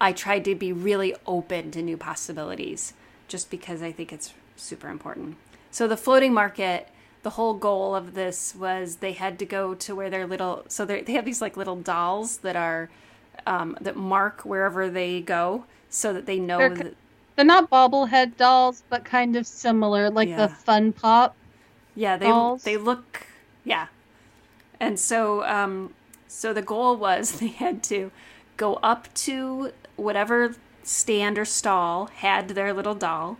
I 0.00 0.12
tried 0.12 0.44
to 0.44 0.54
be 0.54 0.72
really 0.72 1.12
open 1.26 1.72
to 1.72 1.82
new 1.82 1.96
possibilities 1.96 2.94
just 3.26 3.50
because 3.50 3.82
I 3.82 3.90
think 3.90 4.12
it's 4.12 4.32
super 4.54 4.90
important. 4.90 5.38
So 5.72 5.88
the 5.88 5.96
floating 5.96 6.32
market, 6.32 6.88
the 7.22 7.30
whole 7.30 7.54
goal 7.54 7.94
of 7.94 8.14
this 8.14 8.54
was 8.54 8.96
they 8.96 9.12
had 9.12 9.38
to 9.38 9.44
go 9.46 9.74
to 9.74 9.94
where 9.94 10.10
their 10.10 10.26
little 10.26 10.64
so 10.68 10.84
they 10.84 11.02
they 11.02 11.12
have 11.12 11.24
these 11.24 11.40
like 11.40 11.56
little 11.56 11.76
dolls 11.76 12.38
that 12.38 12.56
are 12.56 12.90
um, 13.46 13.76
that 13.80 13.96
mark 13.96 14.42
wherever 14.42 14.90
they 14.90 15.20
go, 15.20 15.64
so 15.88 16.12
that 16.12 16.26
they 16.26 16.38
know 16.38 16.58
They're 16.58 16.70
that. 16.70 16.94
They're 17.36 17.44
not 17.44 17.70
bobblehead 17.70 18.36
dolls, 18.36 18.82
but 18.90 19.04
kind 19.04 19.34
of 19.36 19.46
similar, 19.46 20.10
like 20.10 20.28
Yeah. 20.28 20.46
the 20.46 20.52
Funko 20.52 20.94
Pop. 20.96 21.36
Yeah, 21.94 22.16
they 22.16 22.26
dolls. 22.26 22.62
they 22.64 22.76
look 22.76 23.26
yeah. 23.64 23.86
And 24.78 24.98
so 24.98 25.44
um 25.44 25.94
so 26.28 26.52
the 26.52 26.62
goal 26.62 26.96
was 26.96 27.32
they 27.40 27.48
had 27.48 27.82
to 27.84 28.10
go 28.56 28.74
up 28.82 29.12
to 29.14 29.72
whatever 29.96 30.54
stand 30.82 31.38
or 31.38 31.44
stall 31.44 32.06
had 32.06 32.50
their 32.50 32.72
little 32.72 32.94
doll. 32.94 33.36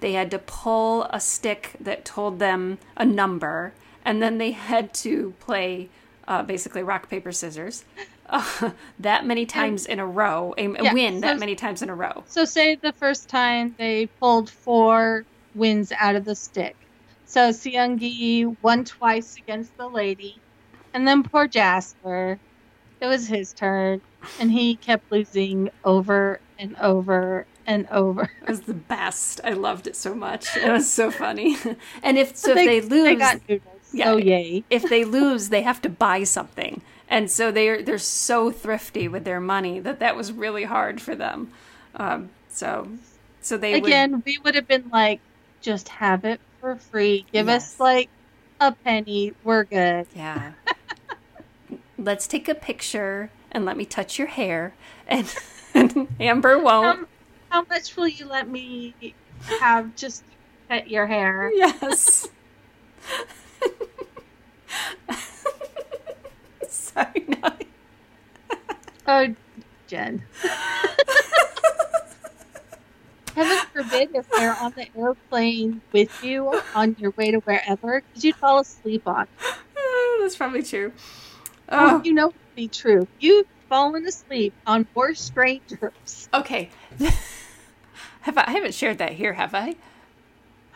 They 0.00 0.12
had 0.12 0.30
to 0.32 0.38
pull 0.38 1.04
a 1.04 1.20
stick 1.20 1.72
that 1.80 2.04
told 2.04 2.38
them 2.38 2.78
a 2.96 3.04
number 3.04 3.72
and 4.04 4.22
then 4.22 4.38
they 4.38 4.52
had 4.52 4.92
to 4.94 5.34
play 5.40 5.88
uh, 6.26 6.42
basically 6.42 6.82
rock 6.82 7.08
paper 7.08 7.32
scissors 7.32 7.84
uh, 8.28 8.70
that 8.98 9.26
many 9.26 9.46
times 9.46 9.86
in 9.86 9.98
a 9.98 10.06
row 10.06 10.54
and 10.56 10.76
Yeah, 10.80 10.92
win 10.92 11.20
that 11.20 11.38
many 11.38 11.54
times 11.54 11.82
in 11.82 11.90
a 11.90 11.94
row. 11.94 12.24
So, 12.26 12.44
say 12.44 12.76
the 12.76 12.92
first 12.92 13.28
time 13.28 13.74
they 13.78 14.06
pulled 14.06 14.50
four 14.50 15.24
wins 15.54 15.92
out 15.98 16.16
of 16.16 16.24
the 16.24 16.34
stick. 16.34 16.76
So, 17.26 17.52
Sung-gi 17.52 18.46
won 18.62 18.84
twice 18.84 19.36
against 19.36 19.76
the 19.76 19.88
lady. 19.88 20.36
And 20.92 21.06
then 21.06 21.22
poor 21.22 21.46
Jasper, 21.46 22.38
it 23.00 23.06
was 23.06 23.26
his 23.26 23.52
turn. 23.52 24.00
And 24.38 24.50
he 24.50 24.76
kept 24.76 25.10
losing 25.10 25.70
over 25.84 26.40
and 26.58 26.76
over 26.76 27.46
and 27.70 27.86
over. 27.90 28.24
It 28.42 28.48
was 28.48 28.62
the 28.62 28.74
best. 28.74 29.40
I 29.44 29.50
loved 29.52 29.86
it 29.86 29.96
so 29.96 30.14
much. 30.14 30.56
It 30.56 30.70
was 30.70 30.92
so 30.92 31.10
funny. 31.10 31.56
And 32.02 32.18
if 32.18 32.36
so, 32.36 32.54
But 32.54 32.66
if 32.66 32.66
they 32.66 32.80
lose, 32.96 33.04
They 33.04 33.14
got 33.14 33.40
noodles. 33.48 33.90
Yeah. 33.92 34.04
So, 34.06 34.16
yay. 34.18 34.64
if 34.70 34.82
they 34.88 35.04
lose, 35.04 35.48
they 35.48 35.62
have 35.62 35.80
to 35.82 35.88
buy 35.88 36.24
something, 36.24 36.82
and 37.08 37.30
so 37.30 37.50
they're 37.50 37.82
they're 37.82 37.98
so 37.98 38.50
thrifty 38.52 39.08
with 39.08 39.24
their 39.24 39.40
money 39.40 39.80
that 39.80 39.98
that 40.00 40.16
was 40.16 40.32
really 40.32 40.64
hard 40.64 41.00
for 41.00 41.14
them. 41.16 41.50
Um, 41.94 42.30
so, 42.48 42.88
so 43.40 43.56
they 43.56 43.74
would, 43.80 43.86
Again, 43.86 44.22
we 44.26 44.38
would 44.44 44.54
have 44.54 44.68
been 44.68 44.88
like, 44.92 45.20
just 45.60 45.88
have 45.88 46.24
it 46.24 46.40
for 46.60 46.76
free. 46.76 47.26
Give 47.32 47.46
Yes. 47.48 47.74
us 47.74 47.80
like 47.80 48.08
a 48.60 48.72
penny. 48.72 49.32
We're 49.44 49.64
good. 49.64 50.06
yeah. 50.14 50.52
Let's 51.98 52.26
take 52.26 52.48
a 52.48 52.54
picture 52.54 53.30
and 53.52 53.64
let 53.64 53.76
me 53.76 53.84
touch 53.84 54.18
your 54.18 54.28
hair, 54.28 54.74
and, 55.08 55.26
and 55.74 56.08
Amber 56.20 56.58
won't. 56.58 57.00
Um, 57.00 57.06
how 57.50 57.64
much 57.68 57.96
will 57.96 58.08
you 58.08 58.26
let 58.26 58.48
me 58.48 58.94
have 59.60 59.94
just 59.96 60.24
pet 60.68 60.88
your 60.90 61.06
hair? 61.06 61.50
Yes. 61.54 62.28
Sorry, 66.68 67.24
no. 67.28 67.50
Oh, 69.06 69.34
Jen. 69.88 70.24
Heaven 73.34 73.58
forbid 73.72 74.10
if 74.14 74.28
they're 74.30 74.56
on 74.56 74.72
the 74.76 74.86
airplane 74.96 75.80
with 75.92 76.22
you 76.24 76.60
on 76.74 76.96
your 76.98 77.12
way 77.16 77.30
to 77.30 77.38
wherever, 77.38 78.02
because 78.02 78.24
you'd 78.24 78.36
fall 78.36 78.58
asleep 78.60 79.02
on. 79.06 79.26
Oh, 79.76 80.18
that's 80.22 80.36
probably 80.36 80.62
true. 80.62 80.92
Oh. 81.68 81.98
Oh, 81.98 82.02
You 82.04 82.12
know 82.14 82.32
be 82.56 82.68
true. 82.68 83.06
You've 83.18 83.46
fallen 83.68 84.04
asleep 84.06 84.54
on 84.66 84.86
more 84.94 85.14
strangers. 85.14 86.28
okay. 86.34 86.70
have 88.20 88.38
I, 88.38 88.44
I 88.48 88.50
haven't 88.52 88.74
shared 88.74 88.98
that 88.98 89.12
here, 89.12 89.34
have 89.34 89.54
I? 89.54 89.76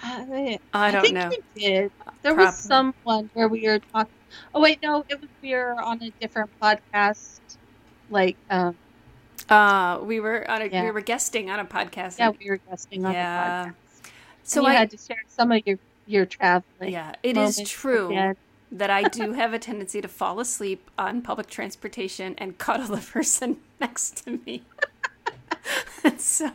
I, 0.03 0.59
I 0.73 0.91
don't 0.91 1.03
think 1.03 1.15
know. 1.15 1.31
There 1.57 1.91
Probably. 2.23 2.45
was 2.45 2.59
someone 2.59 3.31
where 3.33 3.49
we 3.49 3.67
were 3.67 3.79
talking. 3.93 4.13
Oh 4.55 4.61
wait, 4.61 4.81
no, 4.83 5.05
it 5.09 5.21
was 5.21 5.31
we 5.43 5.55
were 5.55 5.81
on 5.81 6.03
a 6.03 6.11
different 6.21 6.51
podcast. 6.61 7.41
Like, 8.09 8.37
um, 8.51 8.77
Uh, 9.49 10.01
we 10.03 10.21
were 10.21 10.49
on 10.51 10.63
a, 10.63 10.67
Yeah. 10.67 10.85
we 10.85 10.91
were 10.91 11.01
guesting 11.01 11.51
on 11.51 11.61
a 11.61 11.65
podcast. 11.65 12.19
yeah, 12.19 12.31
we 12.39 12.51
were 12.51 12.59
guesting 12.69 13.05
on 13.05 13.13
Yeah. 13.13 13.65
the 13.65 13.71
podcast. 13.71 14.11
so 14.43 14.61
and 14.61 14.67
you 14.69 14.75
I 14.75 14.79
had 14.79 14.91
to 14.91 14.97
share 14.99 15.23
some 15.29 15.53
of 15.53 15.63
your 15.67 15.79
your 16.07 16.27
traveling. 16.27 16.93
yeah, 16.93 17.15
it 17.23 17.37
is 17.37 17.59
true 17.69 18.09
again. 18.09 18.37
that 18.73 18.91
I 18.91 19.05
do 19.05 19.33
have 19.41 19.55
a 19.55 19.59
tendency 19.59 20.01
to 20.03 20.09
fall 20.09 20.41
asleep 20.41 20.91
on 20.99 21.23
public 21.23 21.49
transportation 21.49 22.35
and 22.39 22.59
cuddle 22.59 22.89
the 22.89 22.99
person 23.13 23.59
next 23.81 24.25
to 24.25 24.41
me. 24.45 24.65
so, 26.19 26.51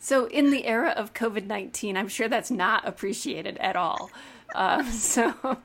so 0.00 0.26
in 0.26 0.50
the 0.50 0.66
era 0.66 0.90
of 0.96 1.14
COVID 1.14 1.46
nineteen, 1.46 1.96
I'm 1.96 2.08
sure 2.08 2.26
that's 2.26 2.50
not 2.50 2.88
appreciated 2.88 3.56
at 3.58 3.76
all. 3.76 4.10
Uh, 4.54 4.82
so, 4.90 5.58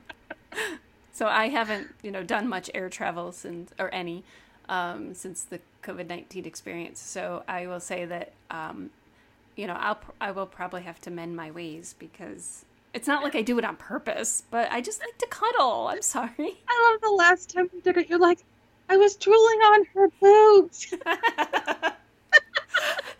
so 1.12 1.26
I 1.26 1.48
haven't 1.48 1.88
you 2.02 2.10
know 2.10 2.22
done 2.22 2.48
much 2.48 2.70
air 2.74 2.88
travel 2.88 3.32
since 3.32 3.72
or 3.78 3.92
any 3.92 4.22
um, 4.68 5.14
since 5.14 5.42
the 5.42 5.60
COVID 5.82 6.06
nineteen 6.08 6.44
experience. 6.44 7.00
So 7.00 7.42
I 7.48 7.66
will 7.66 7.80
say 7.80 8.04
that 8.04 8.32
um, 8.50 8.90
you 9.56 9.66
know 9.66 9.74
I'll 9.74 9.98
I 10.20 10.30
will 10.30 10.46
probably 10.46 10.82
have 10.82 11.00
to 11.02 11.10
mend 11.10 11.34
my 11.34 11.50
ways 11.50 11.94
because. 11.98 12.64
It's 12.94 13.06
not 13.06 13.22
like 13.22 13.34
I 13.34 13.42
do 13.42 13.58
it 13.58 13.64
on 13.64 13.76
purpose, 13.76 14.42
but 14.50 14.72
I 14.72 14.80
just 14.80 15.00
like 15.00 15.18
to 15.18 15.26
cuddle. 15.26 15.88
I'm 15.88 16.00
sorry. 16.00 16.32
I 16.66 16.90
love 16.92 17.02
the 17.02 17.10
last 17.10 17.50
time 17.50 17.68
we 17.70 17.82
did 17.82 17.98
it. 17.98 18.08
You're 18.08 18.18
like, 18.18 18.42
I 18.88 18.96
was 18.96 19.16
drooling 19.16 19.58
on 19.60 19.84
her 19.94 20.08
boobs. 20.20 20.92
and 20.92 21.02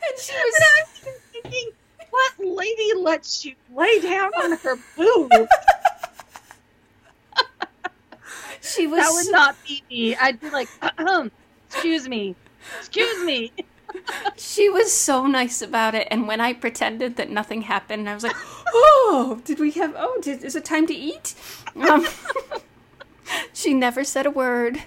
and 0.07 0.19
she 0.19 0.33
was 0.33 0.55
I 0.77 0.83
was 0.83 1.21
thinking, 1.33 1.71
what 2.11 2.33
lady 2.55 2.95
lets 2.99 3.45
you 3.45 3.55
lay 3.75 4.01
down 4.01 4.31
on 4.43 4.53
her 4.59 4.77
boobs? 4.97 5.35
she 8.61 8.87
was 8.87 9.01
That 9.01 9.11
would 9.13 9.33
not 9.33 9.57
be 9.67 9.83
me. 9.91 10.17
I'd 10.17 10.41
be 10.41 10.51
like, 10.51 10.69
excuse 11.69 12.09
me, 12.09 12.35
excuse 12.79 13.25
me. 13.25 13.53
she 14.37 14.69
was 14.69 14.93
so 14.93 15.27
nice 15.27 15.63
about 15.63 15.95
it 15.95 16.07
and 16.11 16.27
when 16.29 16.41
I 16.41 16.53
pretended 16.53 17.17
that 17.17 17.31
nothing 17.31 17.63
happened 17.63 18.09
I 18.11 18.15
was 18.15 18.25
like 18.25 18.37
oh 18.75 19.41
did 19.45 19.59
we 19.59 19.71
have 19.73 19.95
oh 19.97 20.19
did, 20.21 20.45
is 20.45 20.55
it 20.57 20.65
time 20.67 20.87
to 20.89 20.95
eat 20.95 21.35
um, 21.77 22.07
she 23.55 23.73
never 23.73 24.05
said 24.05 24.27
a 24.27 24.31
word 24.31 24.83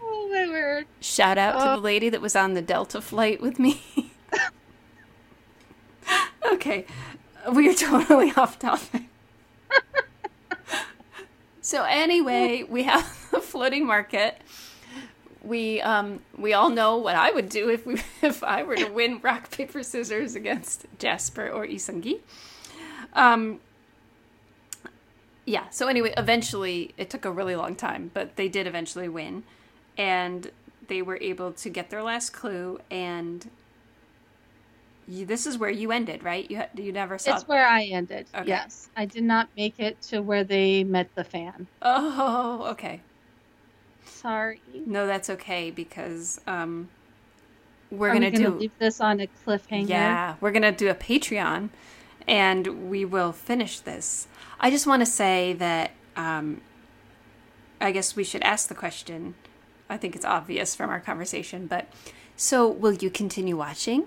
Oh 0.00 0.28
my 0.32 0.46
word. 0.46 0.86
shout 1.00 1.36
out 1.38 1.52
to 1.58 1.70
Oh. 1.72 1.76
the 1.76 1.80
lady 1.82 2.08
that 2.10 2.20
was 2.20 2.36
on 2.36 2.54
the 2.54 2.62
Delta 2.62 3.00
flight 3.00 3.40
with 3.40 3.58
me 3.58 4.12
okay 6.52 6.84
we 7.52 7.68
are 7.68 7.74
totally 7.74 8.32
off 8.36 8.58
topic. 8.58 9.02
So 11.60 11.84
anyway 11.84 12.64
we 12.68 12.84
have 12.84 13.28
the 13.30 13.40
floating 13.40 13.86
market. 13.86 14.40
We 15.42 15.80
um 15.80 16.20
we 16.36 16.52
all 16.52 16.70
know 16.70 16.96
what 16.96 17.14
I 17.14 17.30
would 17.30 17.48
do 17.48 17.68
if 17.68 17.86
we 17.86 18.00
if 18.22 18.42
I 18.42 18.62
were 18.62 18.76
to 18.76 18.88
win 18.88 19.20
rock 19.22 19.50
paper 19.50 19.82
scissors 19.82 20.34
against 20.34 20.86
Jasper 20.98 21.48
or 21.48 21.66
Lee 21.66 21.78
Sung-gi. 21.78 22.20
Um 23.12 23.60
yeah, 25.44 25.70
so 25.70 25.88
anyway, 25.88 26.12
eventually 26.18 26.92
it 26.98 27.08
took 27.08 27.24
a 27.24 27.30
really 27.30 27.56
long 27.56 27.74
time, 27.74 28.10
but 28.12 28.36
they 28.36 28.48
did 28.48 28.66
eventually 28.66 29.08
win. 29.08 29.44
And 29.96 30.50
they 30.88 31.00
were 31.00 31.18
able 31.22 31.52
to 31.52 31.70
get 31.70 31.88
their 31.88 32.02
last 32.02 32.34
clue 32.34 32.80
and 32.90 33.50
you, 35.08 35.24
this 35.26 35.46
is 35.46 35.56
where 35.58 35.70
you 35.70 35.90
ended, 35.90 36.22
right? 36.22 36.48
You 36.50 36.62
you 36.76 36.92
never 36.92 37.18
saw 37.18 37.34
It's 37.34 37.48
where 37.48 37.66
I 37.66 37.84
ended. 37.84 38.26
Okay. 38.34 38.48
Yes. 38.48 38.90
I 38.96 39.06
did 39.06 39.24
not 39.24 39.48
make 39.56 39.78
it 39.78 40.00
to 40.02 40.20
where 40.20 40.44
they 40.44 40.84
met 40.84 41.14
the 41.14 41.24
fan. 41.24 41.66
Oh, 41.82 42.66
okay. 42.72 43.00
Sorry. 44.04 44.60
No, 44.86 45.06
that's 45.06 45.30
okay 45.30 45.70
because 45.70 46.40
um 46.46 46.88
we're 47.90 48.10
Are 48.10 48.12
going 48.12 48.24
we 48.24 48.38
gonna 48.38 48.50
do 48.50 48.58
leave 48.58 48.78
this 48.78 49.00
on 49.00 49.20
a 49.20 49.28
cliffhanger? 49.46 49.88
Yeah, 49.88 50.34
we're 50.40 50.50
going 50.50 50.62
to 50.62 50.72
do 50.72 50.90
a 50.90 50.94
Patreon 50.94 51.70
and 52.26 52.90
we 52.90 53.06
will 53.06 53.32
finish 53.32 53.80
this. 53.80 54.28
I 54.60 54.70
just 54.70 54.86
want 54.86 55.00
to 55.00 55.06
say 55.06 55.54
that 55.54 55.92
um, 56.14 56.60
I 57.80 57.90
guess 57.90 58.14
we 58.14 58.24
should 58.24 58.42
ask 58.42 58.68
the 58.68 58.74
question. 58.74 59.36
I 59.88 59.96
think 59.96 60.14
it's 60.14 60.24
obvious 60.26 60.74
from 60.74 60.90
our 60.90 61.00
conversation, 61.00 61.66
but 61.66 61.86
so 62.36 62.68
will 62.68 62.92
you 62.92 63.08
continue 63.08 63.56
watching? 63.56 64.04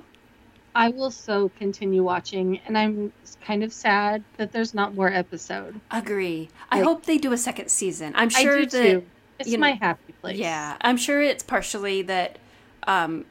I 0.73 0.89
will 0.89 1.11
so 1.11 1.49
continue 1.57 2.03
watching, 2.03 2.59
and 2.65 2.77
I'm 2.77 3.11
kind 3.41 3.63
of 3.63 3.73
sad 3.73 4.23
that 4.37 4.51
there's 4.51 4.73
not 4.73 4.95
more 4.95 5.11
episode. 5.11 5.79
Agree. 5.89 6.49
I 6.69 6.79
hope 6.79 7.05
they 7.05 7.17
do 7.17 7.33
a 7.33 7.37
second 7.37 7.69
season. 7.69 8.13
I'm 8.15 8.29
sure 8.29 8.59
I 8.59 8.65
do 8.65 8.65
that 8.65 8.83
too. 8.83 9.05
It's 9.39 9.49
you 9.49 9.57
know- 9.57 9.61
my 9.61 9.71
happy 9.71 10.13
place. 10.21 10.37
Yeah, 10.37 10.77
I'm 10.81 10.97
sure 10.97 11.21
it's 11.21 11.43
partially 11.43 12.03
that 12.03 12.37
um, 12.83 13.25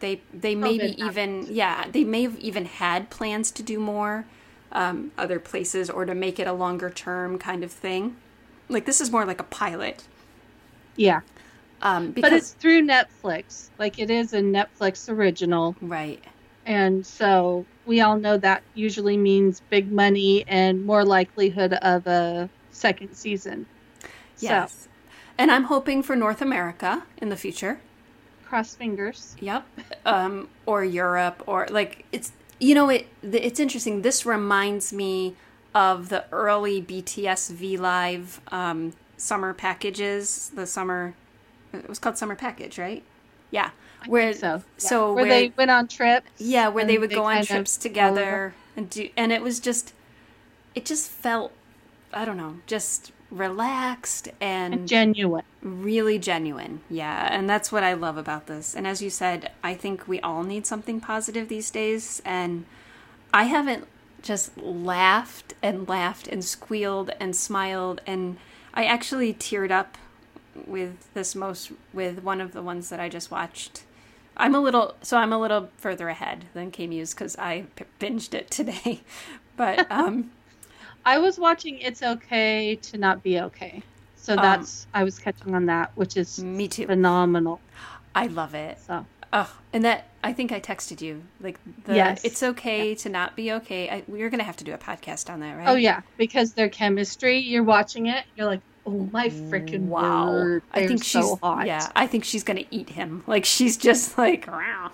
they 0.00 0.20
they 0.32 0.54
maybe 0.54 0.94
even 1.02 1.46
yeah 1.48 1.86
they 1.90 2.04
may 2.04 2.22
have 2.22 2.38
even 2.38 2.64
had 2.66 3.10
plans 3.10 3.50
to 3.52 3.62
do 3.62 3.78
more 3.78 4.26
um, 4.72 5.12
other 5.16 5.38
places 5.38 5.88
or 5.88 6.04
to 6.04 6.14
make 6.14 6.38
it 6.38 6.46
a 6.46 6.52
longer 6.52 6.90
term 6.90 7.38
kind 7.38 7.62
of 7.64 7.70
thing. 7.72 8.16
Like 8.68 8.84
this 8.86 9.00
is 9.00 9.10
more 9.10 9.24
like 9.24 9.40
a 9.40 9.44
pilot. 9.44 10.04
Yeah. 10.96 11.20
Um, 11.82 12.12
because 12.12 12.30
But 12.30 12.36
it's 12.36 12.52
through 12.52 12.82
Netflix. 12.86 13.68
Like 13.78 13.98
it 13.98 14.10
is 14.10 14.32
a 14.32 14.40
Netflix 14.40 15.08
original. 15.08 15.76
right. 15.80 16.22
And 16.66 17.04
so 17.06 17.66
we 17.86 18.00
all 18.00 18.16
know 18.16 18.36
that 18.38 18.62
usually 18.74 19.16
means 19.16 19.60
big 19.70 19.92
money 19.92 20.44
and 20.48 20.84
more 20.84 21.04
likelihood 21.04 21.74
of 21.74 22.06
a 22.06 22.48
second 22.70 23.14
season. 23.14 23.66
Yes. 24.38 24.88
And 25.36 25.50
I'm 25.50 25.64
hoping 25.64 26.02
for 26.02 26.16
North 26.16 26.40
America 26.40 27.04
in 27.18 27.28
the 27.28 27.36
future. 27.36 27.80
Cross 28.44 28.76
fingers. 28.76 29.36
Yep. 29.40 29.66
Um, 30.06 30.48
or 30.66 30.84
Europe, 30.84 31.42
or 31.46 31.66
like 31.70 32.04
it's 32.12 32.32
you 32.60 32.74
know 32.74 32.88
it. 32.88 33.08
It's 33.22 33.58
interesting. 33.58 34.02
This 34.02 34.24
reminds 34.24 34.92
me 34.92 35.34
of 35.74 36.08
the 36.08 36.24
early 36.30 36.80
BTS 36.80 37.52
V 37.52 37.76
Live 37.76 38.40
um, 38.48 38.92
summer 39.16 39.52
packages. 39.54 40.52
The 40.54 40.66
summer, 40.66 41.14
it 41.72 41.88
was 41.88 41.98
called 41.98 42.16
summer 42.16 42.36
package, 42.36 42.78
right? 42.78 43.02
Yeah. 43.50 43.70
Where 44.06 44.32
so, 44.34 44.62
so 44.76 45.12
where, 45.12 45.26
they 45.26 45.52
went 45.56 45.70
on 45.70 45.88
trips. 45.88 46.26
yeah, 46.38 46.68
where 46.68 46.84
they 46.84 46.94
and 46.94 47.02
would 47.02 47.10
go 47.10 47.24
on 47.24 47.44
trips 47.44 47.76
together 47.76 48.54
and 48.76 48.90
do, 48.90 49.08
and 49.16 49.32
it 49.32 49.42
was 49.42 49.60
just, 49.60 49.94
it 50.74 50.84
just 50.84 51.10
felt, 51.10 51.52
I 52.12 52.24
don't 52.24 52.36
know, 52.36 52.58
just 52.66 53.12
relaxed 53.30 54.28
and 54.40 54.74
over. 54.74 54.86
genuine. 54.86 55.44
really 55.60 56.18
genuine. 56.18 56.80
Yeah, 56.88 57.28
and 57.30 57.48
that's 57.48 57.72
what 57.72 57.82
I 57.82 57.94
love 57.94 58.16
about 58.16 58.46
this. 58.46 58.74
And 58.74 58.86
as 58.86 59.02
you 59.02 59.10
said, 59.10 59.50
I 59.62 59.74
think 59.74 60.06
we 60.06 60.20
all 60.20 60.44
need 60.44 60.66
something 60.66 61.00
positive 61.00 61.48
these 61.48 61.70
days. 61.70 62.22
And 62.24 62.64
I 63.32 63.44
haven't 63.44 63.86
just 64.22 64.56
laughed 64.56 65.54
and 65.62 65.88
laughed 65.88 66.28
and 66.28 66.44
squealed 66.44 67.10
and 67.20 67.34
smiled. 67.34 68.00
And 68.06 68.36
I 68.72 68.84
actually 68.84 69.34
teared 69.34 69.70
up 69.70 69.98
with 70.66 71.12
this 71.14 71.34
most, 71.34 71.72
with 71.92 72.22
one 72.22 72.40
of 72.40 72.52
the 72.52 72.62
ones 72.62 72.88
that 72.90 73.00
I 73.00 73.08
just 73.08 73.30
watched. 73.30 73.82
I'm 74.36 74.54
a 74.54 74.60
little, 74.60 74.94
so 75.02 75.16
I'm 75.16 75.32
a 75.32 75.38
little 75.38 75.68
further 75.76 76.08
ahead 76.08 76.46
than 76.54 76.70
K 76.70 76.86
Muse 76.86 77.14
because 77.14 77.36
I 77.36 77.66
p- 77.76 77.84
binged 78.00 78.34
it 78.34 78.50
today. 78.50 79.00
But 79.56 79.86
um, 79.92 80.32
I 81.04 81.18
was 81.18 81.38
watching 81.38 81.78
It's 81.78 82.02
Okay 82.02 82.74
to 82.82 82.98
Not 82.98 83.22
Be 83.22 83.38
Okay. 83.38 83.82
So 84.16 84.32
Um, 84.32 84.42
that's 84.42 84.86
I 84.92 85.04
was 85.04 85.18
catching 85.18 85.54
on 85.54 85.66
that, 85.66 85.92
which 85.94 86.16
is 86.16 86.42
me 86.42 86.66
too. 86.66 86.86
phenomenal. 86.86 87.60
I 88.16 88.26
love 88.26 88.54
it. 88.54 88.78
So 88.84 89.06
Oh, 89.32 89.52
and 89.72 89.84
that 89.84 90.06
I 90.22 90.32
think 90.32 90.50
I 90.52 90.60
texted 90.60 91.00
you 91.00 91.22
like 91.40 91.58
the 91.84 91.94
Yes. 91.94 92.24
it's 92.24 92.42
okay 92.42 92.94
to 92.96 93.08
not 93.08 93.36
be 93.36 93.52
okay. 93.52 93.90
I, 93.90 94.02
we're 94.08 94.30
gonna 94.30 94.44
have 94.44 94.56
to 94.56 94.64
do 94.64 94.72
a 94.72 94.78
podcast 94.78 95.28
on 95.32 95.40
that, 95.40 95.56
right? 95.56 95.68
Oh 95.68 95.74
yeah, 95.76 96.02
because 96.16 96.52
their 96.54 96.68
chemistry, 96.68 97.38
you're 97.38 97.64
watching 97.64 98.06
it, 98.06 98.24
you're 98.36 98.46
like, 98.46 98.60
oh 98.86 99.08
my 99.12 99.28
freaking 99.28 99.86
wow. 99.86 100.30
word, 100.30 100.62
I 100.72 100.86
think 100.86 101.02
she's 101.04 101.38
hot. 101.42 101.66
yeah. 101.66 101.88
I 101.96 102.06
think 102.06 102.24
she's 102.24 102.44
gonna 102.44 102.64
eat 102.70 102.90
him. 102.90 103.22
Like 103.26 103.44
she's 103.44 103.76
just 103.76 104.16
like 104.18 104.46
wow. 104.46 104.92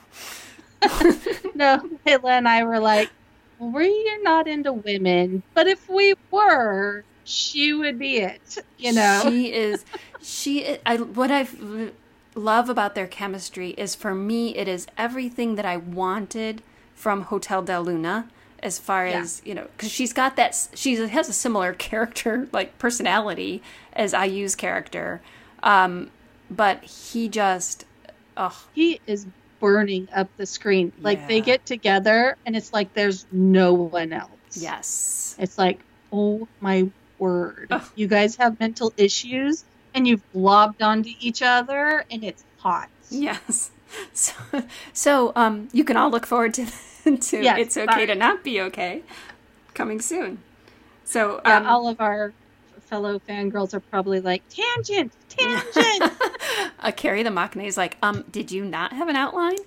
No, 1.55 1.81
Hitler 2.05 2.31
and 2.31 2.49
I 2.49 2.65
were 2.65 2.81
like, 2.81 3.11
we're 3.59 4.23
not 4.23 4.49
into 4.49 4.73
women, 4.73 5.43
but 5.55 5.67
if 5.67 5.89
we 5.89 6.15
were, 6.31 7.05
she 7.25 7.73
would 7.75 7.99
be 7.99 8.19
it. 8.19 8.59
You 8.79 8.93
know, 8.95 9.21
she 9.25 9.53
is. 9.53 9.85
She. 10.23 10.67
i- 10.67 10.81
I 10.87 10.97
what 10.97 11.31
I 11.31 11.47
love 12.35 12.69
about 12.71 12.95
their 12.95 13.07
chemistry 13.07 13.71
is 13.71 13.95
for 13.95 14.15
me 14.15 14.57
it 14.57 14.69
is 14.69 14.87
everything 14.97 15.57
that 15.57 15.67
I 15.67 15.77
wanted 15.77 16.63
from 16.95 17.23
Hotel 17.23 17.61
Del 17.63 17.83
Luna. 17.85 18.29
As 18.63 18.79
far 18.79 19.07
Yeah. 19.07 19.21
as 19.21 19.41
you 19.45 19.55
know, 19.55 19.67
because 19.77 19.91
she's 19.91 20.13
got 20.13 20.37
that, 20.37 20.69
she 20.75 20.95
has 20.97 21.29
a 21.29 21.33
similar 21.33 21.73
character, 21.89 22.47
like 22.53 22.79
personality, 22.79 23.63
as 23.95 24.13
IU's 24.13 24.55
character, 24.55 25.21
um, 25.63 26.11
but 26.51 26.83
he 26.85 27.29
just, 27.29 27.85
oh, 28.37 28.67
he 28.75 29.01
is 29.07 29.27
burning 29.61 30.09
up 30.15 30.29
the 30.37 30.47
screen. 30.47 30.93
Like 31.01 31.27
they 31.29 31.41
get 31.41 31.65
together, 31.67 32.37
and 32.45 32.55
it's 32.57 32.73
like 32.73 32.93
there's 32.95 33.27
no 33.33 33.73
one 33.75 34.13
else. 34.13 34.31
yes, 34.53 35.37
It's 35.39 35.57
like, 35.59 35.81
oh 36.13 36.47
my 36.61 36.89
word. 37.19 37.71
You 37.95 38.09
guys 38.09 38.37
have 38.37 38.59
mental 38.61 38.93
issues 38.97 39.65
and 39.95 40.07
you've 40.09 40.23
lobbed 40.35 40.83
onto 40.83 41.11
each 41.21 41.43
other 41.43 42.05
and 42.11 42.25
it's 42.25 42.45
hot. 42.59 42.89
yes. 43.11 43.71
So, 44.13 44.33
so 44.93 45.33
um, 45.35 45.69
you 45.73 45.83
can 45.83 45.97
all 45.97 46.11
look 46.11 46.25
forward 46.25 46.55
to 46.55 46.65
to 47.21 47.43
Yes, 47.43 47.59
it's 47.59 47.77
okay 47.77 47.87
bye. 47.87 48.07
to 48.07 48.15
not 48.15 48.45
be 48.45 48.61
okay, 48.63 49.03
coming 49.75 50.01
soon. 50.01 50.39
So 51.05 51.41
Yeah, 51.45 51.59
um, 51.59 51.67
all 51.67 51.89
of 51.89 52.01
our 52.01 52.33
fellow 52.83 53.21
fangirls 53.29 53.73
are 53.75 53.81
probably 53.81 54.21
like, 54.21 54.43
tangent, 54.49 55.13
tangent. 55.29 56.13
uh, 56.81 56.93
Carrie 56.97 57.23
the 57.23 57.31
Machine 57.31 57.63
is 57.63 57.77
like, 57.77 57.97
um, 58.03 58.25
did 58.31 58.51
you 58.51 58.65
not 58.65 58.93
have 58.93 59.09
an 59.09 59.17
outline? 59.17 59.59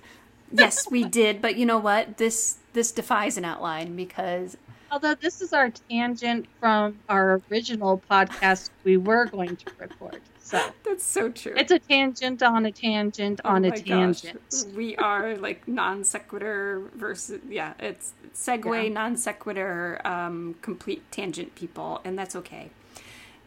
Yes, 0.52 0.90
we 0.90 1.04
did, 1.20 1.40
but 1.40 1.56
you 1.56 1.66
know 1.66 1.78
what? 1.78 2.18
This 2.18 2.58
this 2.72 2.92
defies 2.92 3.36
an 3.36 3.44
outline 3.44 3.96
because 3.96 4.56
Although 4.90 5.14
this 5.14 5.40
is 5.40 5.52
our 5.52 5.70
tangent 5.88 6.46
from 6.60 6.98
our 7.08 7.40
original 7.50 8.02
podcast 8.10 8.70
we 8.84 8.96
were 8.96 9.26
going 9.26 9.56
to 9.56 9.66
record. 9.78 10.20
So 10.44 10.74
that's 10.84 11.04
so 11.04 11.30
true. 11.30 11.54
it's 11.56 11.72
a 11.72 11.78
tangent 11.78 12.42
on 12.42 12.66
a 12.66 12.72
tangent 12.72 13.40
Oh 13.44 13.48
on 13.54 13.64
a 13.64 13.70
my 13.70 13.78
gosh. 13.80 14.22
tangent. 14.22 14.40
We 14.74 14.94
are 14.96 15.36
like 15.36 15.66
non 15.66 16.04
sequitur 16.04 16.90
versus 16.94 17.40
yeah, 17.48 17.72
it's 17.78 18.12
segue, 18.34 18.88
Yeah. 18.88 18.92
non 18.92 19.16
sequitur, 19.16 20.00
um, 20.06 20.56
complete 20.60 21.10
tangent 21.10 21.54
people, 21.54 22.00
and 22.04 22.18
that's 22.18 22.36
okay. 22.36 22.70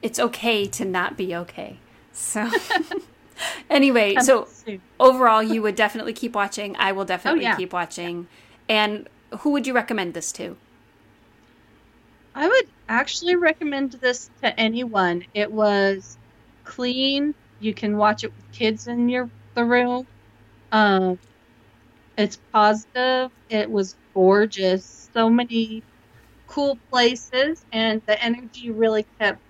It's 0.02 0.20
okay 0.20 0.68
to 0.68 0.86
not 0.86 1.18
be 1.18 1.36
okay. 1.36 1.82
So 2.12 2.50
anyway, 3.70 4.18
so 4.20 4.50
overall, 5.00 5.44
you 5.44 5.62
would 5.62 5.76
definitely 5.76 6.14
keep 6.14 6.36
watching. 6.36 6.76
I 6.78 6.92
will 6.92 7.06
definitely 7.06 7.44
yeah. 7.44 7.56
keep 7.56 7.74
watching. 7.74 8.28
And 8.70 9.08
who 9.40 9.52
would 9.52 9.68
you 9.68 9.74
recommend 9.74 10.14
this 10.14 10.32
to? 10.34 10.58
I 12.34 12.48
would 12.48 12.72
actually 12.88 13.36
recommend 13.36 13.92
this 13.92 14.30
to 14.42 14.58
anyone. 14.58 15.26
It 15.34 15.52
was 15.52 16.18
clean. 16.68 17.34
You 17.60 17.74
can 17.74 17.98
watch 17.98 18.24
it 18.24 18.32
with 18.36 18.52
kids 18.52 18.88
in 18.88 19.10
your 19.10 19.30
the 19.56 19.66
room. 19.66 20.06
Um, 20.72 21.18
it's 22.18 22.38
positive. 22.52 23.32
It 23.50 23.70
was 23.72 23.96
gorgeous. 24.14 25.10
So 25.14 25.30
many 25.30 25.84
cool 26.48 26.78
places, 26.92 27.66
and 27.72 28.02
the 28.06 28.22
energy 28.24 28.70
really 28.70 29.06
kept 29.20 29.42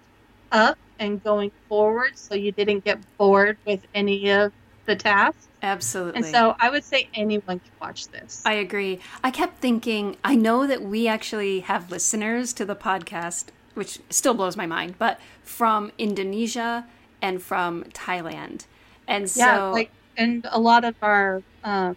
up 0.52 0.78
and 1.00 1.22
going 1.24 1.52
forward. 1.68 2.18
So 2.18 2.36
you 2.36 2.52
didn't 2.52 2.86
get 2.86 3.00
bored 3.18 3.58
with 3.66 3.86
any 3.94 4.30
of 4.30 4.54
the 4.86 4.96
tasks. 4.96 5.50
Absolutely. 5.62 6.18
And 6.18 6.26
so 6.26 6.56
I 6.60 6.70
would 6.70 6.84
say 6.84 7.10
anyone 7.14 7.60
can 7.60 7.72
watch 7.82 8.08
this. 8.10 8.44
I 8.46 8.54
agree. 8.54 9.00
I 9.24 9.32
kept 9.32 9.60
thinking, 9.60 10.16
I 10.24 10.36
know 10.36 10.68
that 10.68 10.84
we 10.84 11.08
actually 11.08 11.62
have 11.62 11.92
listeners 11.92 12.54
to 12.54 12.66
the 12.66 12.76
podcast, 12.76 13.46
which 13.74 14.00
still 14.10 14.34
blows 14.34 14.56
my 14.56 14.66
mind, 14.66 14.96
but 14.98 15.20
from 15.44 15.92
Indonesia 15.98 16.86
and 17.22 17.42
from 17.42 17.84
Thailand. 17.86 18.66
And 19.08 19.30
so, 19.30 19.40
yeah, 19.40 19.70
like 19.72 19.92
and 20.18 20.46
a 20.52 20.60
lot 20.60 20.84
of 20.84 20.96
our 21.02 21.44
uh, 21.64 21.94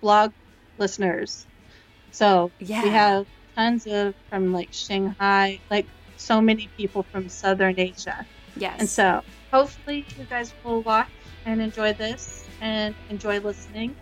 blog 0.00 0.32
listeners. 0.78 1.46
So 2.10 2.52
yeah, 2.58 2.82
we 2.82 2.90
have 2.90 3.26
tons 3.56 3.86
of 3.86 4.14
from 4.28 4.52
like 4.52 4.72
Shanghai, 4.72 5.60
like 5.70 5.86
so 6.16 6.40
many 6.40 6.70
people 6.76 7.06
from 7.10 7.28
Southern 7.28 7.78
Asia, 7.78 8.26
yes. 8.56 8.80
and 8.80 8.88
so 8.88 9.22
hopefully 9.52 10.06
you 10.16 10.24
guys 10.24 10.54
will 10.64 10.82
watch 10.82 11.08
and 11.44 11.60
enjoy 11.60 11.92
this 11.92 12.48
and 12.60 12.94
enjoy 13.10 13.40
listening 13.40 13.94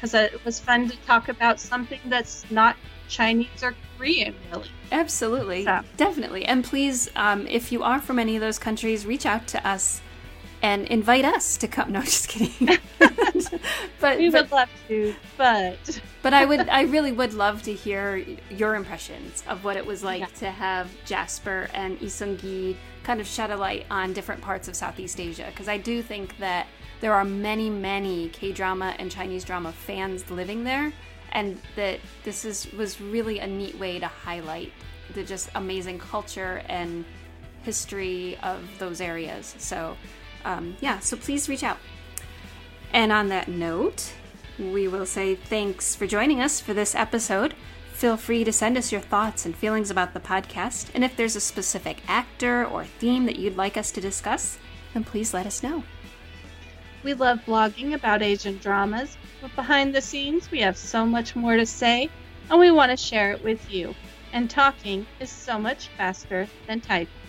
because 0.00 0.14
it 0.14 0.42
was 0.46 0.58
fun 0.58 0.88
to 0.88 0.96
talk 1.06 1.28
about 1.28 1.60
something 1.60 2.00
that's 2.06 2.50
not 2.50 2.74
Chinese 3.08 3.62
or 3.62 3.74
Korean, 3.98 4.34
really. 4.50 4.68
Absolutely, 4.90 5.64
So- 5.64 5.82
definitely. 5.98 6.46
And 6.46 6.64
please, 6.64 7.10
um, 7.16 7.46
if 7.46 7.70
you 7.70 7.82
are 7.82 8.00
from 8.00 8.18
any 8.18 8.34
of 8.34 8.40
those 8.40 8.58
countries, 8.58 9.04
reach 9.04 9.26
out 9.26 9.46
to 9.48 9.66
us 9.68 10.00
and 10.62 10.86
invite 10.88 11.26
us 11.26 11.58
to 11.58 11.68
come. 11.68 11.92
No, 11.92 12.00
just 12.14 12.28
kidding. 12.28 12.78
but 14.00 14.18
We 14.18 14.30
but, 14.30 14.42
would 14.44 14.52
love 14.52 14.68
to, 14.88 15.14
but 15.36 16.00
but 16.22 16.32
I 16.32 16.46
would, 16.46 16.68
I 16.70 16.82
really 16.82 17.12
would 17.12 17.34
love 17.34 17.62
to 17.64 17.74
hear 17.74 18.24
your 18.50 18.74
impressions 18.76 19.42
of 19.48 19.64
what 19.64 19.76
it 19.76 19.84
was 19.84 20.02
like 20.02 20.20
Yeah. 20.20 20.26
to 20.38 20.50
have 20.50 20.90
Jasper 21.04 21.68
and 21.74 22.00
Lee 22.00 22.08
Sung-gi 22.08 22.76
kind 23.02 23.20
of 23.20 23.26
shed 23.26 23.50
a 23.50 23.56
light 23.56 23.84
on 23.90 24.12
different 24.14 24.40
parts 24.40 24.66
of 24.68 24.74
Southeast 24.76 25.20
Asia. 25.20 25.46
Because 25.50 25.68
I 25.68 25.76
do 25.76 26.02
think 26.02 26.38
that 26.38 26.66
there 27.00 27.14
are 27.14 27.24
many, 27.24 27.70
many 27.70 28.28
K 28.28 28.52
drama 28.52 28.94
and 28.98 29.10
Chinese 29.10 29.44
drama 29.44 29.72
fans 29.72 30.30
living 30.30 30.64
there, 30.64 30.92
and 31.32 31.60
that 31.76 32.00
this 32.24 32.44
is 32.44 32.70
was 32.72 33.00
really 33.00 33.38
a 33.38 33.46
neat 33.46 33.78
way 33.78 33.98
to 33.98 34.06
highlight 34.06 34.72
the 35.14 35.24
just 35.24 35.50
amazing 35.54 35.98
culture 35.98 36.62
and 36.68 37.04
history 37.62 38.38
of 38.42 38.62
those 38.78 39.00
areas. 39.00 39.54
So, 39.58 39.96
um, 40.44 40.76
yeah, 40.80 40.98
so 41.00 41.16
please 41.16 41.48
reach 41.48 41.62
out. 41.62 41.78
And 42.92 43.12
on 43.12 43.28
that 43.28 43.48
note, 43.48 44.12
we 44.58 44.88
will 44.88 45.06
say 45.06 45.34
thanks 45.34 45.94
for 45.94 46.06
joining 46.06 46.40
us 46.40 46.60
for 46.60 46.74
this 46.74 46.94
episode. 46.94 47.54
Feel 47.92 48.16
free 48.16 48.44
to 48.44 48.52
send 48.52 48.78
us 48.78 48.92
your 48.92 49.00
thoughts 49.00 49.44
and 49.44 49.54
feelings 49.54 49.90
about 49.90 50.14
the 50.14 50.20
podcast. 50.20 50.88
And 50.94 51.04
if 51.04 51.16
there's 51.16 51.36
a 51.36 51.40
specific 51.40 52.02
actor 52.08 52.64
or 52.64 52.84
theme 52.84 53.26
that 53.26 53.36
you'd 53.38 53.56
like 53.56 53.76
us 53.76 53.90
to 53.92 54.00
discuss, 54.00 54.58
then 54.94 55.04
please 55.04 55.34
let 55.34 55.46
us 55.46 55.62
know. 55.62 55.84
We 57.02 57.12
love 57.14 57.40
blogging 57.46 57.92
about 57.94 58.22
Asian 58.22 58.58
dramas, 58.58 59.18
but 59.40 59.54
behind 59.54 59.94
the 59.94 60.00
scenes, 60.00 60.48
we 60.50 60.60
have 60.60 60.78
so 60.78 61.04
much 61.06 61.36
more 61.36 61.56
to 61.56 61.66
say, 61.66 62.10
and 62.48 62.58
we 62.58 62.70
want 62.70 62.90
to 62.90 62.96
share 62.96 63.32
it 63.32 63.42
with 63.42 63.68
you. 63.68 63.96
And 64.32 64.48
talking 64.50 65.06
is 65.18 65.34
so 65.34 65.58
much 65.58 65.92
faster 65.98 66.50
than 66.66 66.80
typing. 66.80 67.19